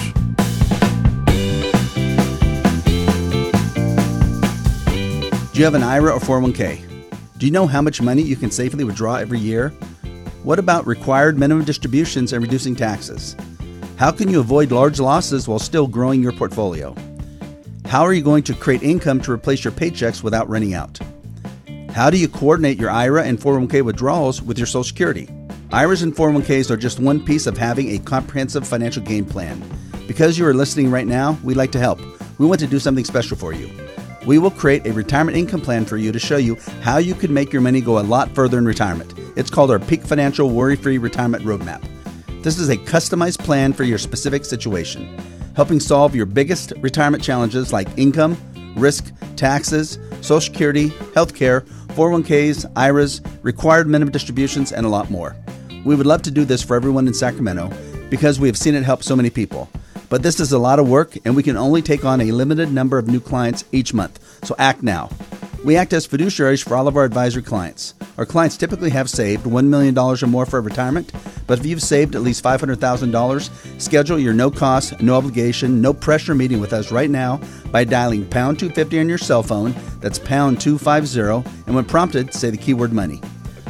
Do 5.53 5.59
you 5.59 5.65
have 5.65 5.75
an 5.75 5.83
IRA 5.83 6.13
or 6.13 6.21
401k? 6.21 6.81
Do 7.37 7.47
you 7.47 7.53
know 7.53 7.67
how 7.67 7.83
much 7.83 8.01
money 8.01 8.23
you 8.23 8.37
can 8.37 8.51
safely 8.51 8.85
withdraw 8.85 9.17
every 9.17 9.41
year? 9.41 9.71
What 10.45 10.59
about 10.59 10.87
required 10.87 11.37
minimum 11.37 11.65
distributions 11.65 12.33
and 12.33 12.43
reducing 12.43 12.77
taxes? 12.77 13.37
How 13.97 14.13
can 14.13 14.31
you 14.31 14.39
avoid 14.39 14.71
large 14.71 15.01
losses 15.01 15.49
while 15.49 15.59
still 15.59 15.89
growing 15.89 16.23
your 16.23 16.33
portfolio? 16.33 16.95
How 17.87 18.03
are 18.03 18.13
you 18.13 18.23
going 18.23 18.45
to 18.45 18.55
create 18.55 18.83
income 18.83 19.21
to 19.23 19.33
replace 19.33 19.65
your 19.65 19.73
paychecks 19.73 20.23
without 20.23 20.49
running 20.49 20.75
out? 20.75 21.01
How 21.93 22.11
do 22.11 22.19
you 22.19 22.29
coordinate 22.29 22.79
your 22.79 22.91
IRA 22.91 23.25
and 23.25 23.41
401k 23.41 23.83
withdrawals 23.83 24.43
with 24.43 24.59
your 24.59 24.67
Social 24.67 24.85
Security? 24.85 25.29
IRAs 25.73 26.03
and 26.03 26.15
401ks 26.15 26.71
are 26.71 26.77
just 26.77 27.01
one 27.01 27.25
piece 27.25 27.47
of 27.47 27.57
having 27.57 27.91
a 27.91 27.99
comprehensive 27.99 28.67
financial 28.67 29.03
game 29.03 29.25
plan. 29.25 29.63
Because 30.07 30.39
you 30.39 30.47
are 30.47 30.55
listening 30.55 30.91
right 30.91 31.07
now, 31.07 31.39
we'd 31.43 31.57
like 31.57 31.73
to 31.73 31.79
help. 31.79 32.01
We 32.39 32.47
want 32.47 32.61
to 32.61 32.67
do 32.67 32.79
something 32.79 33.05
special 33.05 33.37
for 33.37 33.53
you. 33.53 33.71
We 34.27 34.39
will 34.39 34.51
create 34.51 34.87
a 34.87 34.93
retirement 34.93 35.37
income 35.37 35.63
plan 35.63 35.87
for 35.87 35.97
you 35.97 36.13
to 36.13 36.19
show 36.19 36.37
you 36.37 36.57
how 36.83 36.99
you 36.99 37.15
can 37.15 37.33
make 37.33 37.53
your 37.53 37.63
money 37.63 37.81
go 37.81 37.99
a 37.99 38.01
lot 38.01 38.35
further 38.35 38.59
in 38.59 38.67
retirement. 38.67 39.15
It's 39.37 39.51
called 39.51 39.71
our 39.71 39.79
Peak 39.79 40.03
Financial 40.03 40.51
Worry 40.51 40.77
Free 40.77 40.99
Retirement 40.99 41.43
Roadmap. 41.45 41.83
This 42.43 42.59
is 42.59 42.69
a 42.69 42.77
customized 42.77 43.39
plan 43.39 43.73
for 43.73 43.85
your 43.85 43.99
specific 43.99 44.45
situation, 44.45 45.19
helping 45.57 45.81
solve 45.81 46.15
your 46.15 46.27
biggest 46.27 46.73
retirement 46.81 47.25
challenges 47.25 47.73
like 47.73 47.89
income, 47.97 48.37
risk, 48.77 49.13
taxes, 49.37 49.99
Social 50.21 50.41
Security, 50.41 50.91
healthcare, 51.15 51.67
401ks, 51.99 52.71
IRAs, 52.77 53.21
required 53.43 53.89
minimum 53.89 54.13
distributions, 54.13 54.71
and 54.71 54.87
a 54.87 54.89
lot 54.89 55.11
more. 55.11 55.35
We 55.85 55.97
would 55.97 56.07
love 56.07 56.23
to 56.23 56.31
do 56.31 56.45
this 56.45 56.63
for 56.63 56.77
everyone 56.77 57.09
in 57.09 57.13
Sacramento 57.13 57.73
because 58.09 58.39
we 58.39 58.47
have 58.47 58.57
seen 58.57 58.77
it 58.77 58.85
help 58.85 59.03
so 59.03 59.17
many 59.17 59.31
people. 59.31 59.69
But 60.09 60.23
this 60.23 60.39
is 60.39 60.53
a 60.53 60.61
lot 60.61 60.79
of 60.79 60.89
work, 60.89 61.17
and 61.25 61.35
we 61.35 61.43
can 61.43 61.57
only 61.57 61.83
take 61.83 62.05
on 62.05 62.21
a 62.21 62.31
limited 62.31 62.71
number 62.71 62.99
of 62.99 63.09
new 63.09 63.19
clients 63.19 63.65
each 63.73 63.93
month. 63.93 64.21
So 64.45 64.55
act 64.61 64.85
now. 64.85 65.11
We 65.65 65.77
act 65.77 65.93
as 65.93 66.07
fiduciaries 66.07 66.67
for 66.67 66.77
all 66.77 66.87
of 66.87 66.97
our 66.97 67.05
advisory 67.05 67.43
clients. 67.43 67.95
Our 68.17 68.25
clients 68.25 68.57
typically 68.57 68.91
have 68.91 69.11
saved 69.11 69.45
$1 69.45 69.67
million 69.67 69.99
or 69.99 70.17
more 70.27 70.47
for 70.47 70.61
retirement, 70.61 71.13
but 71.47 71.59
if 71.59 71.67
you've 71.67 71.83
saved 71.83 72.15
at 72.15 72.23
least 72.23 72.45
$500,000, 72.45 73.81
schedule 73.81 74.19
your 74.19 74.35
no 74.35 74.51
cost, 74.51 75.01
no 75.01 75.17
obligation, 75.17 75.81
no 75.81 75.93
pressure 75.93 76.35
meeting 76.35 76.61
with 76.61 76.73
us 76.73 76.93
right 76.93 77.11
now 77.11 77.41
by 77.73 77.83
dialing 77.85 78.25
pound 78.25 78.59
250 78.59 79.01
on 79.01 79.09
your 79.09 79.19
cell 79.19 79.43
phone. 79.43 79.75
That's 80.01 80.19
pound 80.21 80.61
250, 80.61 81.51
and 81.67 81.75
when 81.75 81.85
prompted, 81.85 82.33
say 82.33 82.51
the 82.51 82.57
keyword 82.57 82.93
money. 82.93 83.21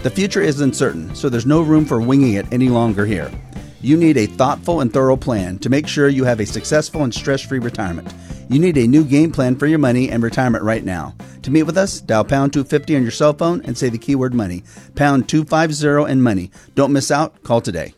The 0.03 0.11
future 0.11 0.42
is 0.42 0.61
uncertain, 0.61 1.14
so 1.14 1.29
there's 1.29 1.46
no 1.46 1.62
room 1.62 1.85
for 1.85 2.01
winging 2.01 2.35
it 2.35 2.46
any 2.53 2.68
longer 2.68 3.07
here. 3.07 3.31
You 3.80 3.96
need 3.96 4.16
a 4.16 4.26
thoughtful 4.26 4.80
and 4.80 4.92
thorough 4.92 5.16
plan 5.16 5.58
to 5.58 5.70
make 5.70 5.86
sure 5.86 6.08
you 6.08 6.24
have 6.24 6.40
a 6.40 6.46
successful 6.46 7.04
and 7.04 7.14
stress 7.14 7.42
free 7.42 7.60
retirement. 7.60 8.12
You 8.48 8.58
need 8.58 8.76
a 8.76 8.88
new 8.88 9.04
game 9.04 9.30
plan 9.30 9.54
for 9.54 9.66
your 9.66 9.78
money 9.78 10.10
and 10.10 10.20
retirement 10.20 10.64
right 10.64 10.84
now. 10.84 11.14
To 11.42 11.50
meet 11.52 11.62
with 11.62 11.78
us, 11.78 12.00
dial 12.00 12.24
pound 12.24 12.52
250 12.52 12.96
on 12.96 13.02
your 13.02 13.12
cell 13.12 13.34
phone 13.34 13.62
and 13.64 13.78
say 13.78 13.88
the 13.88 13.98
keyword 13.98 14.34
money. 14.34 14.64
Pound 14.96 15.28
250 15.28 16.10
and 16.10 16.24
money. 16.24 16.50
Don't 16.74 16.92
miss 16.92 17.12
out. 17.12 17.42
Call 17.44 17.60
today. 17.60 17.94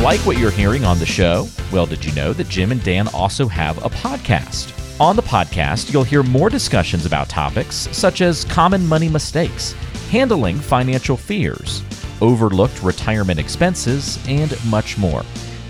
Like 0.00 0.20
what 0.20 0.38
you're 0.38 0.50
hearing 0.50 0.84
on 0.84 0.98
the 0.98 1.06
show? 1.06 1.48
Well, 1.72 1.86
did 1.86 2.04
you 2.04 2.12
know 2.12 2.32
that 2.34 2.48
Jim 2.48 2.70
and 2.70 2.82
Dan 2.84 3.08
also 3.08 3.48
have 3.48 3.78
a 3.78 3.88
podcast? 3.88 4.72
On 5.00 5.16
the 5.16 5.22
podcast, 5.22 5.92
you'll 5.92 6.04
hear 6.04 6.22
more 6.22 6.48
discussions 6.48 7.06
about 7.06 7.28
topics 7.28 7.88
such 7.90 8.20
as 8.20 8.44
common 8.44 8.86
money 8.86 9.08
mistakes, 9.08 9.72
handling 10.10 10.56
financial 10.56 11.16
fears, 11.16 11.82
overlooked 12.20 12.82
retirement 12.82 13.38
expenses, 13.38 14.18
and 14.28 14.56
much 14.66 14.98
more. 14.98 15.22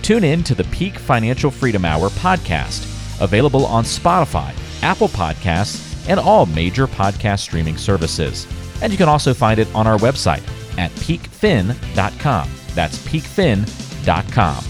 Tune 0.03 0.25
in 0.25 0.43
to 0.45 0.55
the 0.55 0.65
Peak 0.65 0.99
Financial 0.99 1.51
Freedom 1.51 1.85
Hour 1.85 2.11
podcast, 2.11 2.85
available 3.21 3.67
on 3.67 3.85
Spotify, 3.85 4.53
Apple 4.83 5.09
Podcasts, 5.09 6.09
and 6.09 6.21
all 6.21 6.47
major 6.47 6.87
podcast 6.87 7.41
streaming 7.41 7.77
services. 7.77 8.47
And 8.83 8.93
you 8.93 8.99
can 8.99 9.09
also 9.09 9.33
find 9.33 9.59
it 9.59 9.73
on 9.75 9.87
our 9.87 9.99
website 9.99 10.43
at 10.79 10.91
peakfin.com. 10.93 12.51
That's 12.75 12.99
peakfin.com. 13.07 14.65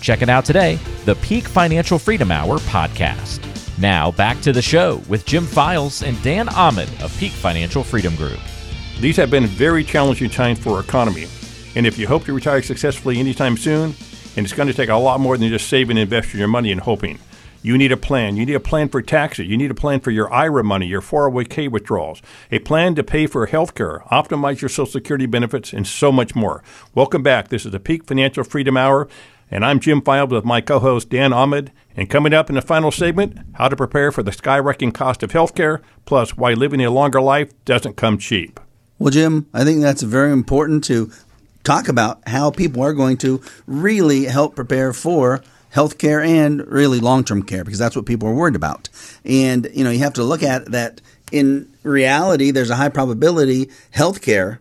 Check 0.00 0.22
it 0.22 0.28
out 0.28 0.44
today, 0.44 0.78
the 1.04 1.14
Peak 1.16 1.44
Financial 1.44 1.98
Freedom 1.98 2.30
Hour 2.30 2.58
podcast. 2.58 3.40
Now, 3.78 4.10
back 4.12 4.40
to 4.42 4.52
the 4.52 4.62
show 4.62 5.02
with 5.08 5.26
Jim 5.26 5.44
Files 5.44 6.02
and 6.02 6.20
Dan 6.22 6.48
Ahmed 6.50 6.88
of 7.02 7.16
Peak 7.18 7.32
Financial 7.32 7.82
Freedom 7.82 8.14
Group. 8.16 8.38
These 8.98 9.18
have 9.18 9.30
been 9.30 9.46
very 9.46 9.84
challenging 9.84 10.30
times 10.30 10.58
for 10.58 10.76
our 10.76 10.80
economy. 10.80 11.26
And 11.74 11.86
if 11.86 11.98
you 11.98 12.06
hope 12.06 12.24
to 12.24 12.32
retire 12.32 12.62
successfully 12.62 13.18
anytime 13.18 13.58
soon, 13.58 13.94
and 14.36 14.44
it's 14.44 14.54
going 14.54 14.68
to 14.68 14.74
take 14.74 14.88
a 14.88 14.94
lot 14.94 15.20
more 15.20 15.36
than 15.36 15.50
just 15.50 15.68
saving 15.68 15.98
and 15.98 16.04
investing 16.10 16.38
your 16.38 16.48
money 16.48 16.72
and 16.72 16.80
hoping. 16.80 17.18
You 17.62 17.76
need 17.76 17.92
a 17.92 17.96
plan. 17.98 18.36
You 18.36 18.46
need 18.46 18.54
a 18.54 18.60
plan 18.60 18.88
for 18.88 19.02
taxes. 19.02 19.48
You 19.48 19.58
need 19.58 19.70
a 19.70 19.74
plan 19.74 20.00
for 20.00 20.10
your 20.10 20.32
IRA 20.32 20.64
money, 20.64 20.86
your 20.86 21.02
401k 21.02 21.70
withdrawals, 21.70 22.22
a 22.50 22.58
plan 22.60 22.94
to 22.94 23.04
pay 23.04 23.26
for 23.26 23.44
health 23.44 23.74
care, 23.74 24.00
optimize 24.10 24.62
your 24.62 24.70
Social 24.70 24.86
Security 24.86 25.26
benefits, 25.26 25.74
and 25.74 25.86
so 25.86 26.10
much 26.10 26.34
more. 26.34 26.62
Welcome 26.94 27.22
back. 27.22 27.48
This 27.48 27.66
is 27.66 27.72
the 27.72 27.80
Peak 27.80 28.04
Financial 28.04 28.44
Freedom 28.44 28.78
Hour, 28.78 29.08
and 29.50 29.62
I'm 29.62 29.80
Jim 29.80 30.00
Files 30.00 30.30
with 30.30 30.44
my 30.44 30.62
co 30.62 30.78
host 30.78 31.10
Dan 31.10 31.34
Ahmed. 31.34 31.70
And 31.94 32.08
coming 32.08 32.32
up 32.32 32.48
in 32.48 32.56
the 32.56 32.62
final 32.62 32.90
segment, 32.90 33.38
how 33.54 33.68
to 33.68 33.76
prepare 33.76 34.10
for 34.10 34.22
the 34.22 34.30
skyrocketing 34.30 34.94
cost 34.94 35.22
of 35.22 35.32
health 35.32 35.54
care, 35.54 35.82
plus 36.06 36.36
why 36.36 36.54
living 36.54 36.82
a 36.82 36.90
longer 36.90 37.20
life 37.20 37.52
doesn't 37.64 37.96
come 37.96 38.16
cheap. 38.16 38.60
Well, 38.98 39.10
Jim, 39.10 39.46
I 39.52 39.64
think 39.64 39.82
that's 39.82 40.02
very 40.02 40.32
important 40.32 40.84
to 40.84 41.10
talk 41.64 41.88
about 41.88 42.26
how 42.28 42.50
people 42.50 42.82
are 42.82 42.94
going 42.94 43.18
to 43.18 43.42
really 43.66 44.24
help 44.24 44.56
prepare 44.56 44.92
for 44.94 45.42
health 45.70 45.98
care 45.98 46.22
and 46.22 46.66
really 46.66 47.00
long 47.00 47.22
term 47.22 47.42
care 47.42 47.62
because 47.62 47.78
that's 47.78 47.94
what 47.94 48.06
people 48.06 48.28
are 48.28 48.34
worried 48.34 48.56
about. 48.56 48.88
And, 49.24 49.68
you 49.74 49.84
know, 49.84 49.90
you 49.90 49.98
have 49.98 50.14
to 50.14 50.24
look 50.24 50.42
at 50.42 50.70
that 50.72 51.02
in 51.30 51.68
reality, 51.82 52.50
there's 52.50 52.70
a 52.70 52.76
high 52.76 52.88
probability 52.88 53.68
health 53.90 54.22
care 54.22 54.60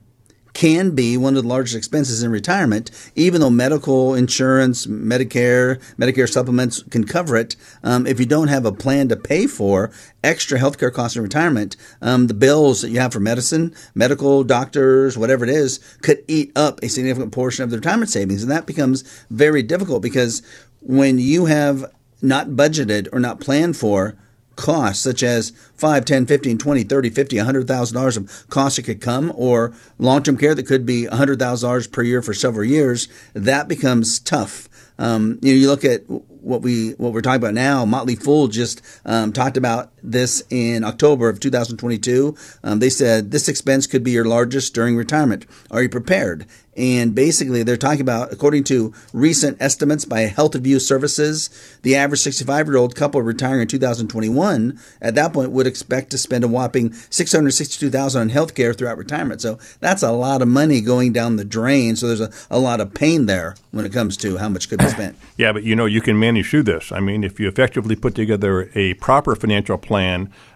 can 0.55 0.91
be 0.91 1.17
one 1.17 1.35
of 1.35 1.43
the 1.43 1.49
largest 1.49 1.75
expenses 1.75 2.23
in 2.23 2.31
retirement, 2.31 2.89
even 3.13 3.41
though 3.41 3.49
medical 3.49 4.15
insurance, 4.15 4.87
Medicare, 4.87 5.79
Medicare 5.99 6.31
supplements 6.31 6.81
can 6.89 7.03
cover 7.03 7.35
it. 7.35 7.57
Um, 7.83 8.07
if 8.07 8.19
you 8.19 8.25
don't 8.25 8.47
have 8.47 8.65
a 8.65 8.71
plan 8.71 9.09
to 9.09 9.17
pay 9.17 9.47
for 9.47 9.91
extra 10.23 10.57
healthcare 10.57 10.93
costs 10.93 11.17
in 11.17 11.23
retirement, 11.23 11.75
um, 12.01 12.27
the 12.27 12.33
bills 12.33 12.81
that 12.81 12.89
you 12.89 12.99
have 13.01 13.11
for 13.11 13.19
medicine, 13.19 13.75
medical, 13.93 14.45
doctors, 14.45 15.17
whatever 15.17 15.43
it 15.43 15.51
is, 15.51 15.79
could 16.01 16.23
eat 16.27 16.53
up 16.55 16.81
a 16.81 16.87
significant 16.87 17.33
portion 17.33 17.63
of 17.65 17.69
the 17.69 17.77
retirement 17.77 18.09
savings. 18.09 18.41
And 18.41 18.51
that 18.51 18.65
becomes 18.65 19.03
very 19.29 19.61
difficult 19.61 20.01
because 20.01 20.41
when 20.79 21.19
you 21.19 21.45
have 21.45 21.85
not 22.21 22.49
budgeted 22.49 23.09
or 23.11 23.19
not 23.19 23.41
planned 23.41 23.75
for 23.75 24.15
costs 24.55 25.03
such 25.03 25.23
as 25.23 25.51
5 25.75 26.05
10 26.05 26.25
15 26.25 26.57
20 26.57 26.83
30 26.83 27.09
50 27.09 27.35
$100000 27.37 28.17
of 28.17 28.49
costs 28.49 28.77
that 28.77 28.83
could 28.83 29.01
come 29.01 29.31
or 29.35 29.73
long-term 29.97 30.37
care 30.37 30.55
that 30.55 30.65
could 30.65 30.85
be 30.85 31.05
$100000 31.05 31.91
per 31.91 32.01
year 32.01 32.21
for 32.21 32.33
several 32.33 32.65
years 32.65 33.07
that 33.33 33.67
becomes 33.67 34.19
tough. 34.19 34.69
Um, 34.97 35.39
you 35.41 35.53
know 35.53 35.59
you 35.59 35.67
look 35.67 35.83
at 35.83 36.09
what 36.09 36.61
we 36.61 36.91
what 36.91 37.11
we're 37.11 37.21
talking 37.21 37.41
about 37.41 37.53
now 37.53 37.83
motley 37.83 38.15
fool 38.15 38.47
just 38.47 38.81
um, 39.05 39.33
talked 39.33 39.57
about 39.57 39.91
this 40.11 40.43
in 40.49 40.83
october 40.83 41.29
of 41.29 41.39
2022 41.39 42.35
um, 42.63 42.79
they 42.79 42.89
said 42.89 43.31
this 43.31 43.47
expense 43.47 43.87
could 43.87 44.03
be 44.03 44.11
your 44.11 44.25
largest 44.25 44.73
during 44.73 44.95
retirement 44.95 45.45
are 45.71 45.83
you 45.83 45.89
prepared 45.89 46.45
and 46.77 47.15
basically, 47.15 47.63
they're 47.63 47.77
talking 47.77 48.01
about, 48.01 48.33
according 48.33 48.65
to 48.65 48.93
recent 49.13 49.61
estimates 49.61 50.03
by 50.03 50.27
HealthView 50.27 50.81
Services, 50.81 51.49
the 51.83 51.95
average 51.95 52.19
65 52.19 52.67
year 52.67 52.77
old 52.77 52.95
couple 52.95 53.21
retiring 53.21 53.61
in 53.61 53.67
2021 53.67 54.77
at 55.01 55.15
that 55.15 55.31
point 55.31 55.51
would 55.51 55.67
expect 55.67 56.09
to 56.11 56.17
spend 56.17 56.43
a 56.43 56.47
whopping 56.47 56.91
662000 56.91 58.21
on 58.21 58.29
health 58.29 58.55
care 58.55 58.73
throughout 58.73 58.97
retirement. 58.97 59.41
So 59.41 59.57
that's 59.79 60.03
a 60.03 60.11
lot 60.11 60.41
of 60.41 60.47
money 60.47 60.81
going 60.81 61.13
down 61.13 61.37
the 61.37 61.45
drain. 61.45 61.95
So 61.95 62.07
there's 62.07 62.21
a, 62.21 62.31
a 62.49 62.59
lot 62.59 62.81
of 62.81 62.93
pain 62.93 63.25
there 63.25 63.55
when 63.71 63.85
it 63.85 63.93
comes 63.93 64.17
to 64.17 64.37
how 64.37 64.49
much 64.49 64.69
could 64.69 64.79
be 64.79 64.87
spent. 64.87 65.15
yeah, 65.37 65.53
but 65.53 65.63
you 65.63 65.75
know, 65.75 65.85
you 65.85 66.01
can 66.01 66.19
manage 66.19 66.49
through 66.49 66.63
this. 66.63 66.91
I 66.91 66.99
mean, 66.99 67.23
if 67.23 67.39
you 67.39 67.47
effectively 67.47 67.95
put 67.95 68.15
together 68.15 68.69
a 68.75 68.95
proper 68.95 69.35
financial 69.35 69.77
plan, 69.77 69.94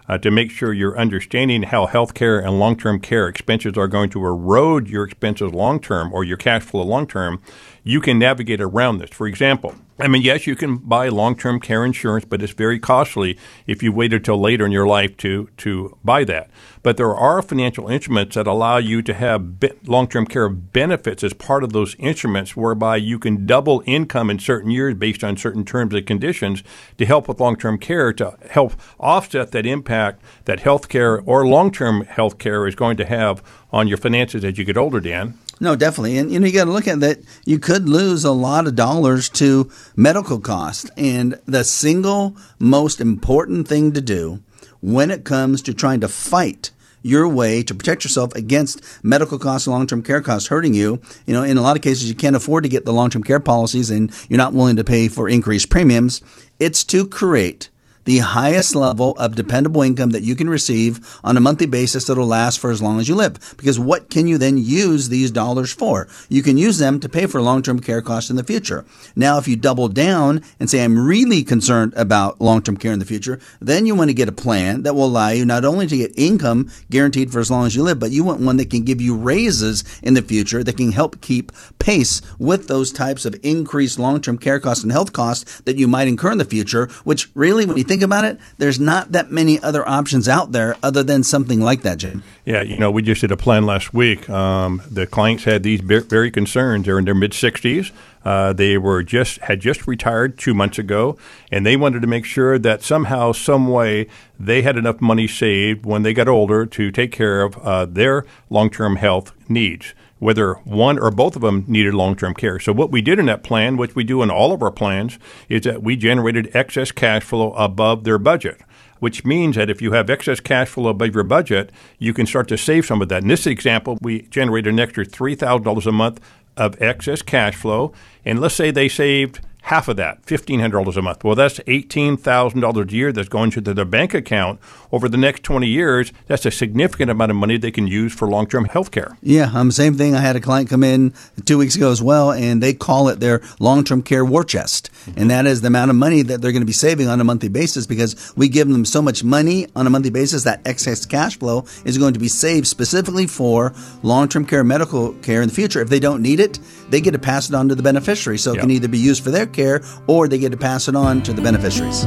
uh, 0.08 0.18
to 0.18 0.30
make 0.30 0.50
sure 0.50 0.72
you're 0.72 0.98
understanding 0.98 1.62
how 1.62 1.86
healthcare 1.86 2.44
and 2.44 2.58
long 2.58 2.76
term 2.76 3.00
care 3.00 3.28
expenses 3.28 3.76
are 3.76 3.88
going 3.88 4.10
to 4.10 4.24
erode 4.24 4.88
your 4.88 5.04
expenses 5.04 5.52
long 5.52 5.80
term 5.80 6.12
or 6.12 6.24
your 6.24 6.36
cash 6.36 6.62
flow 6.62 6.82
long 6.82 7.06
term, 7.06 7.40
you 7.84 8.00
can 8.00 8.18
navigate 8.18 8.60
around 8.60 8.98
this. 8.98 9.10
For 9.10 9.26
example, 9.26 9.74
I 10.00 10.08
mean, 10.08 10.22
yes, 10.22 10.46
you 10.46 10.56
can 10.56 10.78
buy 10.78 11.08
long-term 11.08 11.60
care 11.60 11.84
insurance, 11.84 12.24
but 12.24 12.42
it's 12.42 12.52
very 12.52 12.78
costly 12.78 13.38
if 13.66 13.82
you 13.82 13.92
waited 13.92 14.24
till 14.24 14.40
later 14.40 14.64
in 14.64 14.72
your 14.72 14.86
life 14.86 15.16
to 15.18 15.50
to 15.58 15.96
buy 16.02 16.24
that. 16.24 16.50
But 16.82 16.96
there 16.96 17.14
are 17.14 17.42
financial 17.42 17.88
instruments 17.88 18.36
that 18.36 18.46
allow 18.46 18.78
you 18.78 19.02
to 19.02 19.12
have 19.12 19.60
be- 19.60 19.72
long-term 19.84 20.26
care 20.26 20.48
benefits 20.48 21.22
as 21.22 21.34
part 21.34 21.62
of 21.62 21.72
those 21.72 21.94
instruments, 21.98 22.56
whereby 22.56 22.96
you 22.96 23.18
can 23.18 23.46
double 23.46 23.82
income 23.84 24.30
in 24.30 24.38
certain 24.38 24.70
years 24.70 24.94
based 24.94 25.22
on 25.22 25.36
certain 25.36 25.64
terms 25.64 25.94
and 25.94 26.06
conditions 26.06 26.62
to 26.96 27.04
help 27.04 27.28
with 27.28 27.40
long-term 27.40 27.78
care 27.78 28.12
to 28.14 28.36
help 28.48 28.72
offset 28.98 29.52
that 29.52 29.66
impact 29.66 30.22
that 30.46 30.60
health 30.60 30.88
care 30.88 31.20
or 31.20 31.46
long-term 31.46 32.06
health 32.06 32.38
care 32.38 32.66
is 32.66 32.74
going 32.74 32.96
to 32.96 33.04
have 33.04 33.42
on 33.72 33.86
your 33.86 33.98
finances 33.98 34.44
as 34.44 34.56
you 34.56 34.64
get 34.64 34.78
older, 34.78 35.00
Dan. 35.00 35.38
No, 35.60 35.76
definitely. 35.76 36.16
And 36.16 36.32
you 36.32 36.40
know, 36.40 36.46
you 36.46 36.54
got 36.54 36.64
to 36.64 36.70
look 36.70 36.88
at 36.88 37.00
that. 37.00 37.18
You 37.44 37.58
could 37.58 37.86
lose 37.86 38.24
a 38.24 38.32
lot 38.32 38.66
of 38.66 38.74
dollars 38.74 39.28
to 39.30 39.70
medical 39.94 40.40
costs. 40.40 40.90
And 40.96 41.38
the 41.44 41.64
single 41.64 42.34
most 42.58 42.98
important 43.00 43.68
thing 43.68 43.92
to 43.92 44.00
do 44.00 44.42
when 44.80 45.10
it 45.10 45.24
comes 45.24 45.62
to 45.62 45.74
trying 45.74 46.00
to 46.00 46.08
fight 46.08 46.70
your 47.02 47.26
way 47.28 47.62
to 47.62 47.74
protect 47.74 48.04
yourself 48.04 48.34
against 48.34 48.82
medical 49.02 49.38
costs 49.38 49.66
and 49.66 49.74
long-term 49.74 50.02
care 50.02 50.20
costs 50.20 50.48
hurting 50.48 50.74
you. 50.74 51.00
You 51.26 51.34
know, 51.34 51.42
in 51.42 51.56
a 51.56 51.62
lot 51.62 51.76
of 51.76 51.82
cases, 51.82 52.08
you 52.08 52.14
can't 52.14 52.36
afford 52.36 52.64
to 52.64 52.68
get 52.68 52.84
the 52.84 52.92
long-term 52.92 53.22
care 53.22 53.40
policies 53.40 53.90
and 53.90 54.12
you're 54.28 54.38
not 54.38 54.52
willing 54.52 54.76
to 54.76 54.84
pay 54.84 55.08
for 55.08 55.28
increased 55.28 55.70
premiums. 55.70 56.20
It's 56.58 56.84
to 56.84 57.06
create 57.06 57.70
the 58.04 58.18
highest 58.18 58.74
level 58.74 59.12
of 59.18 59.34
dependable 59.34 59.82
income 59.82 60.10
that 60.10 60.22
you 60.22 60.34
can 60.34 60.48
receive 60.48 61.18
on 61.22 61.36
a 61.36 61.40
monthly 61.40 61.66
basis 61.66 62.06
that'll 62.06 62.26
last 62.26 62.58
for 62.58 62.70
as 62.70 62.82
long 62.82 62.98
as 62.98 63.08
you 63.08 63.14
live. 63.14 63.54
Because 63.56 63.78
what 63.78 64.10
can 64.10 64.26
you 64.26 64.38
then 64.38 64.58
use 64.58 65.08
these 65.08 65.30
dollars 65.30 65.72
for? 65.72 66.08
You 66.28 66.42
can 66.42 66.58
use 66.58 66.78
them 66.78 67.00
to 67.00 67.08
pay 67.08 67.26
for 67.26 67.40
long 67.40 67.62
term 67.62 67.80
care 67.80 68.02
costs 68.02 68.30
in 68.30 68.36
the 68.36 68.44
future. 68.44 68.84
Now, 69.14 69.38
if 69.38 69.46
you 69.46 69.56
double 69.56 69.88
down 69.88 70.42
and 70.58 70.70
say, 70.70 70.82
I'm 70.82 71.06
really 71.06 71.42
concerned 71.42 71.92
about 71.96 72.40
long 72.40 72.62
term 72.62 72.76
care 72.76 72.92
in 72.92 72.98
the 72.98 73.04
future, 73.04 73.40
then 73.60 73.86
you 73.86 73.94
want 73.94 74.10
to 74.10 74.14
get 74.14 74.28
a 74.28 74.32
plan 74.32 74.82
that 74.82 74.94
will 74.94 75.06
allow 75.06 75.28
you 75.28 75.44
not 75.44 75.64
only 75.64 75.86
to 75.86 75.96
get 75.96 76.12
income 76.16 76.70
guaranteed 76.90 77.32
for 77.32 77.40
as 77.40 77.50
long 77.50 77.66
as 77.66 77.76
you 77.76 77.82
live, 77.82 77.98
but 77.98 78.10
you 78.10 78.24
want 78.24 78.40
one 78.40 78.56
that 78.56 78.70
can 78.70 78.84
give 78.84 79.00
you 79.00 79.16
raises 79.16 79.84
in 80.02 80.14
the 80.14 80.22
future 80.22 80.64
that 80.64 80.76
can 80.76 80.92
help 80.92 81.20
keep 81.20 81.52
pace 81.78 82.22
with 82.38 82.68
those 82.68 82.92
types 82.92 83.24
of 83.24 83.38
increased 83.42 83.98
long 83.98 84.20
term 84.20 84.38
care 84.38 84.60
costs 84.60 84.82
and 84.82 84.92
health 84.92 85.12
costs 85.12 85.60
that 85.62 85.76
you 85.76 85.86
might 85.86 86.08
incur 86.08 86.32
in 86.32 86.38
the 86.38 86.44
future, 86.44 86.86
which 87.04 87.28
really, 87.34 87.66
when 87.66 87.76
you 87.76 87.84
think 87.90 88.02
about 88.02 88.24
it, 88.24 88.38
there's 88.58 88.78
not 88.78 89.10
that 89.10 89.32
many 89.32 89.60
other 89.60 89.86
options 89.88 90.28
out 90.28 90.52
there 90.52 90.76
other 90.80 91.02
than 91.02 91.24
something 91.24 91.60
like 91.60 91.82
that, 91.82 91.98
Jim. 91.98 92.22
Yeah, 92.44 92.62
you 92.62 92.78
know, 92.78 92.88
we 92.88 93.02
just 93.02 93.20
did 93.20 93.32
a 93.32 93.36
plan 93.36 93.66
last 93.66 93.92
week. 93.92 94.30
Um, 94.30 94.80
the 94.88 95.08
clients 95.08 95.42
had 95.42 95.64
these 95.64 95.80
very 95.80 96.30
concerns. 96.30 96.86
They're 96.86 97.00
in 97.00 97.04
their 97.04 97.16
mid 97.16 97.32
60s. 97.32 97.90
Uh, 98.24 98.52
they 98.52 98.78
were 98.78 99.02
just 99.02 99.38
had 99.38 99.58
just 99.58 99.88
retired 99.88 100.38
two 100.38 100.54
months 100.54 100.78
ago, 100.78 101.18
and 101.50 101.66
they 101.66 101.76
wanted 101.76 102.00
to 102.02 102.06
make 102.06 102.24
sure 102.24 102.60
that 102.60 102.82
somehow, 102.82 103.32
some 103.32 103.66
way, 103.66 104.06
they 104.38 104.62
had 104.62 104.76
enough 104.76 105.00
money 105.00 105.26
saved 105.26 105.84
when 105.84 106.02
they 106.02 106.14
got 106.14 106.28
older 106.28 106.66
to 106.66 106.92
take 106.92 107.10
care 107.10 107.42
of 107.42 107.58
uh, 107.58 107.86
their 107.86 108.24
long-term 108.50 108.96
health 108.96 109.32
needs 109.48 109.94
whether 110.20 110.54
one 110.64 110.98
or 110.98 111.10
both 111.10 111.34
of 111.34 111.42
them 111.42 111.64
needed 111.66 111.94
long 111.94 112.14
term 112.14 112.34
care. 112.34 112.60
So, 112.60 112.72
what 112.72 112.92
we 112.92 113.02
did 113.02 113.18
in 113.18 113.26
that 113.26 113.42
plan, 113.42 113.76
which 113.76 113.96
we 113.96 114.04
do 114.04 114.22
in 114.22 114.30
all 114.30 114.52
of 114.52 114.62
our 114.62 114.70
plans, 114.70 115.18
is 115.48 115.62
that 115.62 115.82
we 115.82 115.96
generated 115.96 116.50
excess 116.54 116.92
cash 116.92 117.24
flow 117.24 117.52
above 117.54 118.04
their 118.04 118.18
budget. 118.18 118.60
Which 119.00 119.24
means 119.24 119.56
that 119.56 119.70
if 119.70 119.80
you 119.80 119.92
have 119.92 120.10
excess 120.10 120.40
cash 120.40 120.68
flow 120.68 120.90
above 120.90 121.14
your 121.14 121.24
budget, 121.24 121.72
you 121.98 122.12
can 122.12 122.26
start 122.26 122.48
to 122.48 122.58
save 122.58 122.84
some 122.84 123.00
of 123.00 123.08
that. 123.08 123.22
In 123.22 123.28
this 123.28 123.46
example, 123.46 123.96
we 124.02 124.22
generated 124.22 124.74
an 124.74 124.78
extra 124.78 125.06
$3,000 125.06 125.86
a 125.86 125.92
month 125.92 126.20
of 126.54 126.80
excess 126.82 127.22
cash 127.22 127.56
flow. 127.56 127.94
And 128.26 128.40
let's 128.40 128.54
say 128.54 128.70
they 128.70 128.90
saved 128.90 129.40
half 129.62 129.88
of 129.88 129.96
that, 129.96 130.24
$1,500 130.26 130.96
a 130.96 131.02
month. 131.02 131.24
Well, 131.24 131.34
that's 131.34 131.58
$18,000 131.60 132.90
a 132.90 132.92
year 132.92 133.12
that's 133.12 133.28
going 133.28 133.50
to 133.52 133.60
their 133.60 133.84
bank 133.84 134.14
account 134.14 134.60
over 134.92 135.08
the 135.08 135.16
next 135.16 135.42
20 135.42 135.66
years. 135.66 136.12
That's 136.26 136.46
a 136.46 136.50
significant 136.50 137.10
amount 137.10 137.30
of 137.30 137.36
money 137.36 137.56
they 137.58 137.70
can 137.70 137.86
use 137.86 138.12
for 138.12 138.28
long 138.28 138.46
term 138.46 138.64
health 138.64 138.90
care. 138.90 139.16
Yeah, 139.22 139.50
um, 139.54 139.70
same 139.70 139.94
thing. 139.94 140.14
I 140.14 140.20
had 140.20 140.36
a 140.36 140.40
client 140.40 140.68
come 140.68 140.82
in 140.82 141.14
two 141.44 141.58
weeks 141.58 141.76
ago 141.76 141.90
as 141.90 142.02
well, 142.02 142.32
and 142.32 142.62
they 142.62 142.74
call 142.74 143.08
it 143.08 143.20
their 143.20 143.42
long 143.58 143.84
term 143.84 144.02
care 144.02 144.24
war 144.24 144.44
chest. 144.44 144.90
And 145.16 145.30
that 145.30 145.46
is 145.46 145.60
the 145.60 145.68
amount 145.68 145.90
of 145.90 145.96
money 145.96 146.22
that 146.22 146.40
they're 146.40 146.52
going 146.52 146.62
to 146.62 146.66
be 146.66 146.72
saving 146.72 147.08
on 147.08 147.20
a 147.20 147.24
monthly 147.24 147.48
basis 147.48 147.86
because 147.86 148.32
we 148.36 148.48
give 148.48 148.68
them 148.68 148.84
so 148.84 149.02
much 149.02 149.24
money 149.24 149.66
on 149.76 149.86
a 149.86 149.90
monthly 149.90 150.10
basis 150.10 150.44
that 150.44 150.60
excess 150.64 151.06
cash 151.06 151.38
flow 151.38 151.64
is 151.84 151.98
going 151.98 152.14
to 152.14 152.20
be 152.20 152.28
saved 152.28 152.66
specifically 152.66 153.26
for 153.26 153.72
long 154.02 154.28
term 154.28 154.44
care 154.44 154.64
medical 154.64 155.12
care 155.14 155.42
in 155.42 155.48
the 155.48 155.54
future. 155.54 155.80
If 155.80 155.88
they 155.88 156.00
don't 156.00 156.22
need 156.22 156.40
it, 156.40 156.58
they 156.90 157.00
get 157.00 157.12
to 157.12 157.18
pass 157.18 157.48
it 157.48 157.54
on 157.54 157.68
to 157.68 157.74
the 157.74 157.82
beneficiary. 157.82 158.38
So 158.38 158.52
it 158.52 158.54
yep. 158.56 158.62
can 158.62 158.70
either 158.70 158.88
be 158.88 158.98
used 158.98 159.24
for 159.24 159.30
their 159.30 159.46
care 159.46 159.82
or 160.06 160.28
they 160.28 160.38
get 160.38 160.52
to 160.52 160.58
pass 160.58 160.88
it 160.88 160.96
on 160.96 161.22
to 161.22 161.32
the 161.32 161.42
beneficiaries. 161.42 162.04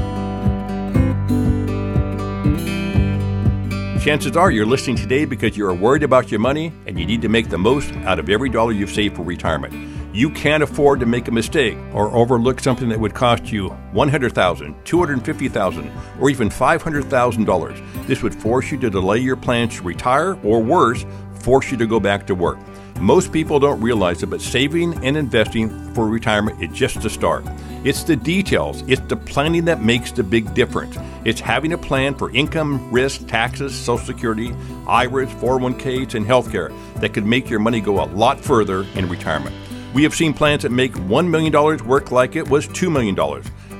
Chances 4.03 4.35
are 4.35 4.51
you're 4.51 4.65
listening 4.65 4.97
today 4.97 5.23
because 5.23 5.55
you 5.55 5.65
are 5.65 5.73
worried 5.73 6.03
about 6.03 6.29
your 6.29 6.41
money 6.41 6.73
and 6.85 6.99
you 6.99 7.05
need 7.05 7.21
to 7.21 7.29
make 7.29 7.49
the 7.49 7.57
most 7.57 7.93
out 8.03 8.19
of 8.19 8.29
every 8.29 8.49
dollar 8.49 8.73
you've 8.73 8.91
saved 8.91 9.15
for 9.15 9.23
retirement. 9.23 9.73
You 10.13 10.29
can't 10.29 10.61
afford 10.61 10.99
to 10.99 11.05
make 11.05 11.29
a 11.29 11.31
mistake 11.31 11.77
or 11.93 12.13
overlook 12.13 12.59
something 12.59 12.89
that 12.89 12.99
would 12.99 13.15
cost 13.15 13.49
you 13.49 13.69
$100,000, 13.93 14.83
$250,000, 14.83 16.19
or 16.19 16.29
even 16.29 16.49
$500,000. 16.49 18.05
This 18.05 18.21
would 18.21 18.35
force 18.35 18.71
you 18.71 18.77
to 18.79 18.89
delay 18.89 19.19
your 19.19 19.37
plans 19.37 19.77
to 19.77 19.83
retire 19.83 20.37
or 20.43 20.61
worse, 20.61 21.05
force 21.39 21.71
you 21.71 21.77
to 21.77 21.87
go 21.87 22.01
back 22.01 22.27
to 22.27 22.35
work. 22.35 22.59
Most 22.99 23.33
people 23.33 23.59
don't 23.59 23.81
realize 23.81 24.23
it, 24.23 24.27
but 24.27 24.41
saving 24.41 25.03
and 25.03 25.17
investing 25.17 25.93
for 25.93 26.07
retirement 26.07 26.61
is 26.63 26.77
just 26.77 27.01
the 27.01 27.09
start. 27.09 27.45
It's 27.83 28.03
the 28.03 28.15
details, 28.15 28.81
it's 28.87 29.01
the 29.07 29.17
planning 29.17 29.65
that 29.65 29.81
makes 29.81 30.11
the 30.11 30.23
big 30.23 30.53
difference. 30.53 30.97
It's 31.25 31.41
having 31.41 31.73
a 31.73 31.77
plan 31.77 32.15
for 32.15 32.31
income, 32.31 32.91
risk, 32.91 33.27
taxes, 33.27 33.75
Social 33.75 34.05
Security, 34.05 34.55
IRAs, 34.87 35.29
401ks, 35.33 36.15
and 36.15 36.25
healthcare 36.25 36.73
that 37.01 37.13
could 37.13 37.25
make 37.25 37.49
your 37.49 37.59
money 37.59 37.81
go 37.81 38.01
a 38.01 38.07
lot 38.07 38.39
further 38.39 38.85
in 38.95 39.09
retirement. 39.09 39.55
We 39.93 40.03
have 40.03 40.15
seen 40.15 40.33
plans 40.33 40.63
that 40.63 40.71
make 40.71 40.93
$1 40.93 41.27
million 41.27 41.87
work 41.87 42.11
like 42.11 42.35
it 42.35 42.49
was 42.49 42.67
$2 42.67 42.91
million. 42.91 43.15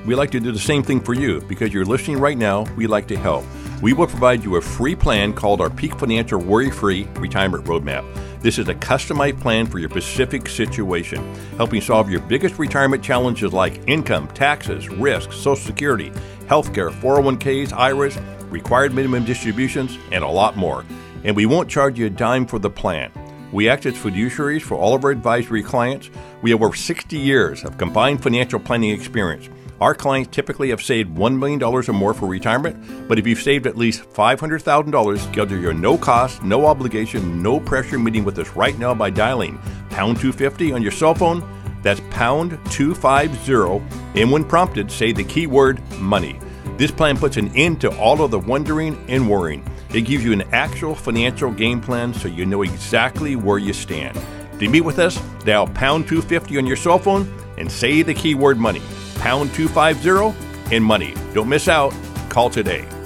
We 0.06 0.16
like 0.16 0.32
to 0.32 0.40
do 0.40 0.52
the 0.52 0.60
same 0.60 0.84
thing 0.84 1.00
for 1.00 1.14
you 1.14 1.40
because 1.42 1.74
you're 1.74 1.86
listening 1.86 2.20
right 2.20 2.38
now. 2.38 2.64
We 2.76 2.88
like 2.88 3.08
to 3.08 3.16
help. 3.16 3.46
We 3.82 3.94
will 3.94 4.08
provide 4.08 4.44
you 4.44 4.58
a 4.58 4.62
free 4.62 4.96
plan 4.96 5.34
called 5.34 5.62
our 5.62 5.70
Peak 5.70 5.98
Financial 5.98 6.40
Worry 6.40 6.72
Free 6.72 7.08
Retirement 7.16 7.66
Roadmap. 7.66 8.04
This 8.44 8.58
is 8.58 8.68
a 8.68 8.76
customized 8.76 9.40
plan 9.40 9.68
for 9.68 9.80
your 9.80 9.90
specific 9.90 10.50
situation, 10.50 11.34
helping 11.56 11.80
solve 11.80 12.10
your 12.10 12.20
biggest 12.20 12.60
retirement 12.60 13.02
challenges 13.02 13.54
like 13.54 13.80
income, 13.88 14.28
taxes, 14.34 14.90
risk, 14.90 15.32
Social 15.32 15.56
Security, 15.56 16.10
healthcare, 16.48 16.92
401ks, 16.92 17.72
IRAs, 17.72 18.18
required 18.50 18.94
minimum 18.94 19.24
distributions, 19.24 19.98
and 20.12 20.26
a 20.26 20.28
lot 20.28 20.58
more. 20.58 20.84
And 21.24 21.38
we 21.38 21.46
won't 21.46 21.70
charge 21.70 21.98
you 21.98 22.08
a 22.08 22.10
dime 22.10 22.46
for 22.46 22.60
the 22.60 22.70
plan. 22.70 23.14
We 23.54 23.70
act 23.70 23.86
as 23.86 23.94
fiduciaries 23.94 24.62
for 24.62 24.76
all 24.76 24.94
of 24.94 25.06
our 25.06 25.12
advisory 25.12 25.64
clients. 25.64 26.10
We 26.42 26.52
have 26.52 26.62
over 26.62 26.76
60 26.76 27.18
years 27.18 27.64
of 27.64 27.78
combined 27.78 28.22
financial 28.22 28.60
planning 28.60 28.90
experience. 28.90 29.48
Our 29.82 29.96
clients 29.96 30.30
typically 30.34 30.70
have 30.70 30.82
saved 30.82 31.16
$1 31.16 31.38
million 31.38 31.62
or 31.62 31.82
more 31.94 32.14
for 32.14 32.28
retirement, 32.28 33.08
but 33.08 33.18
if 33.18 33.26
you've 33.28 33.42
saved 33.42 33.68
at 33.68 33.76
least 33.76 34.04
$500,000, 34.14 35.18
schedule 35.20 35.60
your 35.60 35.74
no 35.74 35.98
cost, 35.98 36.44
no 36.44 36.68
obligation, 36.68 37.42
no 37.42 37.60
pressure 37.60 38.00
meeting 38.00 38.24
with 38.24 38.38
us 38.40 38.50
right 38.52 38.78
now 38.78 38.94
by 38.94 39.10
dialing 39.10 39.58
pound 39.90 40.18
250 40.18 40.74
on 40.74 40.82
your 40.82 40.92
cell 40.92 41.16
phone. 41.16 41.44
That's 41.82 42.02
pound 42.12 42.52
250, 42.72 44.20
and 44.22 44.32
when 44.32 44.46
prompted, 44.46 44.90
say 44.90 45.12
the 45.12 45.24
keyword 45.24 45.82
money. 46.00 46.40
This 46.78 46.92
plan 46.92 47.18
puts 47.18 47.38
an 47.38 47.54
end 47.56 47.82
to 47.82 47.96
all 47.98 48.22
of 48.24 48.32
the 48.32 48.40
wondering 48.40 49.04
and 49.10 49.30
worrying. 49.30 49.68
It 49.94 50.02
gives 50.02 50.24
you 50.24 50.32
an 50.32 50.44
actual 50.54 50.96
financial 50.96 51.52
game 51.52 51.82
plan 51.82 52.14
so 52.14 52.28
you 52.30 52.46
know 52.46 52.62
exactly 52.62 53.36
where 53.36 53.58
you 53.58 53.74
stand. 53.74 54.18
To 54.60 54.70
meet 54.70 54.82
with 54.82 54.98
us, 54.98 55.20
dial 55.44 55.68
pound 55.68 56.08
250 56.08 56.58
on 56.58 56.66
your 56.66 56.78
cell 56.78 57.00
phone 57.00 57.32
and 57.58 57.70
say 57.70 58.02
the 58.02 58.14
keyword 58.14 58.58
money 58.58 58.82
pound 59.24 59.54
250 59.54 60.76
and 60.76 60.84
money. 60.84 61.16
Don't 61.34 61.48
miss 61.48 61.70
out. 61.70 61.94
Call 62.28 62.50
today. 62.50 62.86